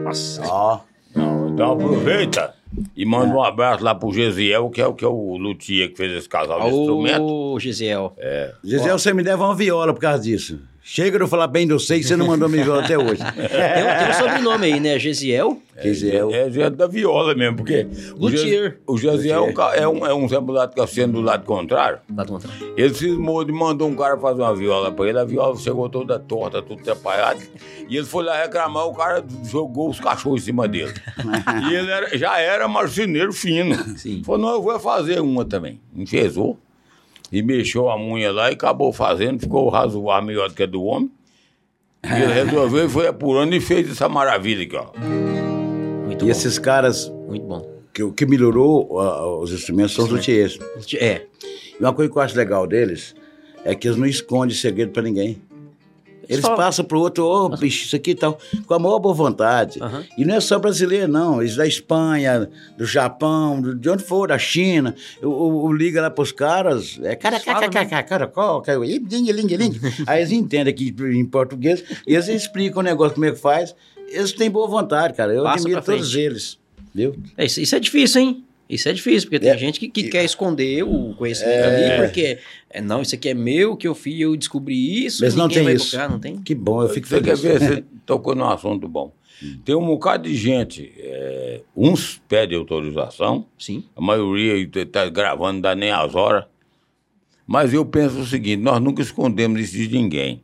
Nossa. 0.05 0.43
Ó. 0.47 0.79
Não, 1.13 1.49
então 1.49 1.73
aproveita 1.73 2.55
e 2.97 3.05
manda 3.05 3.35
um 3.35 3.43
abraço 3.43 3.83
lá 3.83 3.97
pro 3.97 4.13
Gesiel, 4.13 4.71
que 4.71 4.81
é 4.81 4.87
o 4.87 4.95
que 4.95 5.05
é 5.05 5.09
o 5.09 5.37
luthier 5.37 5.91
que 5.91 5.97
fez 5.97 6.13
esse 6.13 6.29
casal 6.29 6.61
de 6.61 6.69
instrumento. 6.69 7.25
Ô, 7.25 7.59
Gisel. 7.59 8.15
Gisele, 8.63 8.93
você 8.93 9.13
me 9.13 9.25
deve 9.25 9.43
uma 9.43 9.57
viola 9.57 9.93
por 9.93 10.01
causa 10.01 10.23
disso. 10.23 10.61
Chega 10.89 11.19
de 11.19 11.25
eu 11.25 11.29
falar 11.29 11.49
bem 11.49 11.67
do 11.67 11.81
sei 11.81 11.99
que 11.99 12.07
você 12.07 12.15
não 12.15 12.29
mandou 12.29 12.49
minha 12.49 12.63
viola 12.63 12.85
até 12.85 12.97
hoje. 12.97 13.21
Tem, 13.35 13.45
um- 13.45 13.99
tem 13.99 14.09
um 14.09 14.13
sobrenome 14.15 14.67
aí, 14.67 14.79
né? 14.79 14.97
Gesiel. 15.01 15.61
Gisele. 15.83 16.33
É, 16.33 16.49
é 16.63 16.71
da 16.71 16.87
viola 16.87 17.35
mesmo, 17.35 17.57
porque 17.57 17.87
Luthier. 18.17 18.79
o 18.87 18.97
Gesiel 18.97 19.49
é 19.49 19.51
um 19.51 19.73
é 19.75 19.89
um, 19.89 20.07
é 20.07 20.15
um 20.15 20.29
zambulado 20.29 20.73
que 20.75 20.81
assina 20.81 21.09
do 21.13 21.21
lado 21.21 21.45
contrário. 21.45 21.99
Lá 22.17 22.23
do 22.25 22.33
contrário. 22.33 22.73
Ele 22.77 22.95
cismou 22.95 23.45
de 23.45 23.53
mandou 23.53 23.89
um 23.89 23.97
cara 23.97 24.17
fazer 24.17 24.41
uma 24.43 24.55
viola 24.55 24.91
pra 24.93 25.09
ele, 25.09 25.19
a 25.19 25.25
viola 25.25 25.57
chegou 25.57 25.89
toda 25.91 26.19
torta, 26.21 26.63
tudo 26.63 26.81
atrapalhado. 26.81 27.41
E 27.89 27.97
ele 27.97 28.07
foi 28.07 28.25
lá 28.25 28.41
reclamar, 28.41 28.87
o 28.87 28.95
cara 28.95 29.25
jogou 29.45 29.91
os 29.91 29.99
cachorros 30.01 30.43
em 30.43 30.45
cima 30.47 30.67
dele. 30.69 30.95
e 31.69 31.75
ele 31.75 31.91
era- 31.91 32.17
já 32.17 32.39
era 32.39 32.67
marceneiro 32.69 33.33
fino. 33.33 33.75
Sim. 33.99 34.23
Falou, 34.25 34.41
não, 34.41 34.51
eu 34.55 34.63
vou 34.63 34.79
fazer 34.79 35.21
uma 35.21 35.45
também. 35.45 35.81
Enfesou. 35.95 36.57
E 37.33 37.43
mexeu 37.43 37.89
a 37.89 37.97
unha 38.01 38.31
lá 38.33 38.51
e 38.51 38.55
acabou 38.55 38.93
fazendo, 38.93 39.41
ficou 39.41 39.69
razoável 39.69 40.27
melhor 40.27 40.49
do 40.49 40.55
que 40.55 40.63
a 40.63 40.67
do 40.67 40.83
homem. 40.85 41.11
E 42.05 42.23
ele 42.23 42.33
resolveu 42.33 42.87
e 42.87 42.89
foi 42.89 43.07
apurando 43.09 43.55
e 43.55 43.61
fez 43.61 43.91
essa 43.91 44.09
maravilha 44.09 44.63
aqui, 44.65 44.77
ó. 44.77 44.87
Muito 46.07 46.23
E 46.23 46.27
bom. 46.27 46.31
esses 46.31 46.59
caras, 46.59 47.09
Muito 47.27 47.45
bom. 47.47 47.69
que, 47.93 48.03
o 48.03 48.13
que 48.13 48.25
melhorou 48.27 49.01
ah, 49.01 49.39
os 49.41 49.53
instrumentos 49.53 49.95
são 49.95 50.05
os 50.05 50.11
luthiers. 50.11 50.59
É. 51.01 51.23
E 51.79 51.83
uma 51.83 51.93
coisa 51.93 52.11
que 52.11 52.17
eu 52.17 52.23
acho 52.23 52.37
legal 52.37 52.67
deles 52.67 53.15
é 53.65 53.75
que 53.75 53.89
eles 53.89 53.99
não 53.99 54.07
escondem 54.07 54.55
segredo 54.55 54.93
pra 54.93 55.03
ninguém. 55.03 55.43
Eles 56.29 56.45
Só- 56.45 56.55
passam 56.57 56.85
pro 56.85 56.99
outro, 57.01 57.25
ô, 57.25 57.49
bicho, 57.51 57.87
isso 57.87 57.97
aqui 57.97 58.11
e 58.11 58.15
tal, 58.15 58.39
com 58.67 58.75
a 58.75 58.79
maior 58.79 58.99
boa 58.99 59.15
vontade. 59.15 59.79
Aham. 59.83 60.05
E 60.19 60.25
não 60.25 60.35
é 60.35 60.41
só 60.41 60.59
brasileiro, 60.59 61.07
não. 61.11 61.41
Eles 61.41 61.57
da 61.57 61.67
Espanha, 61.67 62.49
do 62.77 62.85
Japão, 62.85 63.61
de 63.61 63.89
onde 63.89 64.03
for, 64.03 64.29
da 64.29 64.39
China. 64.39 64.95
O, 65.23 65.29
o- 65.29 65.65
o 65.67 65.73
liga 65.73 66.01
lá 66.03 66.11
pros 66.11 66.33
caras, 66.33 66.99
é 67.03 67.15
cara, 67.17 67.37
Eles 67.37 67.45
cara, 67.45 67.57
falam, 67.59 67.71
cara, 67.73 67.87
cara, 67.87 68.03
cara, 68.03 68.27
cara, 68.29 68.61
cara, 68.63 68.79
ling, 68.79 69.33
ling, 69.33 69.57
ling. 69.57 69.81
Aí 70.07 70.21
eles 70.21 70.33
entendem 70.33 70.73
aqui 70.73 70.95
em 71.01 71.25
português 71.25 71.83
e 72.07 72.15
eles 72.15 72.29
explicam 72.29 72.81
o 72.81 72.83
negócio 72.83 73.15
como 73.15 73.27
é 73.27 73.33
que 73.33 73.39
faz. 73.39 73.75
Eles 74.09 74.33
têm 74.33 74.51
boa 74.51 74.69
vontade, 74.69 75.15
cara. 75.15 75.33
Eu 75.33 75.43
Passa 75.43 75.65
admiro 75.65 75.83
todos 75.83 76.15
eles. 76.15 76.59
Viu? 76.95 77.15
É, 77.37 77.45
Isso, 77.45 77.61
isso 77.61 77.77
é 77.77 77.81
difícil, 77.81 78.23
hein? 78.23 78.45
Isso 78.69 78.89
é 78.89 78.93
difícil, 78.93 79.29
porque 79.29 79.39
tem 79.41 79.51
É. 79.51 79.59
gente 79.59 79.79
que, 79.79 79.89
que 79.89 80.05
quer 80.09 80.25
esconder 80.25 80.83
o 80.83 81.15
conhecimento 81.15 81.65
ali, 81.65 82.03
porque, 82.05 82.39
é, 82.69 82.81
não, 82.81 83.01
isso 83.03 83.15
aqui 83.15 83.29
é 83.29 83.35
meu, 83.35 83.77
que 83.77 83.87
eu 83.87 83.95
fiz, 83.95 84.21
eu 84.21 84.37
descobri 84.37 85.05
isso, 85.07 85.23
Mas 85.23 85.35
não 85.37 85.45
ninguém 85.45 85.57
tem 85.59 85.65
vai 85.65 85.75
isso. 85.75 85.85
buscar, 85.85 86.09
não 86.11 86.19
tem? 86.19 86.37
Que 86.39 86.55
bom, 86.55 86.83
eu 86.83 86.89
fico 86.89 87.07
Você 87.07 87.21
quer 87.21 87.37
feliz. 87.37 87.61
ver? 87.61 87.75
Você 87.77 87.85
tocou 88.05 88.35
num 88.35 88.45
assunto 88.49 88.89
bom. 88.89 89.13
Tem 89.65 89.75
um 89.75 89.85
bocado 89.87 90.29
de 90.29 90.35
gente, 90.35 90.93
é, 90.99 91.61
uns 91.77 92.21
pedem 92.27 92.59
autorização, 92.59 93.45
Sim. 93.59 93.85
a 93.95 94.01
maioria 94.01 94.57
está 94.75 95.09
gravando, 95.11 95.53
não 95.55 95.61
dá 95.61 95.75
nem 95.75 95.91
as 95.91 96.15
horas. 96.15 96.45
Mas 97.47 97.73
eu 97.75 97.85
penso 97.85 98.19
o 98.19 98.27
seguinte: 98.27 98.63
nós 98.63 98.81
nunca 98.81 99.03
escondemos 99.03 99.61
isso 99.61 99.77
de 99.77 99.89
ninguém. 99.89 100.43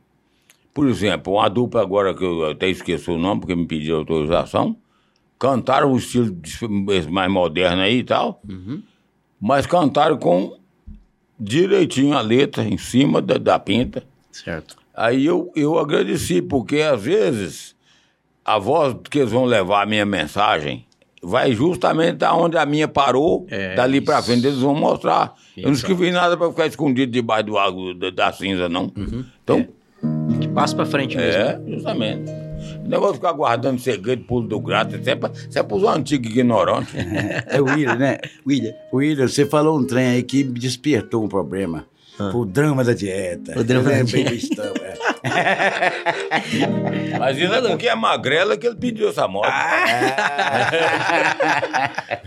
Por 0.73 0.87
exemplo, 0.87 1.33
uma 1.33 1.49
dupla 1.49 1.81
agora 1.81 2.13
que 2.13 2.23
eu 2.23 2.45
até 2.51 2.69
esqueci 2.69 3.09
o 3.11 3.17
nome, 3.17 3.41
porque 3.41 3.55
me 3.55 3.65
pediram 3.65 3.97
autorização, 3.97 4.77
cantaram 5.39 5.91
o 5.91 5.97
estilo 5.97 6.35
mais 7.09 7.31
moderno 7.31 7.81
aí 7.81 7.99
e 7.99 8.03
tal, 8.03 8.41
mas 9.39 9.65
cantaram 9.65 10.17
com 10.17 10.57
direitinho 11.39 12.15
a 12.17 12.21
letra 12.21 12.63
em 12.63 12.77
cima 12.77 13.21
da, 13.21 13.37
da 13.37 13.59
pinta. 13.59 14.03
Certo. 14.31 14.77
Aí 14.95 15.25
eu, 15.25 15.51
eu 15.55 15.77
agradeci, 15.79 16.41
porque 16.41 16.77
às 16.81 17.01
vezes 17.01 17.75
a 18.45 18.57
voz 18.59 18.95
que 19.09 19.19
eles 19.19 19.31
vão 19.31 19.45
levar 19.45 19.83
a 19.83 19.85
minha 19.85 20.05
mensagem 20.05 20.85
vai 21.21 21.53
justamente 21.53 22.17
da 22.17 22.33
onde 22.35 22.57
a 22.57 22.65
minha 22.65 22.87
parou, 22.87 23.45
É, 23.49 23.75
dali 23.75 24.01
pra 24.01 24.19
isso. 24.19 24.27
frente 24.27 24.45
eles 24.45 24.59
vão 24.59 24.75
mostrar. 24.75 25.33
Eu 25.55 25.63
não 25.65 25.71
escrevi 25.71 26.11
nada 26.11 26.35
pra 26.35 26.49
ficar 26.49 26.67
escondido 26.67 27.11
debaixo 27.11 27.45
do 27.45 27.57
água 27.57 27.93
da, 27.95 28.09
da 28.09 28.31
cinza, 28.33 28.67
não. 28.67 28.91
Então, 29.43 29.65
Que 30.41 30.47
passa 30.49 30.75
pra 30.75 30.85
frente 30.85 31.15
mesmo. 31.15 31.41
é, 31.41 31.61
justamente. 31.67 32.29
O 32.83 32.87
negócio 32.89 33.13
de 33.13 33.19
ficar 33.19 33.31
guardando 33.33 33.79
segredo, 33.79 34.23
pulo 34.25 34.47
do 34.47 34.59
gato, 34.59 34.95
isso 34.97 35.09
é 35.09 35.17
isso 35.49 35.59
é 35.59 35.63
pros 35.63 35.83
antigos 35.83 36.29
ignorantes. 36.29 36.93
É 37.47 37.61
o 37.61 37.65
William, 37.65 37.95
né? 37.95 38.17
William. 38.45 38.73
William, 38.93 39.27
você 39.27 39.45
falou 39.45 39.77
um 39.79 39.85
trem 39.85 40.07
aí 40.07 40.23
que 40.23 40.43
me 40.43 40.59
despertou 40.59 41.23
um 41.23 41.27
problema. 41.27 41.85
O 42.33 42.45
drama 42.45 42.83
da 42.83 42.93
dieta. 42.93 43.53
Ah. 43.55 43.59
O 43.59 43.63
drama 43.63 43.91
Eu 43.91 43.97
da 43.97 44.03
dieta. 44.03 44.73
é. 44.83 44.93
Mas 47.17 47.37
isso 47.37 47.51
é 47.53 47.61
porque 47.61 47.87
é 47.87 47.95
magrela 47.95 48.55
que 48.55 48.67
ele 48.67 48.75
pediu 48.75 49.09
essa 49.09 49.27
moto. 49.27 49.47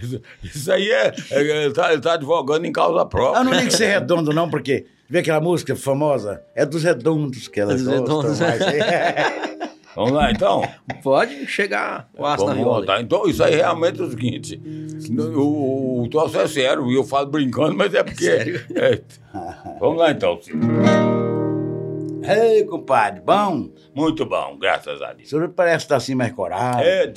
isso, 0.02 0.20
isso 0.42 0.72
aí 0.72 0.90
é. 0.90 1.12
é- 1.30 1.40
ele, 1.64 1.72
tá, 1.72 1.92
ele 1.92 2.00
tá 2.02 2.14
advogando 2.14 2.66
em 2.66 2.72
causa 2.72 3.04
própria. 3.06 3.40
Eu 3.40 3.44
não 3.44 3.52
ligo 3.52 3.70
ser 3.70 3.86
redondo, 3.86 4.32
não, 4.32 4.50
porque 4.50 4.86
vê 5.08 5.20
aquela 5.20 5.40
música 5.40 5.76
famosa? 5.76 6.42
É 6.54 6.66
dos 6.66 6.82
redondos 6.82 7.46
que 7.48 7.60
elas 7.60 7.80
Dos 7.82 7.86
gostam 7.98 8.20
redondos. 8.22 8.40
mais. 8.40 9.65
Vamos 9.96 10.12
lá, 10.12 10.30
então. 10.30 10.62
Pode 11.02 11.46
chegar 11.46 12.08
o 12.16 12.24
aço 12.24 12.44
na 12.44 12.50
Vamos 12.52 12.56
viola. 12.62 12.76
voltar. 12.76 13.00
Então, 13.00 13.26
isso 13.26 13.42
aí 13.42 13.56
realmente 13.56 13.98
é 14.00 14.04
o 14.04 14.10
seguinte: 14.10 14.60
o, 15.10 15.40
o, 15.40 16.02
o 16.04 16.08
troço 16.08 16.38
é 16.38 16.46
sério, 16.46 16.88
e 16.92 16.94
eu 16.94 17.02
falo 17.02 17.26
brincando, 17.26 17.74
mas 17.74 17.92
é 17.94 18.04
porque. 18.04 18.24
Sério? 18.24 18.60
é. 18.76 19.00
Vamos 19.80 19.98
lá, 19.98 20.10
então. 20.12 20.38
Ei, 22.28 22.64
compadre, 22.64 23.20
bom? 23.20 23.68
Muito 23.94 24.26
bom, 24.26 24.58
graças 24.58 25.00
a 25.00 25.12
O 25.12 25.14
Deus. 25.14 25.28
senhor 25.28 25.48
parece 25.50 25.84
estar 25.84 25.96
assim 25.96 26.14
mais 26.14 26.32
corado. 26.32 26.82
É 26.82 27.04
é 27.04 27.08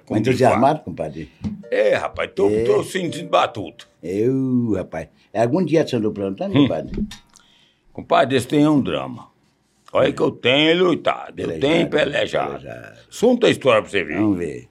como 0.00 0.02
mais 0.10 0.20
entusiasmado, 0.20 0.80
compadre? 0.80 1.30
de. 1.42 1.50
É, 1.70 1.94
rapaz, 1.94 2.30
tô, 2.34 2.48
É. 2.50 2.64
tô 2.64 2.82
sentindo 2.82 3.28
batuto. 3.30 3.88
Eu, 4.02 4.72
rapaz. 4.76 5.08
É 5.32 5.42
algum 5.42 5.64
dia 5.64 5.84
que 5.84 5.90
você 5.90 5.96
andou 5.96 6.12
plantando, 6.12 6.52
compadre? 6.52 7.04
Compadre, 7.92 8.36
esse 8.36 8.46
tem 8.48 8.66
um 8.66 8.80
drama. 8.80 9.28
Olha 9.90 10.12
que 10.12 10.20
eu 10.20 10.30
tenho 10.30 10.84
lutado, 10.84 11.34
pelejado, 11.34 11.54
eu 11.54 11.60
tenho 11.60 11.88
pelejado. 11.88 12.58
pelejado. 12.58 12.98
Sunta 13.08 13.46
a 13.46 13.48
é 13.48 13.52
história 13.52 13.80
pra 13.80 13.90
você 13.90 14.04
ver. 14.04 14.16
Vamos 14.16 14.38
ver. 14.38 14.68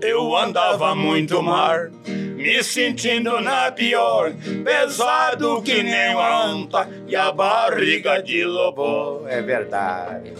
Eu 0.00 0.34
andava 0.34 0.94
muito 0.94 1.42
mar, 1.42 1.90
me 2.06 2.62
sentindo 2.64 3.38
na 3.42 3.70
pior, 3.70 4.32
pesado 4.64 5.60
que 5.60 5.82
nem 5.82 6.14
uma 6.14 6.42
anta 6.42 6.88
e 7.06 7.14
a 7.14 7.30
barriga 7.30 8.22
de 8.22 8.44
lobo. 8.44 9.28
É 9.28 9.42
verdade. 9.42 10.32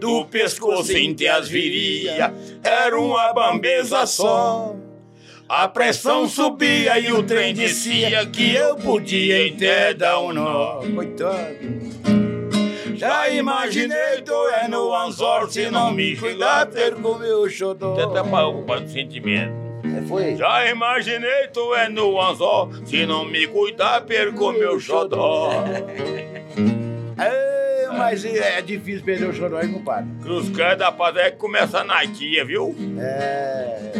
Do 0.00 0.24
pescoço 0.26 0.96
entre 0.96 1.26
as 1.26 1.48
viria, 1.48 2.32
era 2.62 2.98
uma 2.98 3.32
bambeza 3.32 4.06
só. 4.06 4.74
A 5.48 5.66
pressão 5.66 6.28
subia 6.28 6.98
e 6.98 7.10
o 7.10 7.22
trem 7.22 7.54
descia 7.54 8.26
que 8.26 8.54
eu 8.54 8.76
podia 8.76 9.46
até 9.46 9.94
dar 9.94 10.20
um 10.20 10.32
nó. 10.32 10.82
Coitado. 10.94 12.18
Já 12.94 13.30
imaginei, 13.30 14.22
tô 14.26 14.48
é 14.48 14.66
no 14.66 14.92
anzol, 14.92 15.48
se 15.48 15.70
não 15.70 15.92
me 15.92 16.16
cuidar, 16.16 16.66
perco 16.66 17.14
meu 17.16 17.48
xodó. 17.48 17.94
Você 17.94 18.02
até 18.02 18.28
parou 18.28 18.62
com 18.64 18.72
o 18.72 18.88
sentimento. 18.88 19.52
É, 19.96 20.02
foi? 20.06 20.36
Já 20.36 20.68
imaginei, 20.68 21.46
tô 21.52 21.74
é 21.76 21.88
no 21.88 22.20
anzol, 22.20 22.70
se 22.84 23.06
não 23.06 23.24
me 23.24 23.46
cuidar, 23.46 24.00
perco 24.00 24.52
meu 24.52 24.80
xodó. 24.80 25.50
É, 27.16 27.47
mas 27.98 28.24
é 28.24 28.62
difícil 28.62 29.04
perder 29.04 29.28
o 29.28 29.34
xodó, 29.34 29.60
hein, 29.60 29.72
compadre? 29.72 30.08
Cruz 30.22 30.48
Credo, 30.50 30.84
rapaz, 30.84 31.16
é 31.16 31.30
que 31.30 31.36
começa 31.36 31.84
na 31.84 32.06
tia, 32.06 32.44
viu? 32.44 32.74
É. 32.98 33.92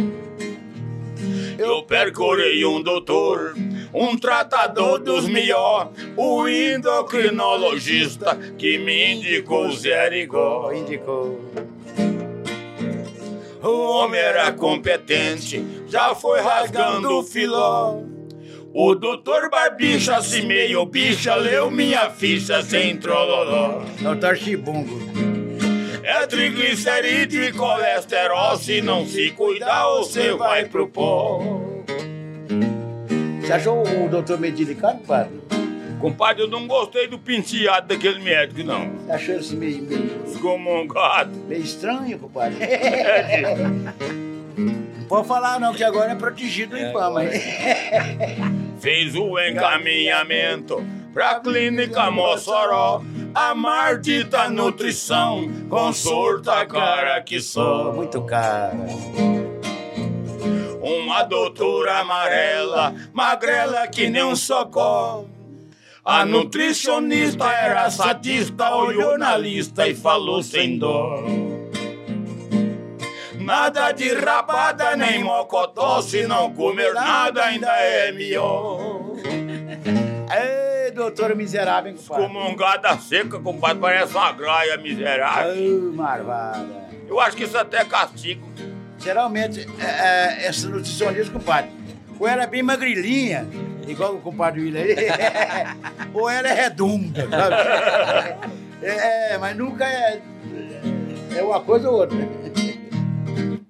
Eu 1.58 1.82
percorri 1.82 2.64
um 2.64 2.80
doutor, 2.80 3.54
um 3.92 4.16
tratador 4.16 5.00
dos 5.00 5.28
melhor, 5.28 5.90
o 6.16 6.48
endocrinologista 6.48 8.36
que 8.56 8.78
me 8.78 9.14
indicou 9.14 9.66
o 9.66 9.72
Zerigó. 9.72 10.72
Indicou. 10.72 11.40
O 13.60 13.90
homem 13.90 14.20
era 14.20 14.52
competente, 14.52 15.64
já 15.88 16.14
foi 16.14 16.40
rasgando 16.40 17.18
o 17.18 17.24
filó. 17.24 18.17
O 18.72 18.94
doutor 18.94 19.50
Barbicha, 19.50 20.20
se 20.22 20.42
meio 20.42 20.84
bicha, 20.86 21.34
leu 21.34 21.70
minha 21.70 22.10
ficha 22.10 22.62
sem 22.62 22.96
trololó. 22.96 23.82
Doutor 24.00 24.36
Chibungo. 24.36 24.98
É 26.02 26.26
triglicerídeo 26.26 27.44
e 27.44 27.52
colesterol, 27.52 28.56
se 28.56 28.80
não 28.80 29.04
se 29.06 29.30
cuidar, 29.32 29.84
você 29.96 30.32
vai 30.32 30.64
pro 30.64 30.88
pó. 30.88 31.40
Você 33.40 33.52
achou 33.52 33.82
o 33.82 34.08
doutor 34.08 34.38
meio 34.38 34.54
delicado, 34.54 35.00
padre? 35.00 35.38
Compadre, 36.00 36.44
eu 36.44 36.48
não 36.48 36.66
gostei 36.68 37.08
do 37.08 37.18
penteado 37.18 37.88
daquele 37.88 38.20
médico, 38.20 38.62
não. 38.62 38.88
Você 39.04 39.12
achou 39.12 39.34
esse 39.34 39.56
meio, 39.56 39.82
meio, 39.82 40.22
Excomungado. 40.26 41.36
meio 41.48 41.62
estranho, 41.62 42.18
compadre? 42.18 42.56
Não 44.58 45.04
pode 45.08 45.26
falar 45.28 45.58
não, 45.58 45.72
que 45.72 45.82
agora 45.82 46.12
é 46.12 46.14
protegido 46.14 46.76
do 46.76 46.82
infama. 46.82 47.24
hein? 47.24 47.30
Fez 48.80 49.14
o 49.14 49.38
encaminhamento 49.38 50.84
pra 51.12 51.40
clínica 51.40 52.10
Mossoró. 52.10 53.02
A 53.34 53.54
maldita 53.54 54.48
nutrição, 54.48 55.48
consulta 55.68 56.64
cara 56.66 57.20
que 57.22 57.40
só. 57.40 57.92
Muito 57.92 58.22
cara. 58.22 58.76
Uma 60.80 61.22
doutora 61.24 61.98
amarela, 61.98 62.94
magrela 63.12 63.86
que 63.86 64.08
nem 64.08 64.24
um 64.24 64.36
socó. 64.36 65.24
A 66.04 66.24
nutricionista 66.24 67.52
era 67.52 67.90
sadista, 67.90 68.74
olhou 68.74 69.18
na 69.18 69.36
lista 69.36 69.86
e 69.86 69.94
falou 69.94 70.42
sem 70.42 70.78
dó. 70.78 71.22
Nada 73.48 73.92
de 73.92 74.12
rabada 74.12 74.94
nem 74.94 75.24
mocotó, 75.24 76.02
se 76.02 76.26
não 76.26 76.52
comer 76.52 76.92
nada 76.92 77.44
ainda 77.44 77.70
é 77.70 78.12
melhor. 78.12 79.00
Ei, 79.24 80.90
doutor 80.90 81.34
miserável, 81.34 81.90
hein, 81.90 81.96
compadre? 81.96 82.26
Comungada 82.26 82.98
seca, 82.98 83.38
compadre, 83.38 83.78
parece 83.78 84.14
uma 84.14 84.32
graia 84.32 84.76
miserável. 84.76 85.50
Ai, 85.50 85.66
marvada. 85.94 86.88
Eu 87.08 87.18
acho 87.18 87.38
que 87.38 87.44
isso 87.44 87.56
até 87.56 87.78
é 87.78 87.84
castigo. 87.86 88.46
Geralmente, 88.98 89.66
é, 89.80 90.42
é, 90.42 90.46
essa 90.46 90.68
nutricionista, 90.68 91.32
compadre, 91.32 91.70
ou 92.20 92.28
ela 92.28 92.42
é 92.42 92.46
bem 92.46 92.62
magrilinha, 92.62 93.48
igual 93.86 94.16
o 94.16 94.20
compadre 94.20 94.60
William 94.60 94.82
aí, 94.82 94.94
ou 96.12 96.28
ela 96.28 96.48
é 96.48 96.52
redonda, 96.52 97.26
sabe? 97.30 98.58
É, 98.80 99.32
é, 99.32 99.38
mas 99.38 99.56
nunca 99.56 99.84
é. 99.84 100.22
É 101.36 101.42
uma 101.42 101.60
coisa 101.60 101.90
ou 101.90 101.96
outra. 101.96 102.16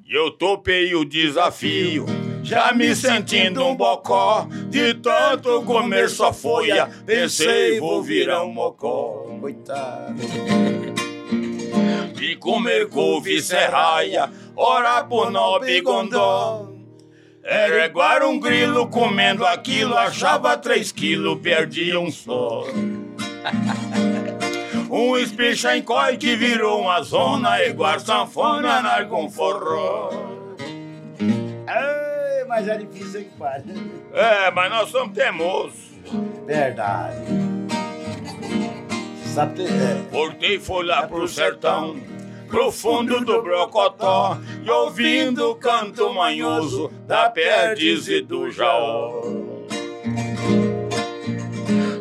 E 0.09 0.14
eu 0.14 0.30
topei 0.30 0.94
o 0.94 1.04
desafio, 1.04 2.06
já 2.42 2.72
me 2.72 2.96
sentindo 2.96 3.62
um 3.62 3.76
bocó. 3.76 4.48
De 4.70 4.94
tanto 4.94 5.61
comer 5.64 6.09
só 6.09 6.32
folha, 6.32 6.88
pensei 7.04 7.78
vou 7.78 8.02
virar 8.02 8.42
um 8.42 8.50
mocó. 8.50 9.26
Coitado. 9.38 10.14
De 12.14 12.36
comer 12.36 12.88
couve 12.88 13.42
serraia, 13.42 14.30
ora 14.56 15.04
pro 15.04 15.30
nobre 15.30 15.78
gondó. 15.82 16.72
Era 17.44 17.84
igual 17.84 18.30
um 18.30 18.40
grilo 18.40 18.88
comendo 18.88 19.44
aquilo, 19.44 19.94
achava 19.94 20.56
três 20.56 20.90
quilos, 20.90 21.38
perdia 21.42 22.00
um 22.00 22.11
só. 22.11 22.64
Um 24.91 25.18
espicha 25.18 25.76
em 25.76 25.84
que 26.18 26.34
virou 26.34 26.80
uma 26.80 27.03
zona, 27.03 27.62
igual 27.64 28.01
sanfona, 28.01 28.80
narga 28.80 29.14
um 29.14 29.30
forró. 29.30 30.11
Ei, 31.20 32.45
mas 32.47 32.66
é 32.66 32.78
difícil, 32.78 33.20
hein, 33.20 33.30
compadre? 33.32 33.74
É, 34.14 34.51
mas 34.51 34.70
nós 34.70 34.89
somos 34.89 35.14
teimosos. 35.14 35.91
Verdade. 36.47 37.16
Sabe, 39.34 39.64
é, 39.64 40.11
Voltei, 40.11 40.59
fui 40.59 40.86
lá 40.86 41.07
pro 41.07 41.28
sertão, 41.28 42.01
pro 42.49 42.72
fundo 42.72 43.20
do 43.20 43.43
Brocotó, 43.43 44.39
e 44.64 44.70
ouvindo 44.70 45.51
o 45.51 45.55
canto 45.55 46.12
manhoso 46.14 46.91
da 47.07 47.28
Perdiz 47.28 48.09
e 48.09 48.22
do 48.22 48.51
Jaó. 48.51 49.47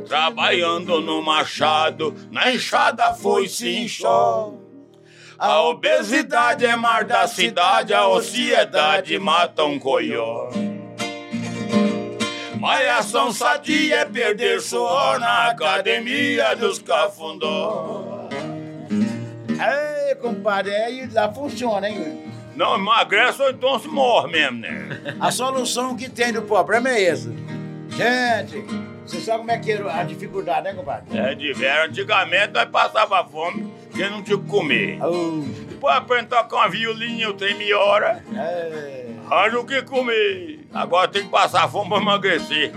Trabalhando 0.08 1.02
no 1.02 1.22
machado, 1.22 2.16
na 2.32 2.52
enxada 2.52 3.14
foi 3.14 3.48
se 3.48 3.78
inchó. 3.78 4.54
A 5.38 5.62
obesidade 5.62 6.66
é 6.66 6.76
mar 6.76 7.04
da 7.04 7.28
cidade, 7.28 7.94
a 7.94 8.08
ociedade 8.08 9.20
mata 9.20 9.64
um 9.66 9.78
coió. 9.78 10.50
Malhação 12.60 13.32
sadia 13.32 13.98
é 13.98 14.06
perder 14.06 14.62
suor 14.62 15.20
na 15.20 15.50
academia 15.50 16.56
dos 16.56 16.80
cafundó. 16.80 18.28
Ei, 19.50 20.16
compadre, 20.16 20.76
aí 20.76 21.08
lá 21.12 21.32
funciona, 21.32 21.88
hein? 21.88 22.24
Não 22.56 22.76
emagrece 22.76 23.42
ou 23.42 23.52
então 23.52 23.78
se 23.78 23.88
morre 23.88 24.32
mesmo, 24.32 24.60
né? 24.60 25.16
A 25.20 25.30
solução 25.30 25.96
que 25.96 26.10
tem 26.10 26.34
do 26.34 26.42
problema 26.42 26.90
é 26.90 27.04
essa. 27.04 27.30
Gente, 27.90 28.66
você 29.08 29.20
sabe 29.22 29.40
como 29.40 29.52
é 29.52 29.58
que 29.58 29.72
é 29.72 29.82
a 29.92 30.04
dificuldade, 30.04 30.64
né, 30.66 30.74
compadre? 30.74 31.18
É 31.18 31.34
de 31.36 31.54
velho. 31.54 31.86
Antigamente 31.90 32.54
nós 32.54 32.70
passava 32.70 33.24
fome 33.26 33.72
porque 33.90 34.08
não 34.10 34.22
tinha 34.22 34.38
o 34.38 34.42
que 34.42 34.48
comer. 34.50 35.00
Oh, 35.04 35.44
Depois 35.70 35.96
aprende 35.96 36.34
a 36.36 36.44
tocar 36.44 36.58
uma 36.58 36.70
violinha, 36.70 37.30
o 37.30 37.34
trem 37.34 37.56
me 37.58 37.74
hora. 37.74 38.24
é. 38.36 39.06
Arranja 39.30 39.60
o 39.60 39.66
que 39.66 39.82
comer. 39.82 40.66
Agora 40.74 41.08
tem 41.08 41.24
que 41.24 41.30
passar 41.30 41.68
fome 41.70 41.90
pra 41.90 41.98
emagrecer. 41.98 42.72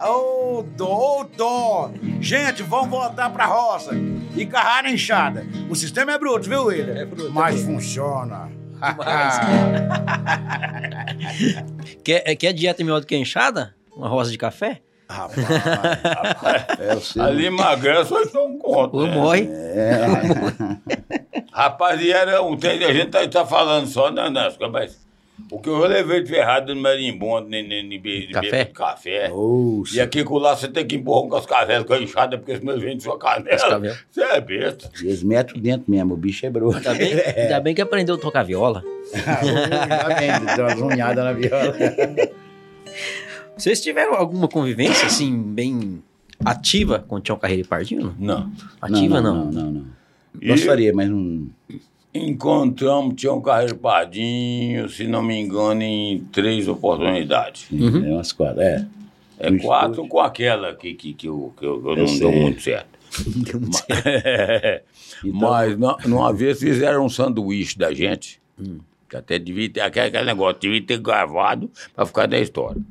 Ô, 0.00 0.62
dó, 0.76 1.20
ô, 1.20 1.24
dó. 1.24 1.90
Gente, 2.20 2.62
vamos 2.62 2.88
voltar 2.90 3.30
pra 3.30 3.46
roça. 3.46 3.92
E 4.36 4.44
carrar 4.46 4.82
na 4.82 4.90
enxada. 4.90 5.46
O 5.70 5.74
sistema 5.74 6.12
é 6.12 6.18
bruto, 6.18 6.48
viu, 6.48 6.64
William? 6.64 6.94
É 6.94 7.04
bruto, 7.04 7.28
é 7.28 7.30
Mas 7.30 7.62
bruto. 7.62 7.74
funciona. 7.80 8.50
Quer, 12.04 12.22
é- 12.26 12.36
quer 12.36 12.52
dieta 12.52 12.82
melhor 12.84 13.00
do 13.00 13.06
que 13.06 13.14
a 13.14 13.18
enxada? 13.18 13.74
Uma 13.96 14.08
rosa 14.08 14.30
de 14.30 14.38
café? 14.38 14.80
Rapaz, 15.08 16.66
é 16.80 16.94
o 16.94 17.00
seu. 17.00 17.22
Ali 17.22 17.46
emagrece 17.46 18.12
ou 18.12 18.22
então 18.22 18.58
conta. 18.58 18.96
Ou 18.96 19.06
né? 19.06 19.14
morre. 19.14 19.48
É, 19.50 20.06
Rapaz, 21.52 22.00
e 22.00 22.10
era 22.10 22.42
um 22.42 22.56
que 22.56 22.66
a 22.66 22.92
gente 22.92 23.10
tá, 23.10 23.26
tá 23.28 23.44
falando 23.46 23.86
só 23.86 24.10
na 24.10 24.30
Nasca, 24.30 24.68
mas 24.68 25.02
o 25.50 25.58
que 25.58 25.68
eu 25.68 25.78
levei 25.86 26.22
de 26.22 26.30
ferrado 26.30 26.74
no 26.74 26.80
marimbondo, 26.80 27.48
nem 27.48 27.66
nem- 27.66 27.86
nem 27.86 28.30
Café? 28.30 28.50
beber 28.50 28.72
café. 28.72 29.30
E 29.92 30.00
aqui 30.00 30.24
com 30.24 30.38
lá 30.38 30.56
você 30.56 30.68
tem 30.68 30.86
que 30.86 30.96
empurrar 30.96 31.28
com 31.28 31.36
as 31.36 31.44
cavelas 31.46 31.86
com 31.86 31.92
a 31.92 31.98
enxada, 31.98 32.38
porque 32.38 32.56
senão 32.56 32.78
vem 32.78 32.96
de 32.96 33.02
sua 33.02 33.18
canela. 33.18 33.80
Você 34.10 34.22
é 34.22 34.40
besta. 34.40 34.90
Eles 35.00 35.22
metem 35.22 35.60
dentro 35.60 35.90
mesmo, 35.90 36.14
o 36.14 36.16
bicho 36.16 36.46
é 36.46 36.50
bruto. 36.50 36.76
Ainda 36.78 36.94
bem, 36.94 37.12
ainda 37.36 37.60
bem 37.60 37.74
que 37.74 37.82
aprendeu 37.82 38.14
a 38.14 38.18
tocar 38.18 38.44
viola. 38.44 38.82
Ainda 39.14 40.14
bem, 40.14 40.30
deu 40.56 40.64
umas 40.64 40.80
unhadas 40.80 41.24
na 41.24 41.32
viola. 41.34 41.74
Vocês 43.56 43.80
tiveram 43.80 44.14
alguma 44.14 44.48
convivência, 44.48 45.06
assim, 45.06 45.36
bem 45.40 46.02
ativa 46.44 46.98
com 46.98 47.16
o 47.16 47.20
Tião 47.20 47.38
Carreiro 47.38 47.62
e 47.62 47.66
Pardinho? 47.68 48.14
Não. 48.18 48.50
Ativa, 48.80 49.20
não? 49.20 49.44
Não, 49.46 49.52
não, 49.52 49.72
não. 49.72 49.86
E- 50.40 50.48
Gostaria, 50.48 50.92
mas 50.92 51.08
não. 51.08 51.48
Encontramos, 52.14 53.24
um 53.24 53.40
carreiro 53.40 53.76
Pardinho, 53.76 54.88
se 54.88 55.06
não 55.06 55.22
me 55.22 55.38
engano, 55.38 55.82
em 55.82 56.18
três 56.32 56.68
oportunidades. 56.68 57.68
É 57.72 58.12
umas 58.12 58.32
quatro, 58.32 58.60
é. 58.60 58.86
É 59.38 59.50
No 59.50 59.60
quatro 59.60 59.90
estúdio. 59.92 60.10
com 60.10 60.20
aquela 60.20 60.74
que, 60.74 60.92
que, 60.94 61.14
que, 61.14 61.26
eu, 61.26 61.52
que 61.58 61.64
eu, 61.64 61.82
eu 61.84 61.90
Eu 61.92 61.96
não 61.96 62.04
dou 62.04 62.08
sei. 62.32 62.42
muito 62.42 62.60
certo. 62.62 62.98
Deu 63.26 63.60
muito 63.60 63.76
certo. 63.76 64.84
Então- 65.24 65.38
Mas 65.50 65.78
não- 65.78 65.96
numa 66.06 66.32
vez 66.32 66.58
fizeram 66.58 67.04
um 67.04 67.08
sanduíche 67.08 67.78
da 67.78 67.94
gente, 67.94 68.40
que 69.08 69.16
até 69.16 69.38
devia 69.38 69.70
ter 69.70 69.80
aquele, 69.80 70.06
aquele 70.08 70.24
negócio, 70.24 70.60
devia 70.60 70.82
ter 70.82 70.98
gravado 70.98 71.70
para 71.94 72.04
ficar 72.04 72.26
na 72.28 72.38
história. 72.40 72.82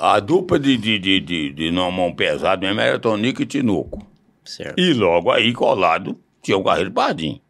A 0.00 0.20
dupla 0.20 0.58
de, 0.58 0.76
de, 0.76 0.98
de, 0.98 1.20
de, 1.20 1.52
de 1.52 1.70
não 1.70 1.90
mão 1.90 2.14
pesado 2.14 2.64
mesmo 2.64 2.80
era 2.80 2.98
Tonico 2.98 3.42
e 3.42 3.46
Tinoco. 3.46 4.06
Certo. 4.44 4.78
E 4.78 4.92
logo 4.94 5.30
aí, 5.30 5.52
colado, 5.52 6.16
tinha 6.40 6.56
o 6.56 6.62
Carreiro 6.62 6.92
Pardinho. 6.92 7.40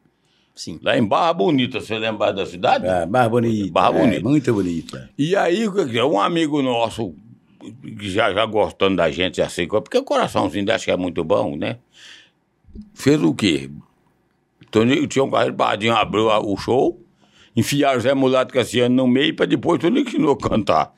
Sim. 0.54 0.80
Lá 0.82 0.98
em 0.98 1.06
Barra 1.06 1.32
Bonita, 1.32 1.80
você 1.80 1.96
lembra 1.98 2.32
da 2.32 2.44
cidade? 2.44 2.88
Ah, 2.88 3.06
Barra 3.06 3.28
Bonita. 3.28 3.70
Barra 3.70 3.98
é, 3.98 4.00
Bonita. 4.00 4.28
muito 4.28 4.52
bonita. 4.52 5.10
E 5.16 5.36
aí, 5.36 5.68
dizer, 5.70 6.02
um 6.02 6.18
amigo 6.18 6.60
nosso, 6.62 7.14
que 7.60 8.10
já, 8.10 8.32
já 8.32 8.44
gostando 8.46 8.96
da 8.96 9.10
gente 9.10 9.40
assim, 9.40 9.68
porque 9.68 9.98
o 9.98 10.02
coraçãozinho 10.02 10.64
dele 10.64 10.74
acho 10.74 10.86
que 10.86 10.90
é 10.90 10.96
muito 10.96 11.22
bom, 11.22 11.54
né? 11.54 11.76
Fez 12.94 13.22
o 13.22 13.34
quê? 13.34 13.70
Tonico 14.70 15.06
tinha 15.06 15.24
um 15.24 15.30
carreiro 15.30 15.54
Pardinho, 15.54 15.94
abriu 15.94 16.26
o 16.26 16.56
show, 16.56 17.00
enfiaram 17.54 17.98
o 17.98 18.00
Zé 18.00 18.14
Mulato 18.14 18.52
Cassiano 18.52 18.94
no 18.94 19.06
meio 19.06 19.36
para 19.36 19.46
depois 19.46 19.78
Tonico 19.78 20.10
Tinoco 20.10 20.48
cantar. 20.48 20.92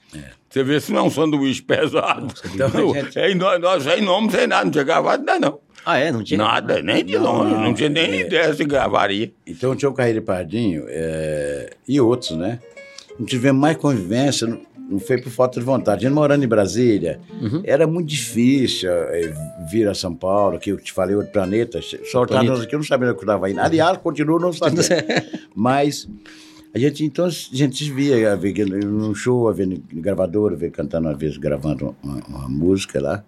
Você 0.51 0.65
vê 0.65 0.81
se 0.81 0.93
não 0.93 0.99
é 0.99 1.03
um 1.05 1.11
sanduíche 1.11 1.63
pesado. 1.63 2.27
Então, 2.53 2.93
gente- 2.93 3.19
é, 3.19 3.33
nós, 3.35 3.61
nós 3.61 3.83
sem 3.85 4.03
nome, 4.03 4.31
sem 4.33 4.47
nada, 4.49 4.65
não 4.65 4.71
tinha 4.73 4.83
gravado 4.85 5.25
nada, 5.25 5.39
não. 5.39 5.61
Ah, 5.87 5.97
é? 5.97 6.11
Não 6.13 6.23
tinha? 6.25 6.37
Nada, 6.39 6.83
nem 6.83 7.05
de 7.05 7.17
longe, 7.17 7.55
não, 7.55 7.61
não, 7.63 7.75
tinha 7.75 7.89
nem 7.89 8.05
é. 8.11 8.21
ideia 8.21 8.53
se 8.53 8.65
gravaria. 8.65 9.33
Então 9.47 9.75
tinha 9.77 9.89
o 9.89 9.95
Carreiro 9.95 10.21
Pardinho 10.23 10.85
é, 10.89 11.71
e 11.89 12.01
outros, 12.01 12.33
né? 12.33 12.59
Não 13.19 13.25
tivemos 13.25 13.61
mais 13.61 13.77
convivência, 13.79 14.47
não, 14.47 14.61
não 14.91 14.99
foi 14.99 15.19
por 15.23 15.31
falta 15.31 15.59
de 15.61 15.65
vontade. 15.65 16.05
A 16.05 16.09
gente 16.09 16.15
morando 16.17 16.45
em 16.45 16.49
Brasília, 16.49 17.21
Uhum. 17.41 17.63
era 17.65 17.87
muito 17.87 18.09
difícil 18.09 18.91
é, 18.91 19.33
vir 19.71 19.89
a 19.89 19.95
São 19.95 20.15
Paulo, 20.15 20.59
que 20.59 20.71
eu 20.73 20.77
te 20.79 20.93
falei, 20.93 21.15
outro 21.17 21.33
planeta. 21.33 21.81
Só 22.11 22.27
Planeta. 22.27 22.53
nós 22.53 22.63
aqui, 22.65 22.75
eu 22.75 22.79
não 22.79 22.85
sabia 22.87 23.09
onde 23.09 23.17
eu 23.17 23.21
estava 23.21 23.49
indo. 23.51 23.61
Aliás, 23.61 23.97
continuo 23.99 24.39
não 24.39 24.53
sabendo. 24.53 24.83
Mas 25.55 26.07
a 26.75 26.79
gente, 26.79 27.05
então, 27.05 27.25
a 27.25 27.31
gente 27.31 27.85
se 27.85 27.91
via, 27.91 28.37
via 28.37 28.67
num 28.67 29.15
show, 29.15 29.53
via 29.53 29.67
no 29.67 29.83
gravador, 29.95 30.57
via 30.57 30.71
cantando 30.71 31.09
uma 31.09 31.15
vez, 31.15 31.37
gravando 31.37 31.95
uma, 32.03 32.21
uma 32.29 32.49
música 32.49 33.01
lá. 33.01 33.25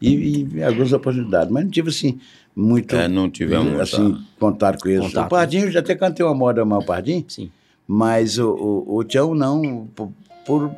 E, 0.00 0.46
e 0.54 0.62
algumas 0.62 0.92
oportunidades. 0.92 1.52
Mas 1.52 1.64
não 1.64 1.70
tive, 1.70 1.90
assim, 1.90 2.18
muito... 2.56 2.96
É, 2.96 3.06
não 3.06 3.28
tivemos 3.30 3.66
muita- 3.66 3.82
assim, 3.82 4.16
contato 4.38 4.80
com 4.82 4.88
eles. 4.88 5.06
Contato. 5.08 5.26
O 5.26 5.28
Pardinho, 5.28 5.64
eu 5.66 5.70
já 5.70 5.80
até 5.80 5.94
cantei 5.94 6.24
uma 6.24 6.34
moda 6.34 6.64
mal 6.64 6.82
Pardinho, 6.82 7.24
Sim. 7.28 7.50
mas 7.86 8.38
o, 8.38 8.50
o, 8.50 8.96
o 8.96 9.04
Tião 9.04 9.34
não, 9.34 9.86
por, 9.94 10.10
por, 10.46 10.70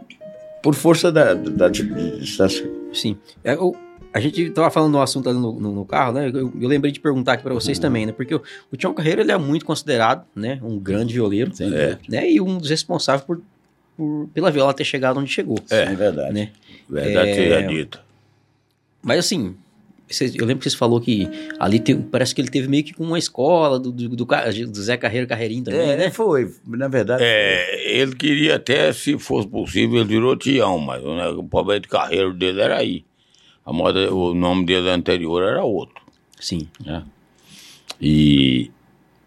por 0.61 0.75
força 0.75 1.13
da, 1.13 1.35
da, 1.35 1.69
distância. 1.69 2.69
Sim. 2.93 3.17
É, 3.45 3.55
o- 3.57 3.77
a 4.13 4.21
gente 4.21 4.51
tava 4.51 4.71
falando 4.71 4.93
do 4.93 5.01
assunto 5.01 5.29
ali 5.29 5.39
no, 5.39 5.59
no- 5.59 5.73
no 5.73 5.85
carro, 5.85 6.13
né? 6.13 6.29
Eu, 6.29 6.53
eu 6.61 6.69
lembrei 6.69 6.93
de 6.93 7.01
perguntar 7.01 7.35
aqui 7.35 7.43
para 7.43 7.55
vocês 7.55 7.79
também, 7.79 8.07
né? 8.07 8.13
Porque 8.13 8.35
o, 8.35 8.43
o 8.71 8.77
Tião 8.77 8.93
Carreiro 8.93 9.21
ele 9.23 9.33
é 9.33 9.39
muito 9.39 9.65
considerado, 9.65 10.25
né? 10.37 10.59
Um 10.63 10.79
grande 10.79 11.15
violeiro, 11.15 11.55
Sem 11.55 11.67
É. 11.69 11.71
dúvida. 11.71 12.01
né? 12.09 12.31
E 12.31 12.41
um 12.41 12.59
dos 12.59 12.69
responsáveis 12.71 13.25
por, 13.25 13.41
por- 13.97 14.29
pela 14.35 14.51
viola 14.51 14.75
ter 14.75 14.85
chegado 14.85 15.19
onde 15.19 15.31
chegou, 15.31 15.59
É, 15.71 15.87
verdade. 15.95 16.33
né? 16.35 16.51
Verdade 16.89 17.31
É. 17.31 17.35
seja 17.35 17.63
dita. 17.63 18.01
Mas 19.03 19.19
assim, 19.21 19.55
vocês- 20.09 20.35
eu 20.35 20.45
lembro 20.45 20.59
que 20.59 20.65
vocês 20.65 20.75
falou 20.75 21.01
que 21.01 21.27
ali 21.59 21.81
tem- 21.81 22.01
parece 22.03 22.35
que 22.35 22.41
ele 22.41 22.49
teve 22.51 22.69
meio 22.69 22.85
que 22.85 22.93
com 22.93 23.05
uma 23.05 23.19
escola 23.19 23.81
do, 23.81 23.91
do, 23.91 24.09
do 24.11 24.25
do 24.27 24.83
Zé 24.83 24.97
Carreiro 24.99 25.27
Carreirinho 25.27 25.65
também, 25.65 25.81
É, 25.91 25.97
né? 25.97 26.11
foi, 26.11 26.53
na 26.67 26.87
verdade. 26.87 27.23
É, 27.25 27.99
ele 27.99 28.15
queria 28.15 28.57
até, 28.57 28.93
se 28.93 29.19
fosse 29.19 29.49
possível, 29.49 29.97
ele 30.01 30.09
virou 30.09 30.37
Tião, 30.37 30.79
mas 30.79 31.03
né, 31.03 31.29
o 31.29 31.43
problema 31.45 31.81
de 31.81 31.89
carreira 31.89 32.31
dele 32.33 32.61
era 32.61 32.77
aí. 32.77 33.05
A 33.65 33.73
moda, 33.73 34.13
o 34.13 34.35
nome 34.35 34.65
dele 34.67 34.89
anterior 34.91 35.43
era 35.43 35.63
outro. 35.65 36.03
Sim. 36.41 36.69
Né? 36.85 37.05
E 38.01 38.71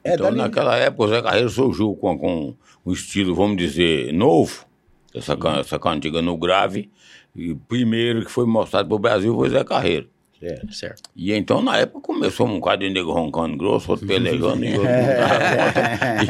É, 0.04 0.14
então, 0.14 0.26
dali- 0.28 0.38
naquela 0.38 0.76
época, 0.78 1.04
o 1.04 1.08
Zé 1.08 1.22
Carreiro 1.22 1.50
surgiu 1.50 1.96
com, 1.96 2.18
com 2.18 2.56
um 2.86 2.92
estilo, 2.92 3.34
vamos 3.34 3.58
dizer, 3.58 4.14
novo, 4.14 4.66
essa, 5.14 5.38
essa 5.60 5.80
cantiga 5.80 6.22
no 6.22 6.38
grave. 6.38 6.90
E 7.36 7.52
o 7.52 7.56
primeiro 7.58 8.24
que 8.26 8.32
foi 8.32 8.46
mostrado 8.46 8.88
para 8.88 8.96
o 8.96 9.00
Brasil 9.00 9.34
foi 9.36 9.50
Zé 9.50 9.64
Carreiro. 9.64 10.10
É. 10.46 10.62
Certo. 10.72 11.10
E 11.16 11.34
então, 11.34 11.60
na 11.62 11.78
época, 11.78 12.02
começou 12.02 12.46
um 12.48 12.60
bocado 12.60 12.84
de 12.84 12.94
nego 12.94 13.12
roncando 13.12 13.58
grosso, 13.58 13.90
outro 13.92 14.06
pelejando, 14.06 14.64
e 14.64 14.74
outro. 14.74 14.86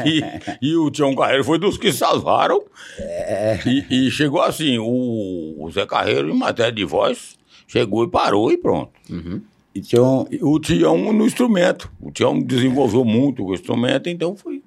E, 0.06 0.22
e 0.70 0.76
o 0.76 0.90
Tião 0.90 1.14
Carreiro 1.14 1.44
foi 1.44 1.58
dos 1.58 1.76
que 1.76 1.92
salvaram. 1.92 2.62
E, 3.66 4.06
e 4.06 4.10
chegou 4.10 4.40
assim, 4.40 4.78
o, 4.78 5.54
o 5.58 5.70
Zé 5.70 5.84
Carreiro, 5.84 6.30
em 6.30 6.38
matéria 6.38 6.72
de 6.72 6.84
voz, 6.84 7.36
chegou 7.66 8.04
e 8.04 8.08
parou 8.08 8.50
e 8.50 8.56
pronto. 8.56 8.90
Uhum. 9.10 9.42
E 9.74 9.80
Tião, 9.80 10.26
o 10.40 10.58
Tião 10.58 11.12
no 11.12 11.26
instrumento. 11.26 11.92
O 12.00 12.10
Tião 12.10 12.40
desenvolveu 12.40 13.04
muito 13.04 13.44
o 13.44 13.52
instrumento, 13.52 14.08
então 14.08 14.34
foi. 14.34 14.62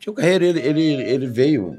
Tião 0.00 0.14
Carreiro, 0.14 0.44
ele, 0.44 0.60
ele, 0.60 0.82
ele 1.02 1.26
veio 1.26 1.78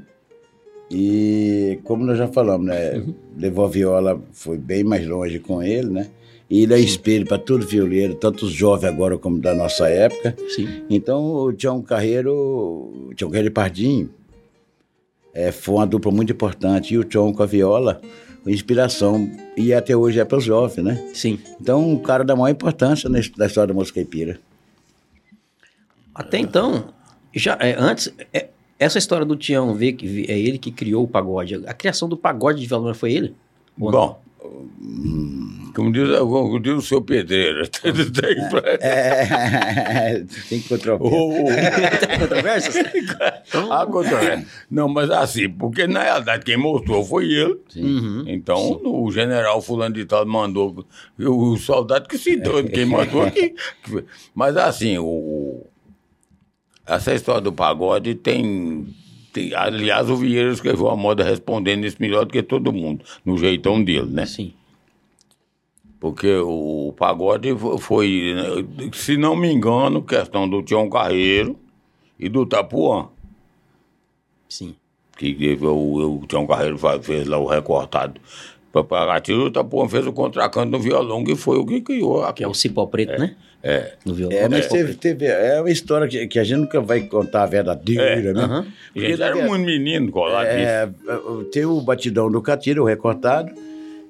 e, 0.90 1.78
como 1.84 2.04
nós 2.04 2.16
já 2.16 2.28
falamos, 2.28 2.66
né? 2.66 3.04
Levou 3.36 3.66
a 3.66 3.68
viola, 3.68 4.20
foi 4.32 4.56
bem 4.56 4.82
mais 4.82 5.06
longe 5.06 5.38
com 5.38 5.62
ele, 5.62 5.90
né? 5.90 6.08
E 6.50 6.62
ele 6.62 6.72
é 6.74 6.78
espelho 6.78 7.26
para 7.26 7.38
todo 7.38 7.66
violeiro, 7.66 8.14
tanto 8.14 8.46
os 8.46 8.52
jovens 8.52 8.88
agora 8.88 9.18
como 9.18 9.38
da 9.38 9.54
nossa 9.54 9.88
época. 9.88 10.34
Sim. 10.48 10.66
Então, 10.88 11.22
o 11.26 11.52
Tião 11.52 11.82
Carreiro, 11.82 12.32
o 12.34 13.12
Tião 13.14 13.30
Carreiro 13.30 13.52
Pardinho, 13.52 14.08
é, 15.34 15.52
foi 15.52 15.74
uma 15.74 15.86
dupla 15.86 16.10
muito 16.10 16.32
importante. 16.32 16.94
E 16.94 16.98
o 16.98 17.04
Tião 17.04 17.32
com 17.34 17.42
a 17.42 17.46
viola, 17.46 18.00
inspiração. 18.46 19.30
E 19.58 19.74
até 19.74 19.94
hoje 19.94 20.20
é 20.20 20.24
para 20.24 20.38
os 20.38 20.44
jovens, 20.44 20.82
né? 20.82 21.10
Sim. 21.12 21.38
Então, 21.60 21.86
um 21.86 21.98
cara 21.98 22.24
da 22.24 22.34
maior 22.34 22.50
importância 22.50 23.10
na 23.10 23.18
his- 23.18 23.30
na 23.36 23.44
história 23.46 23.68
da 23.68 23.74
música 23.74 24.00
caipira. 24.00 24.40
Até 26.14 26.38
então, 26.38 26.88
já 27.34 27.58
é, 27.60 27.76
antes, 27.78 28.12
é, 28.32 28.48
essa 28.78 28.98
história 28.98 29.26
do 29.26 29.36
Tião 29.36 29.74
ver 29.74 29.92
que 29.92 30.24
é 30.30 30.38
ele 30.38 30.58
que 30.58 30.70
criou 30.72 31.04
o 31.04 31.08
pagode. 31.08 31.56
A 31.66 31.74
criação 31.74 32.08
do 32.08 32.16
pagode 32.16 32.60
de 32.60 32.66
violão 32.66 32.94
foi 32.94 33.12
ele? 33.12 33.34
Bom, 33.76 34.18
como 35.74 35.92
diz, 35.92 36.08
como 36.18 36.60
diz 36.60 36.74
o 36.74 36.82
seu 36.82 37.00
pedreiro, 37.02 37.66
tem 37.70 38.48
pra- 38.50 38.70
É, 38.80 40.24
tem 40.48 40.60
que 40.60 40.68
controlar. 40.68 41.02
o- 41.02 41.44
o- 41.44 41.46
Tem 41.48 42.18
controvérsias? 42.18 42.76
a 43.70 43.86
controvérsia. 43.86 44.46
Não, 44.70 44.88
mas 44.88 45.10
assim, 45.10 45.48
porque 45.48 45.86
na 45.86 46.02
realidade 46.02 46.44
quem 46.44 46.56
mostrou 46.56 47.04
foi 47.04 47.26
ele. 47.32 47.58
Uhum. 47.76 48.24
Então, 48.26 48.80
o 48.84 49.10
general 49.12 49.60
fulano 49.62 49.94
de 49.94 50.04
tal 50.04 50.26
mandou, 50.26 50.84
o, 51.18 51.52
o 51.52 51.56
soldado 51.56 52.08
que 52.08 52.18
se 52.18 52.36
doido, 52.36 52.70
quem 52.70 52.84
mandou 52.86 53.22
aqui. 53.22 53.54
Mas 54.34 54.56
assim, 54.56 54.98
o, 54.98 55.64
essa 56.86 57.14
história 57.14 57.40
do 57.40 57.52
pagode 57.52 58.14
tem, 58.14 58.86
tem- 59.38 59.54
Aliás, 59.54 60.08
o 60.10 60.16
Vieira 60.16 60.50
escreveu 60.52 60.88
a 60.88 60.96
moda 60.96 61.22
respondendo 61.24 61.84
isso 61.84 61.96
melhor 62.00 62.24
do 62.24 62.32
que 62.32 62.42
todo 62.42 62.72
mundo, 62.72 63.04
no 63.24 63.36
jeitão 63.38 63.82
dele, 63.82 64.06
né? 64.10 64.26
Sim. 64.26 64.52
Porque 66.00 66.32
o 66.36 66.94
pagode 66.96 67.54
fo- 67.56 67.76
foi, 67.78 68.32
se 68.92 69.16
não 69.16 69.34
me 69.34 69.50
engano, 69.52 70.02
questão 70.02 70.48
do 70.48 70.62
Tião 70.62 70.88
Carreiro 70.88 71.58
e 72.18 72.28
do 72.28 72.46
Tapuã. 72.46 73.08
Sim. 74.48 74.74
que 75.16 75.58
o, 75.60 76.20
o 76.22 76.26
Tião 76.28 76.46
Carreiro 76.46 76.78
fez 77.02 77.26
lá 77.26 77.38
o 77.38 77.46
recortado 77.46 78.20
para 78.70 78.84
pagar 78.84 79.20
tiro, 79.20 79.46
o 79.46 79.50
Tapuã 79.50 79.88
fez 79.88 80.06
o 80.06 80.12
contracanto 80.12 80.70
no 80.70 80.78
violão, 80.78 81.24
que 81.24 81.34
foi 81.34 81.58
o 81.58 81.66
que 81.66 81.80
criou 81.80 82.32
Que 82.32 82.44
é 82.44 82.48
o 82.48 82.54
cipó 82.54 82.86
preto, 82.86 83.18
né? 83.18 83.34
É. 83.62 83.92
No 84.04 84.14
violão. 84.14 84.36
É, 84.36 84.48
mas 84.48 84.64
Cipó 84.64 84.76
teve, 84.76 84.94
teve, 84.94 85.26
é 85.26 85.60
uma 85.60 85.70
história 85.70 86.06
que, 86.06 86.26
que 86.28 86.38
a 86.38 86.44
gente 86.44 86.60
nunca 86.60 86.80
vai 86.80 87.00
contar 87.02 87.42
a 87.42 87.46
verdadeira, 87.46 88.32
né? 88.32 88.42
aham. 88.42 88.66
A 88.94 88.98
gente 89.00 89.22
era 89.22 89.46
muito 89.46 89.66
menino 89.66 90.10
colado. 90.10 90.46
É, 90.46 90.88
tem 91.52 91.64
o 91.64 91.80
batidão 91.80 92.30
do 92.30 92.40
Catira, 92.40 92.80
o 92.80 92.84
recortado, 92.84 93.52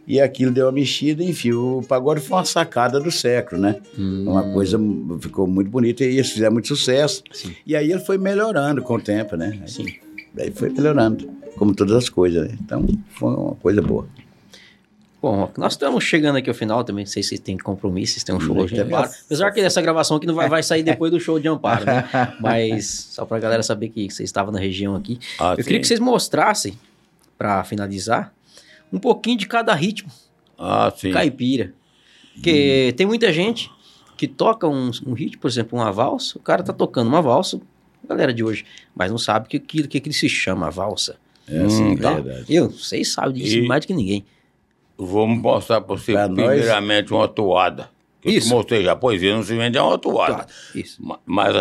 e 0.07 0.21
aquilo 0.21 0.51
deu 0.51 0.67
uma 0.67 0.73
mexida, 0.73 1.23
enfim, 1.23 1.53
o 1.53 1.83
pagode 1.87 2.21
foi 2.21 2.39
uma 2.39 2.45
sacada 2.45 2.99
do 3.01 3.11
século, 3.11 3.61
né? 3.61 3.77
Uma 3.97 4.53
coisa 4.53 4.79
ficou 5.21 5.47
muito 5.47 5.71
bonita 5.71 6.05
e 6.05 6.15
eles 6.15 6.31
fizeram 6.31 6.53
muito 6.53 6.69
sucesso. 6.69 7.23
Sim. 7.33 7.55
E 7.67 7.77
aí 7.77 7.91
ele 7.91 8.01
foi 8.01 8.17
melhorando 8.17 8.83
com 8.83 8.95
o 8.95 9.01
tempo, 9.01 9.37
né? 9.37 9.59
Sim. 9.67 9.87
Daí 10.33 10.51
foi 10.51 10.71
melhorando, 10.71 11.29
como 11.57 11.75
todas 11.75 11.95
as 11.95 12.09
coisas, 12.09 12.49
né? 12.49 12.57
Então 12.63 12.87
foi 13.11 13.35
uma 13.35 13.55
coisa 13.57 13.83
boa. 13.83 14.07
Bom, 15.31 15.51
nós 15.59 15.75
estamos 15.75 16.03
chegando 16.05 16.37
aqui 16.37 16.49
ao 16.49 16.55
final 16.55 16.83
também. 16.85 17.05
Não 17.05 17.11
sei 17.11 17.23
se 17.23 17.37
tem 17.39 17.57
compromisso, 17.59 18.19
se 18.19 18.25
tem 18.25 18.35
um 18.35 18.41
show 18.41 18.55
Não, 18.55 18.65
de 18.67 18.81
Amparo. 18.81 19.11
Apesar 19.27 19.51
que 19.51 19.61
essa 19.61 19.83
gravação 19.83 20.17
aqui 20.17 20.27
não 20.27 20.35
vai, 20.35 20.49
vai 20.49 20.63
sair 20.63 20.83
depois 20.83 21.11
do 21.11 21.21
show 21.21 21.39
de 21.39 21.47
Amparo, 21.49 21.85
né? 21.85 22.09
Mas 22.41 23.09
só 23.11 23.25
pra 23.27 23.39
galera 23.39 23.63
saber 23.63 23.91
que 23.91 24.09
você 24.11 24.23
estava 24.25 24.51
na 24.51 24.59
região 24.59 24.95
aqui. 24.97 25.19
Ah, 25.39 25.55
Eu 25.59 25.65
queria 25.65 25.81
que 25.81 25.87
vocês 25.87 26.01
mostrassem, 26.01 26.79
pra 27.37 27.63
finalizar, 27.63 28.33
um 28.93 28.99
pouquinho 28.99 29.37
de 29.37 29.47
cada 29.47 29.75
ritmo 29.75 30.11
Ah, 30.59 30.91
sim. 30.97 31.11
caipira. 31.13 31.75
Porque 32.35 32.95
tem 32.97 33.07
muita 33.07 33.33
gente 33.33 33.71
que 34.17 34.27
toca 34.27 34.67
um, 34.67 34.91
um 35.07 35.13
ritmo, 35.13 35.41
por 35.43 35.49
exemplo, 35.49 35.79
uma 35.79 35.93
valsa, 35.93 36.39
o 36.39 36.41
cara 36.41 36.63
tá 36.63 36.73
tocando 36.73 37.07
uma 37.09 37.21
valsa 37.21 37.61
galera 38.09 38.33
de 38.33 38.43
hoje, 38.43 38.65
mas 38.97 39.11
não 39.11 39.19
sabe 39.19 39.47
o 39.47 39.49
que, 39.51 39.59
que, 39.59 39.87
que, 39.87 40.01
que 40.01 40.09
ele 40.09 40.15
se 40.15 40.29
chama, 40.29 40.71
valsa. 40.71 41.17
É 41.47 41.59
assim, 41.65 41.85
Hum, 41.93 41.97
tá. 41.97 42.15
verdade. 42.15 42.45
Eu, 42.49 42.71
vocês 42.71 43.13
sabem 43.13 43.35
disso 43.43 43.59
E- 43.59 43.69
mais 43.69 43.83
do 43.85 43.87
que 43.89 43.93
ninguém. 43.95 44.25
Vamos 44.99 45.39
mostrar 45.41 45.81
pra 45.81 45.97
você, 45.97 46.13
Pra 46.13 46.27
nós- 46.29 46.37
primeiramente, 46.49 47.13
uma 47.13 47.29
toada. 47.29 47.89
Que 48.21 48.31
Eu 48.31 48.33
Isso. 48.33 48.49
te 48.49 48.55
mostrei 48.55 48.83
já, 48.85 48.97
poesia 48.97 49.35
não 49.35 49.45
se 49.45 49.55
vende 49.57 49.79
é 49.79 49.83
uma 49.83 49.97
toada. 49.97 50.45
Isso. 50.75 51.01
Ma- 51.01 51.21
Mas 51.25 51.55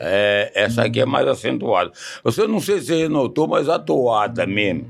é, 0.00 0.52
essa 0.54 0.82
aqui 0.84 1.00
é 1.00 1.06
mais 1.06 1.26
acentuada. 1.26 1.90
Você 2.22 2.46
não 2.46 2.60
sei 2.60 2.80
se 2.80 2.86
você 2.86 3.08
notou, 3.08 3.46
mas 3.48 3.68
a 3.68 3.78
toada 3.78 4.46
mesmo, 4.46 4.86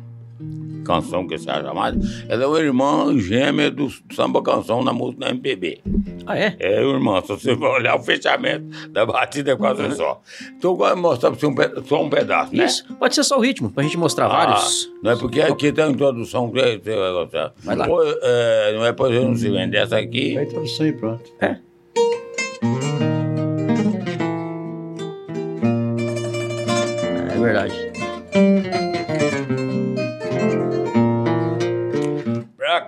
canção 0.84 1.26
que 1.26 1.36
você 1.36 1.50
é 1.50 1.62
chamada, 1.62 1.98
ela 2.28 2.44
é 2.44 2.46
uma 2.46 2.60
irmã 2.60 3.18
gêmea 3.18 3.70
do 3.70 3.88
samba 4.14 4.42
canção 4.42 4.82
na 4.84 4.92
música 4.92 5.20
da 5.20 5.30
MPB. 5.30 5.80
Ah, 6.26 6.38
é? 6.38 6.56
É, 6.58 6.82
irmã, 6.82 7.20
se 7.22 7.28
você 7.28 7.56
for 7.56 7.70
olhar 7.70 7.96
o 7.96 8.02
fechamento 8.02 8.66
da 8.90 9.04
batida 9.04 9.52
é 9.52 9.56
quase 9.56 9.96
só. 9.96 10.20
Então 10.56 10.72
eu 10.72 10.76
vou 10.76 10.96
mostrar 10.96 11.30
pra 11.30 11.40
você 11.40 11.46
um 11.46 11.54
só 11.86 12.02
um 12.02 12.10
pedaço, 12.10 12.54
né? 12.54 12.64
Isso. 12.64 12.84
Pode 12.94 13.14
ser 13.14 13.24
só 13.24 13.38
o 13.38 13.40
ritmo, 13.40 13.70
pra 13.70 13.82
gente 13.82 13.96
mostrar 13.96 14.28
vários. 14.28 14.90
Ah, 14.90 14.98
não 15.02 15.10
é 15.12 15.16
porque 15.16 15.40
aqui 15.40 15.72
tem 15.72 15.84
a 15.84 15.88
introdução 15.88 16.50
que 16.50 16.60
você 16.60 16.78
você 16.78 16.96
vai 16.96 17.12
gostar. 17.12 17.52
Vai 17.62 17.76
lá. 17.76 17.88
Ou, 17.88 18.02
é, 18.22 18.72
não 18.74 18.84
é 18.84 18.92
pra 18.92 19.08
você 19.08 19.20
não 19.20 19.34
se 19.34 19.50
vender 19.50 19.78
essa 19.78 19.96
aqui. 19.96 20.34
Vai 20.34 20.44
introdução 20.44 20.86
e 20.86 20.92
pronto. 20.92 21.32
É. 21.40 21.46
É 21.46 21.58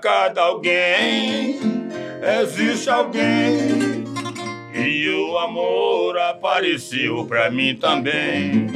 cada 0.06 0.40
alguém 0.42 1.58
existe 2.40 2.88
alguém 2.88 4.04
e 4.72 5.08
o 5.08 5.36
amor 5.36 6.16
apareceu 6.16 7.26
pra 7.26 7.50
mim 7.50 7.74
também. 7.74 8.68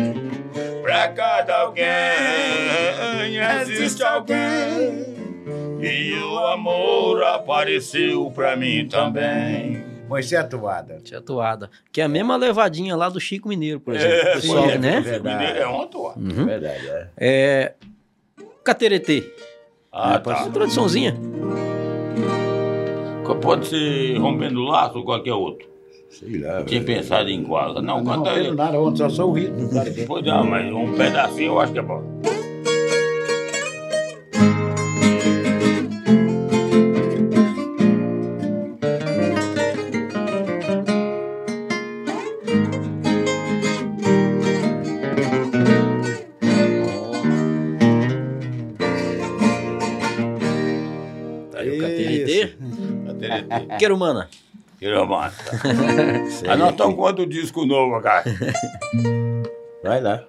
Pra 0.83 1.07
cada 1.07 1.57
alguém 1.61 1.87
existe 3.63 4.03
alguém 4.03 5.07
e 5.81 6.15
o 6.21 6.39
amor 6.49 7.23
apareceu 7.23 8.29
pra 8.33 8.57
mim 8.57 8.89
também. 8.89 9.85
Moisés 10.09 10.45
Atuada. 10.45 10.99
Tia 11.01 11.21
Toada. 11.21 11.71
Que 11.93 12.01
é 12.01 12.05
a 12.05 12.09
mesma 12.09 12.35
levadinha 12.35 12.97
lá 12.97 13.09
do 13.09 13.21
Chico 13.21 13.49
Mineiro, 13.49 13.79
por 13.79 13.95
exemplo. 13.95 14.17
É, 14.17 14.35
Pessoal, 14.35 14.69
sim, 14.69 14.79
né? 14.79 15.01
verdade. 15.01 15.59
É 15.61 15.67
uma 15.69 15.87
toa. 15.87 16.15
Uhum. 16.17 16.45
Verdade, 16.47 16.89
é. 16.89 17.09
É. 17.17 17.75
Cateretê. 18.65 19.33
Ah, 19.93 20.19
pode 20.21 20.37
tá. 20.39 20.43
ser. 20.45 20.49
Introduçãozinha. 20.51 21.17
Pode 23.41 23.69
ser 23.69 24.19
rompendo 24.19 24.61
laço 24.63 24.99
ou 24.99 25.05
qualquer 25.05 25.33
outro. 25.35 25.67
Sei 26.09 26.39
lá. 26.41 26.63
Tinha 26.65 26.81
velho. 26.81 26.85
pensado 26.99 27.29
em 27.31 27.43
qual. 27.45 27.75
Não, 27.75 27.83
Não, 27.83 28.05
canta 28.05 28.17
não 28.19 28.27
aí. 28.27 28.43
pelo 28.43 28.57
nada, 28.57 28.81
ontem 28.81 28.99
só, 28.99 29.09
só 29.09 29.29
o 29.29 29.33
ritmo. 29.33 29.69
Pois 30.07 30.25
não, 30.25 30.45
mas 30.45 30.73
um 30.73 30.93
pedacinho 30.95 31.53
eu 31.53 31.61
acho 31.61 31.73
que 31.73 31.79
é 31.79 31.83
bom. 31.83 32.03
Querumana. 53.81 54.29
Massa. 55.07 56.47
Ah, 56.49 56.57
nós 56.57 56.71
estamos 56.71 56.97
com 56.97 57.03
outro 57.03 57.27
disco 57.27 57.65
novo, 57.65 58.01
cara. 58.01 58.25
Vai 59.83 60.01
lá. 60.01 60.25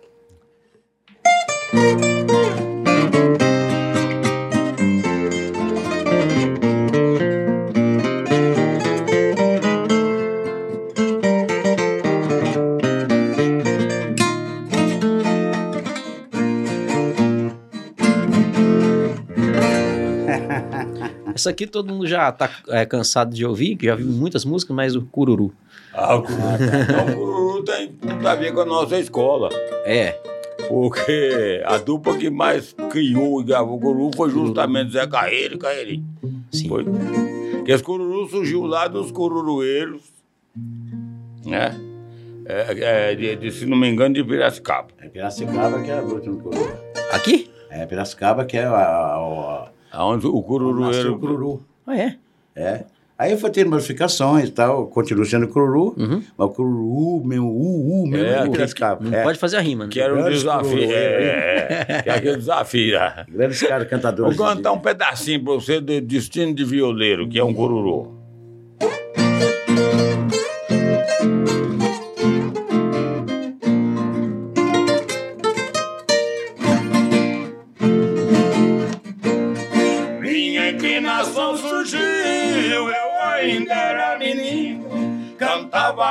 Essa 21.42 21.50
aqui 21.50 21.66
todo 21.66 21.92
mundo 21.92 22.06
já 22.06 22.32
tá 22.32 22.48
é, 22.70 22.86
cansado 22.86 23.34
de 23.34 23.44
ouvir, 23.44 23.76
que 23.76 23.88
já 23.88 23.96
viu 23.96 24.06
muitas 24.06 24.46
músicas, 24.46 24.76
mas 24.76 24.96
o 24.96 25.02
Cururu. 25.02 25.52
Ah, 25.92 26.16
o 26.16 26.22
Cururu, 26.22 26.44
Não, 26.44 27.06
o 27.06 27.16
Cururu 27.16 27.64
tem 27.64 27.88
tudo 27.94 28.28
a 28.28 28.36
ver 28.36 28.54
com 28.54 28.62
a 28.62 28.66
nossa 28.66 29.00
escola. 29.00 29.50
É. 29.84 30.12
Porque 30.70 31.64
a 31.66 31.80
dupla 31.80 32.16
que 32.16 32.30
mais 32.30 32.76
criou 32.92 33.42
e 33.42 33.44
gravou 33.44 33.78
o 33.78 33.80
Cururu 33.80 34.16
foi 34.16 34.30
justamente 34.30 34.92
Zé 34.92 35.08
Carreiro 35.08 35.56
e 35.56 35.58
Carreirinho. 35.58 36.06
Sim. 36.52 36.70
Foi. 36.70 36.84
Porque 36.84 37.72
esse 37.72 37.84
Cururu 37.84 38.30
surgiu 38.30 38.68
lá 38.68 38.88
dos 38.88 39.12
Cururueiros, 39.12 40.04
né? 41.44 41.76
É, 42.46 43.10
é, 43.10 43.16
de, 43.16 43.36
de, 43.36 43.52
se 43.52 43.66
não 43.66 43.78
me 43.78 43.89
engano, 43.89 44.14
de 44.14 44.24
Piracicaba. 44.24 44.89
É 45.00 45.10
Piracicaba 45.10 45.82
que 45.82 45.89
é 45.89 45.98
a 45.98 46.04
última 46.04 46.39
coroa. 46.39 46.80
Aqui? 47.12 47.50
É 47.72 47.84
Piracicaba 47.88 48.46
que 48.46 48.58
é 48.58 48.64
a, 48.64 48.76
a, 48.76 49.16
a, 49.16 49.72
Aonde 49.92 50.26
o 50.28 50.32
nasceu 50.32 50.44
Cururueiro... 50.44 51.14
o 51.16 51.20
Cururu. 51.20 51.64
Ah, 51.86 51.98
é. 51.98 52.16
É. 52.56 52.84
Aí 53.18 53.38
foi 53.38 53.52
tendo 53.52 53.70
modificações 53.70 54.50
e 54.50 54.52
tal, 54.52 54.88
continua 54.88 55.24
sendo 55.26 55.48
Cururu, 55.48 55.94
Uhum. 55.96 56.24
mas 56.36 56.48
o 56.48 56.50
Cururu 56.50 57.24
mesmo, 57.24 57.48
o 57.52 58.02
U 58.04 58.08
mesmo, 58.08 58.26
É, 58.26 58.32
é. 58.39 58.98
Não 59.00 59.14
é. 59.20 59.24
pode 59.24 59.38
fazer 59.38 59.58
a 59.58 59.62
rima, 59.62 59.84
né? 59.86 59.92
Que 59.92 60.00
era 60.00 60.12
um 60.14 60.18
Grandes 60.18 60.39
desafio. 60.39 60.70
Cururueiros. 60.72 60.96
É, 60.96 61.86
é, 61.88 62.02
que 62.02 62.10
é 62.10 62.14
aquele 62.16 62.38
desafio. 62.38 62.98
né? 63.00 63.26
Grandes 63.30 63.62
caras 63.62 63.84
Vou 63.84 63.89
cantadores. 64.00 64.38
cantar 64.38 64.72
um 64.72 64.80
pedacinho 64.80 65.44
pra 65.44 65.54
você 65.54 65.80
do 65.80 66.02
Destino 66.02 66.52
de 66.56 66.66
Violeiro, 66.66 67.30
que 67.30 67.38
é 67.38 67.44
um 67.44 67.54
cururu. 67.54 68.21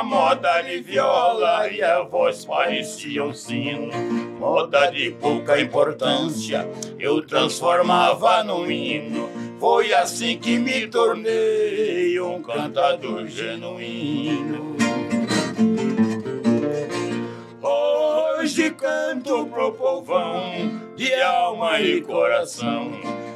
Moda 0.02 0.62
de 0.62 0.80
viola 0.80 1.68
e 1.68 1.82
a 1.82 2.02
voz 2.02 2.44
parecia 2.46 3.22
um 3.22 3.34
sino. 3.34 3.92
Moda 4.38 4.90
de 4.90 5.10
pouca 5.10 5.60
importância, 5.60 6.66
eu 6.98 7.20
transformava 7.26 8.42
num 8.42 8.70
hino. 8.70 9.28
Foi 9.60 9.92
assim 9.92 10.38
que 10.38 10.58
me 10.58 10.86
tornei 10.86 12.18
um 12.18 12.42
cantador 12.42 13.26
genuíno. 13.26 14.76
Hoje 17.62 18.70
canto 18.70 19.46
pro 19.46 19.72
povão 19.72 20.80
de 20.96 21.12
alma 21.14 21.78
e 21.78 22.00
coração. 22.00 22.90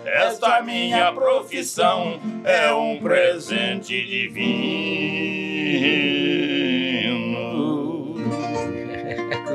Esta 0.06 0.62
minha 0.62 1.12
profissão 1.12 2.18
é 2.42 2.72
um 2.72 2.98
presente 2.98 4.02
divino. 4.06 5.34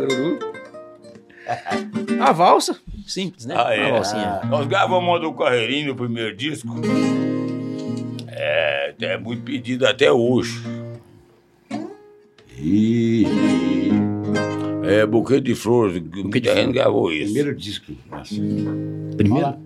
A 2.21 2.31
valsa. 2.31 2.77
Simples, 3.07 3.45
né? 3.45 3.55
Ah, 3.57 3.73
é. 3.73 3.83
Uma 3.85 3.91
valsinha. 3.93 4.41
Nós 4.49 4.67
gravamos 4.67 5.15
a 5.15 5.19
do 5.19 5.33
Carreirinho 5.33 5.87
no 5.89 5.95
primeiro 5.95 6.35
disco. 6.35 6.67
É, 8.27 8.93
é 8.99 9.17
muito 9.17 9.43
pedido 9.43 9.87
até 9.87 10.11
hoje. 10.11 10.61
E, 12.57 13.25
É 14.83 15.05
Buquê 15.05 15.39
de 15.39 15.55
Flores, 15.55 15.93
gente 15.95 16.09
Flores. 16.43 16.71
gravou 16.73 17.11
isso. 17.11 17.33
primeiro 17.33 17.55
disco. 17.55 17.93
Nossa. 18.11 18.35
Primeiro. 19.15 19.47
Só 19.47 19.57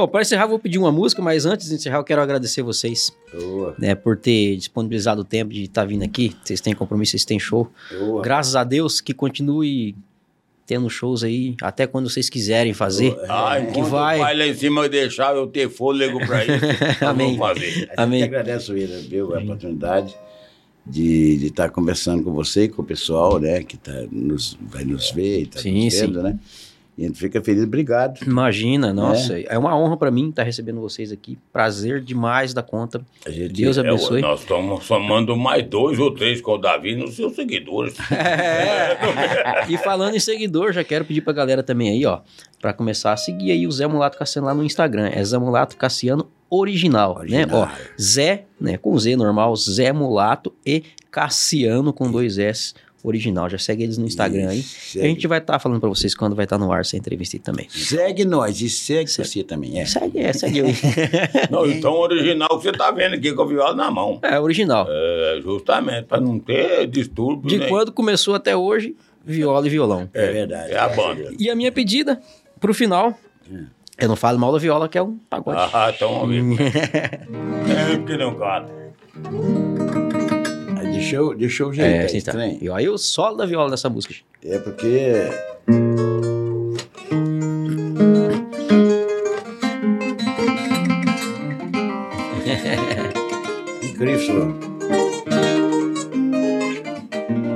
Bom, 0.00 0.08
para 0.08 0.22
encerrar, 0.22 0.46
vou 0.46 0.58
pedir 0.58 0.78
uma 0.78 0.90
música, 0.90 1.20
mas 1.20 1.44
antes 1.44 1.68
de 1.68 1.74
encerrar, 1.74 1.98
eu 1.98 2.04
quero 2.04 2.22
agradecer 2.22 2.62
vocês 2.62 3.12
Boa, 3.38 3.74
né, 3.78 3.94
por 3.94 4.16
ter 4.16 4.56
disponibilizado 4.56 5.20
o 5.20 5.24
tempo 5.24 5.52
de 5.52 5.64
estar 5.64 5.84
vindo 5.84 6.02
aqui. 6.02 6.34
Vocês 6.42 6.58
têm 6.58 6.74
compromisso, 6.74 7.10
vocês 7.10 7.26
têm 7.26 7.38
show. 7.38 7.70
boa. 7.98 8.22
Graças 8.22 8.56
a 8.56 8.64
Deus 8.64 8.98
que 9.02 9.12
continue 9.12 9.94
tendo 10.66 10.88
shows 10.88 11.22
aí, 11.22 11.54
até 11.60 11.86
quando 11.86 12.08
vocês 12.08 12.30
quiserem 12.30 12.72
fazer. 12.72 13.14
Ah, 13.28 13.56
que 13.60 13.72
enquanto 13.72 13.90
vai. 13.90 14.16
o 14.16 14.22
pai 14.22 14.36
lá 14.38 14.46
em 14.46 14.54
cima 14.54 14.88
deixar 14.88 15.36
eu 15.36 15.46
ter 15.46 15.68
fôlego 15.68 16.18
pra 16.26 16.46
isso, 16.46 16.64
Amém. 17.04 17.36
fazer. 17.36 17.60
A 17.60 17.68
gente 17.68 17.90
Amém. 17.98 18.22
agradece, 18.22 18.72
William, 18.72 19.00
viu, 19.00 19.34
a 19.36 19.40
oportunidade 19.40 20.16
de 20.86 21.44
estar 21.44 21.68
conversando 21.68 22.22
com 22.22 22.32
você 22.32 22.64
e 22.64 22.68
com 22.70 22.80
o 22.80 22.84
pessoal, 22.86 23.38
né, 23.38 23.62
que 23.62 23.76
tá 23.76 23.92
nos, 24.10 24.56
vai 24.62 24.82
nos 24.82 25.10
ver 25.10 25.42
e 25.42 25.46
tá 25.46 25.60
Sim, 25.60 25.84
nos 25.84 25.92
sim. 25.92 26.00
vendo, 26.06 26.22
né? 26.22 26.38
E 27.00 27.04
a 27.04 27.06
gente 27.06 27.18
fica 27.18 27.40
feliz, 27.42 27.62
obrigado. 27.64 28.20
Imagina, 28.26 28.92
nossa, 28.92 29.40
é, 29.40 29.56
uma 29.56 29.74
honra 29.74 29.96
pra 29.96 30.10
mim 30.10 30.28
estar 30.28 30.42
recebendo 30.42 30.82
vocês 30.82 31.10
aqui. 31.10 31.38
Prazer 31.50 32.02
demais 32.02 32.52
da 32.52 32.62
conta. 32.62 33.00
A 33.24 33.30
gente, 33.30 33.54
Deus 33.54 33.78
É, 33.78 33.80
abençoe. 33.80 34.20
nós 34.20 34.40
estamos 34.40 34.84
somando 34.84 35.34
mais 35.34 35.66
dois 35.66 35.98
ou 35.98 36.10
três 36.14 36.42
com 36.42 36.52
o 36.52 36.58
Davi 36.58 36.94
nos 36.94 37.16
seus 37.16 37.34
seguidores. 37.34 37.94
E 39.68 39.78
falando 39.78 40.14
em 40.16 40.20
seguidor, 40.20 40.72
já 40.72 40.84
quero 40.84 41.04
pedir 41.04 41.20
pra 41.20 41.32
galera 41.32 41.62
também 41.62 41.88
aí, 41.90 42.04
ó, 42.04 42.20
pra 42.60 42.72
começar 42.72 43.12
a 43.12 43.16
seguir 43.16 43.50
aí 43.52 43.66
o 43.66 43.72
Zé 43.72 43.86
Mulato 43.86 44.18
Cassiano 44.18 44.46
lá 44.46 44.54
no 44.54 44.64
Instagram. 44.64 45.08
É 45.12 45.24
Zé 45.24 45.38
Mulato 45.38 45.76
Cassiano 45.76 46.28
Original, 46.50 47.16
Original. 47.16 47.46
né? 47.46 47.54
Ó, 47.54 47.68
Zé, 48.00 48.44
né, 48.60 48.76
com 48.76 48.98
Z 48.98 49.16
normal, 49.16 49.54
Zé 49.56 49.92
Mulato 49.92 50.52
e 50.66 50.82
Cassiano 51.10 51.92
com 51.92 52.10
dois 52.10 52.38
S 52.38 52.74
original. 53.02 53.48
Já 53.48 53.58
segue 53.58 53.82
eles 53.84 53.96
no 53.98 54.06
Instagram 54.06 54.48
aí. 54.48 54.64
E 54.94 55.00
a 55.00 55.04
gente 55.04 55.26
vai 55.26 55.38
estar 55.38 55.58
falando 55.58 55.80
pra 55.80 55.88
vocês 55.88 56.14
quando 56.14 56.34
vai 56.36 56.44
estar 56.44 56.58
no 56.58 56.70
ar 56.72 56.80
essa 56.82 56.96
entrevista 56.96 57.36
aí 57.36 57.40
também. 57.40 57.66
Segue 57.68 58.24
nós 58.24 58.60
e 58.60 58.68
segue 58.68 59.10
você 59.10 59.42
também, 59.42 59.80
é. 59.80 59.86
Segue, 59.86 60.18
é, 60.18 60.32
segue 60.32 60.60
aí. 60.62 60.74
Não, 61.50 61.66
então 61.66 61.92
original 61.94 62.48
que 62.58 62.62
você 62.64 62.72
tá 62.72 62.90
vendo 62.90 63.14
aqui 63.14 63.32
com 63.32 63.42
a 63.42 63.46
viola 63.46 63.74
na 63.74 63.90
mão. 63.90 64.18
É, 64.22 64.38
original. 64.38 64.86
É, 64.88 65.40
justamente, 65.42 66.04
pra 66.06 66.20
não 66.20 66.38
ter 66.38 66.86
distúrbio. 66.86 67.48
De 67.48 67.58
nem- 67.58 67.68
quando 67.68 67.92
começou 67.92 68.34
até 68.34 68.56
hoje, 68.56 68.94
viola 69.24 69.66
e 69.66 69.70
violão. 69.70 70.08
É 70.12 70.32
verdade. 70.32 70.72
É 70.72 70.78
a 70.78 70.88
banda. 70.88 71.32
E 71.38 71.48
a 71.50 71.54
minha 71.54 71.72
pedida 71.72 72.20
pro 72.60 72.74
final, 72.74 73.18
eu 73.98 74.08
não 74.08 74.16
falo 74.16 74.38
mal 74.38 74.52
da 74.52 74.58
viola, 74.58 74.88
que 74.88 74.98
é 74.98 75.02
um 75.02 75.18
pagode. 75.28 75.58
Ah, 75.72 75.92
então 75.94 76.26
ver. 76.28 76.60
É 77.92 77.96
porque 77.96 78.16
não 78.16 78.34
canta. 78.34 80.09
Deixa 81.00 81.16
eu, 81.16 81.34
deixa 81.34 81.62
eu 81.62 81.68
É, 81.68 81.70
ajeitar 81.70 82.08
sim, 82.10 82.16
esse 82.18 82.26
tá. 82.30 82.46
E 82.60 82.70
aí 82.70 82.86
o 82.86 82.98
solo 82.98 83.34
da 83.38 83.46
viola 83.46 83.70
dessa 83.70 83.88
música. 83.88 84.14
É 84.44 84.58
porque. 84.58 85.14
Incrível, 93.82 94.20
senhor. 94.20 94.54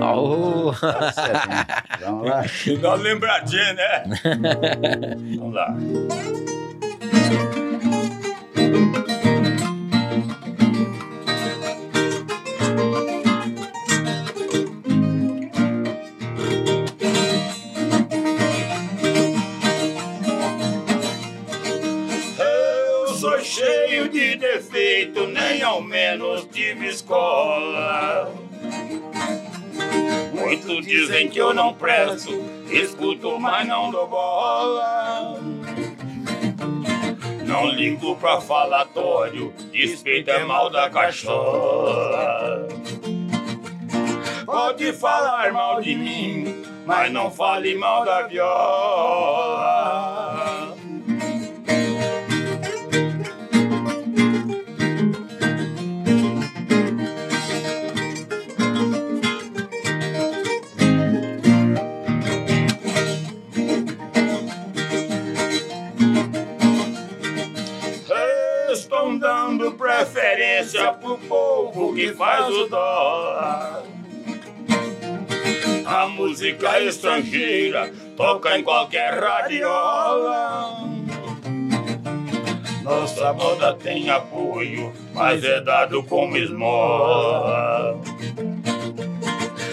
Oh, 0.03 0.72
Tá 0.80 1.12
certo, 1.12 1.49
né? 1.49 1.66
Vamos 2.01 2.28
lá. 2.28 2.42
Dá 2.80 2.88
uma 2.88 2.95
lembradinha, 2.97 3.72
né? 3.74 4.05
Vamos 5.38 5.55
lá. 5.55 5.74
Ao 25.75 25.83
menos 25.83 26.47
tive 26.53 26.87
escola. 26.87 28.33
Muitos 30.33 30.87
dizem 30.87 31.29
que 31.29 31.39
eu 31.39 31.53
não 31.53 31.75
presto, 31.75 32.31
escuto, 32.70 33.41
mas 33.41 33.66
não 33.66 33.91
dou 33.91 34.07
bola. 34.07 35.37
Não 37.45 37.66
ligo 37.66 38.14
pra 38.16 38.41
falatório, 38.41 39.53
despeito 39.72 40.31
é 40.31 40.45
mal 40.45 40.70
da 40.70 40.89
cachola. 40.89 42.68
Pode 44.47 44.93
falar 44.93 45.53
mal 45.53 45.81
de 45.81 45.97
mim, 45.97 46.64
mas 46.87 47.11
não 47.12 47.33
fale 47.33 47.75
mal 47.75 48.05
da 48.05 48.22
viola. 48.29 50.13
Preferência 70.64 70.92
pro 70.94 71.18
povo 71.18 71.94
que 71.94 72.12
faz 72.12 72.48
o 72.48 72.66
dólar. 72.66 73.82
A 75.86 76.06
música 76.08 76.80
estrangeira 76.80 77.92
toca 78.16 78.58
em 78.58 78.64
qualquer 78.64 79.20
radiola. 79.20 80.88
Nossa 82.82 83.32
moda 83.32 83.74
tem 83.74 84.10
apoio, 84.10 84.92
mas 85.12 85.44
é 85.44 85.60
dado 85.60 86.02
como 86.04 86.36
esmola. 86.36 88.00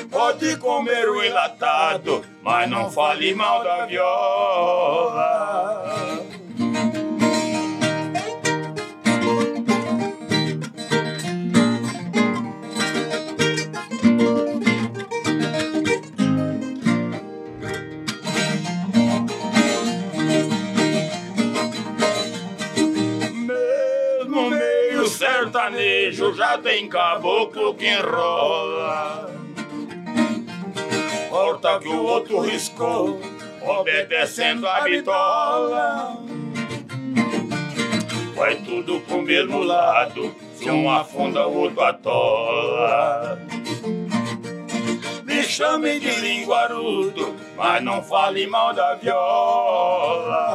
Pode 0.10 0.58
comer 0.58 1.10
o 1.10 1.24
enlatado, 1.24 2.24
mas 2.42 2.70
não 2.70 2.92
fale 2.92 3.34
mal 3.34 3.64
da 3.64 3.86
viola. 3.86 5.32
Tem 26.58 26.88
caboclo 26.88 27.74
que 27.76 27.88
enrola. 27.88 29.30
Corta 31.30 31.80
que 31.80 31.88
o 31.88 32.04
outro 32.04 32.42
riscou, 32.42 33.20
obedecendo 33.62 34.68
a 34.68 34.82
bitola. 34.82 36.18
Vai 38.36 38.56
tudo 38.56 39.00
pro 39.02 39.22
mesmo 39.22 39.64
lado, 39.64 40.36
se 40.56 40.70
um 40.70 40.90
afunda, 40.90 41.48
o 41.48 41.58
outro 41.58 41.82
atola. 41.84 43.40
Me 45.24 45.44
chame 45.44 46.00
de 46.00 46.12
linguarudo, 46.20 47.36
mas 47.56 47.84
não 47.84 48.04
fale 48.04 48.48
mal 48.48 48.74
da 48.74 48.96
viola. 48.96 50.52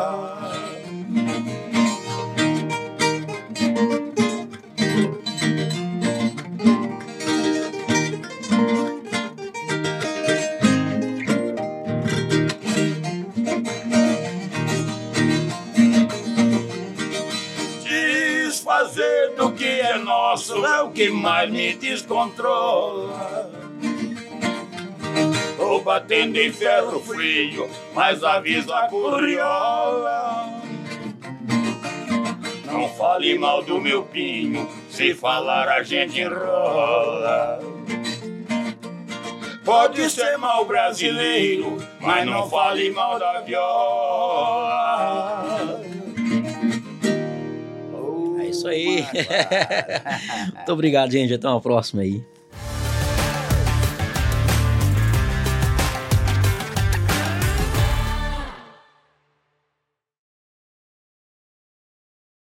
É 19.96 19.98
nosso 19.98 20.64
é 20.64 20.82
o 20.82 20.90
que 20.90 21.08
mais 21.08 21.50
me 21.50 21.74
descontrola. 21.74 23.50
Tô 25.56 25.80
batendo 25.80 26.36
em 26.36 26.52
ferro 26.52 27.00
frio, 27.00 27.68
mas 27.94 28.22
avisa 28.22 28.76
a 28.76 28.88
curiola. 28.88 30.60
Não 32.66 32.88
fale 32.90 33.38
mal 33.38 33.62
do 33.62 33.80
meu 33.80 34.02
pinho, 34.02 34.68
se 34.90 35.14
falar 35.14 35.66
a 35.68 35.82
gente 35.82 36.20
enrola. 36.20 37.58
Pode 39.64 40.10
ser 40.10 40.36
mal 40.36 40.66
brasileiro, 40.66 41.78
mas 42.00 42.26
não 42.26 42.48
fale 42.48 42.90
mal 42.90 43.18
da 43.18 43.40
viola. 43.40 44.76
Isso 48.56 48.68
aí. 48.68 49.04
Muito 50.54 50.72
obrigado, 50.72 51.10
gente. 51.10 51.34
Até 51.34 51.48
uma 51.48 51.60
próxima 51.60 52.02
aí. 52.02 52.22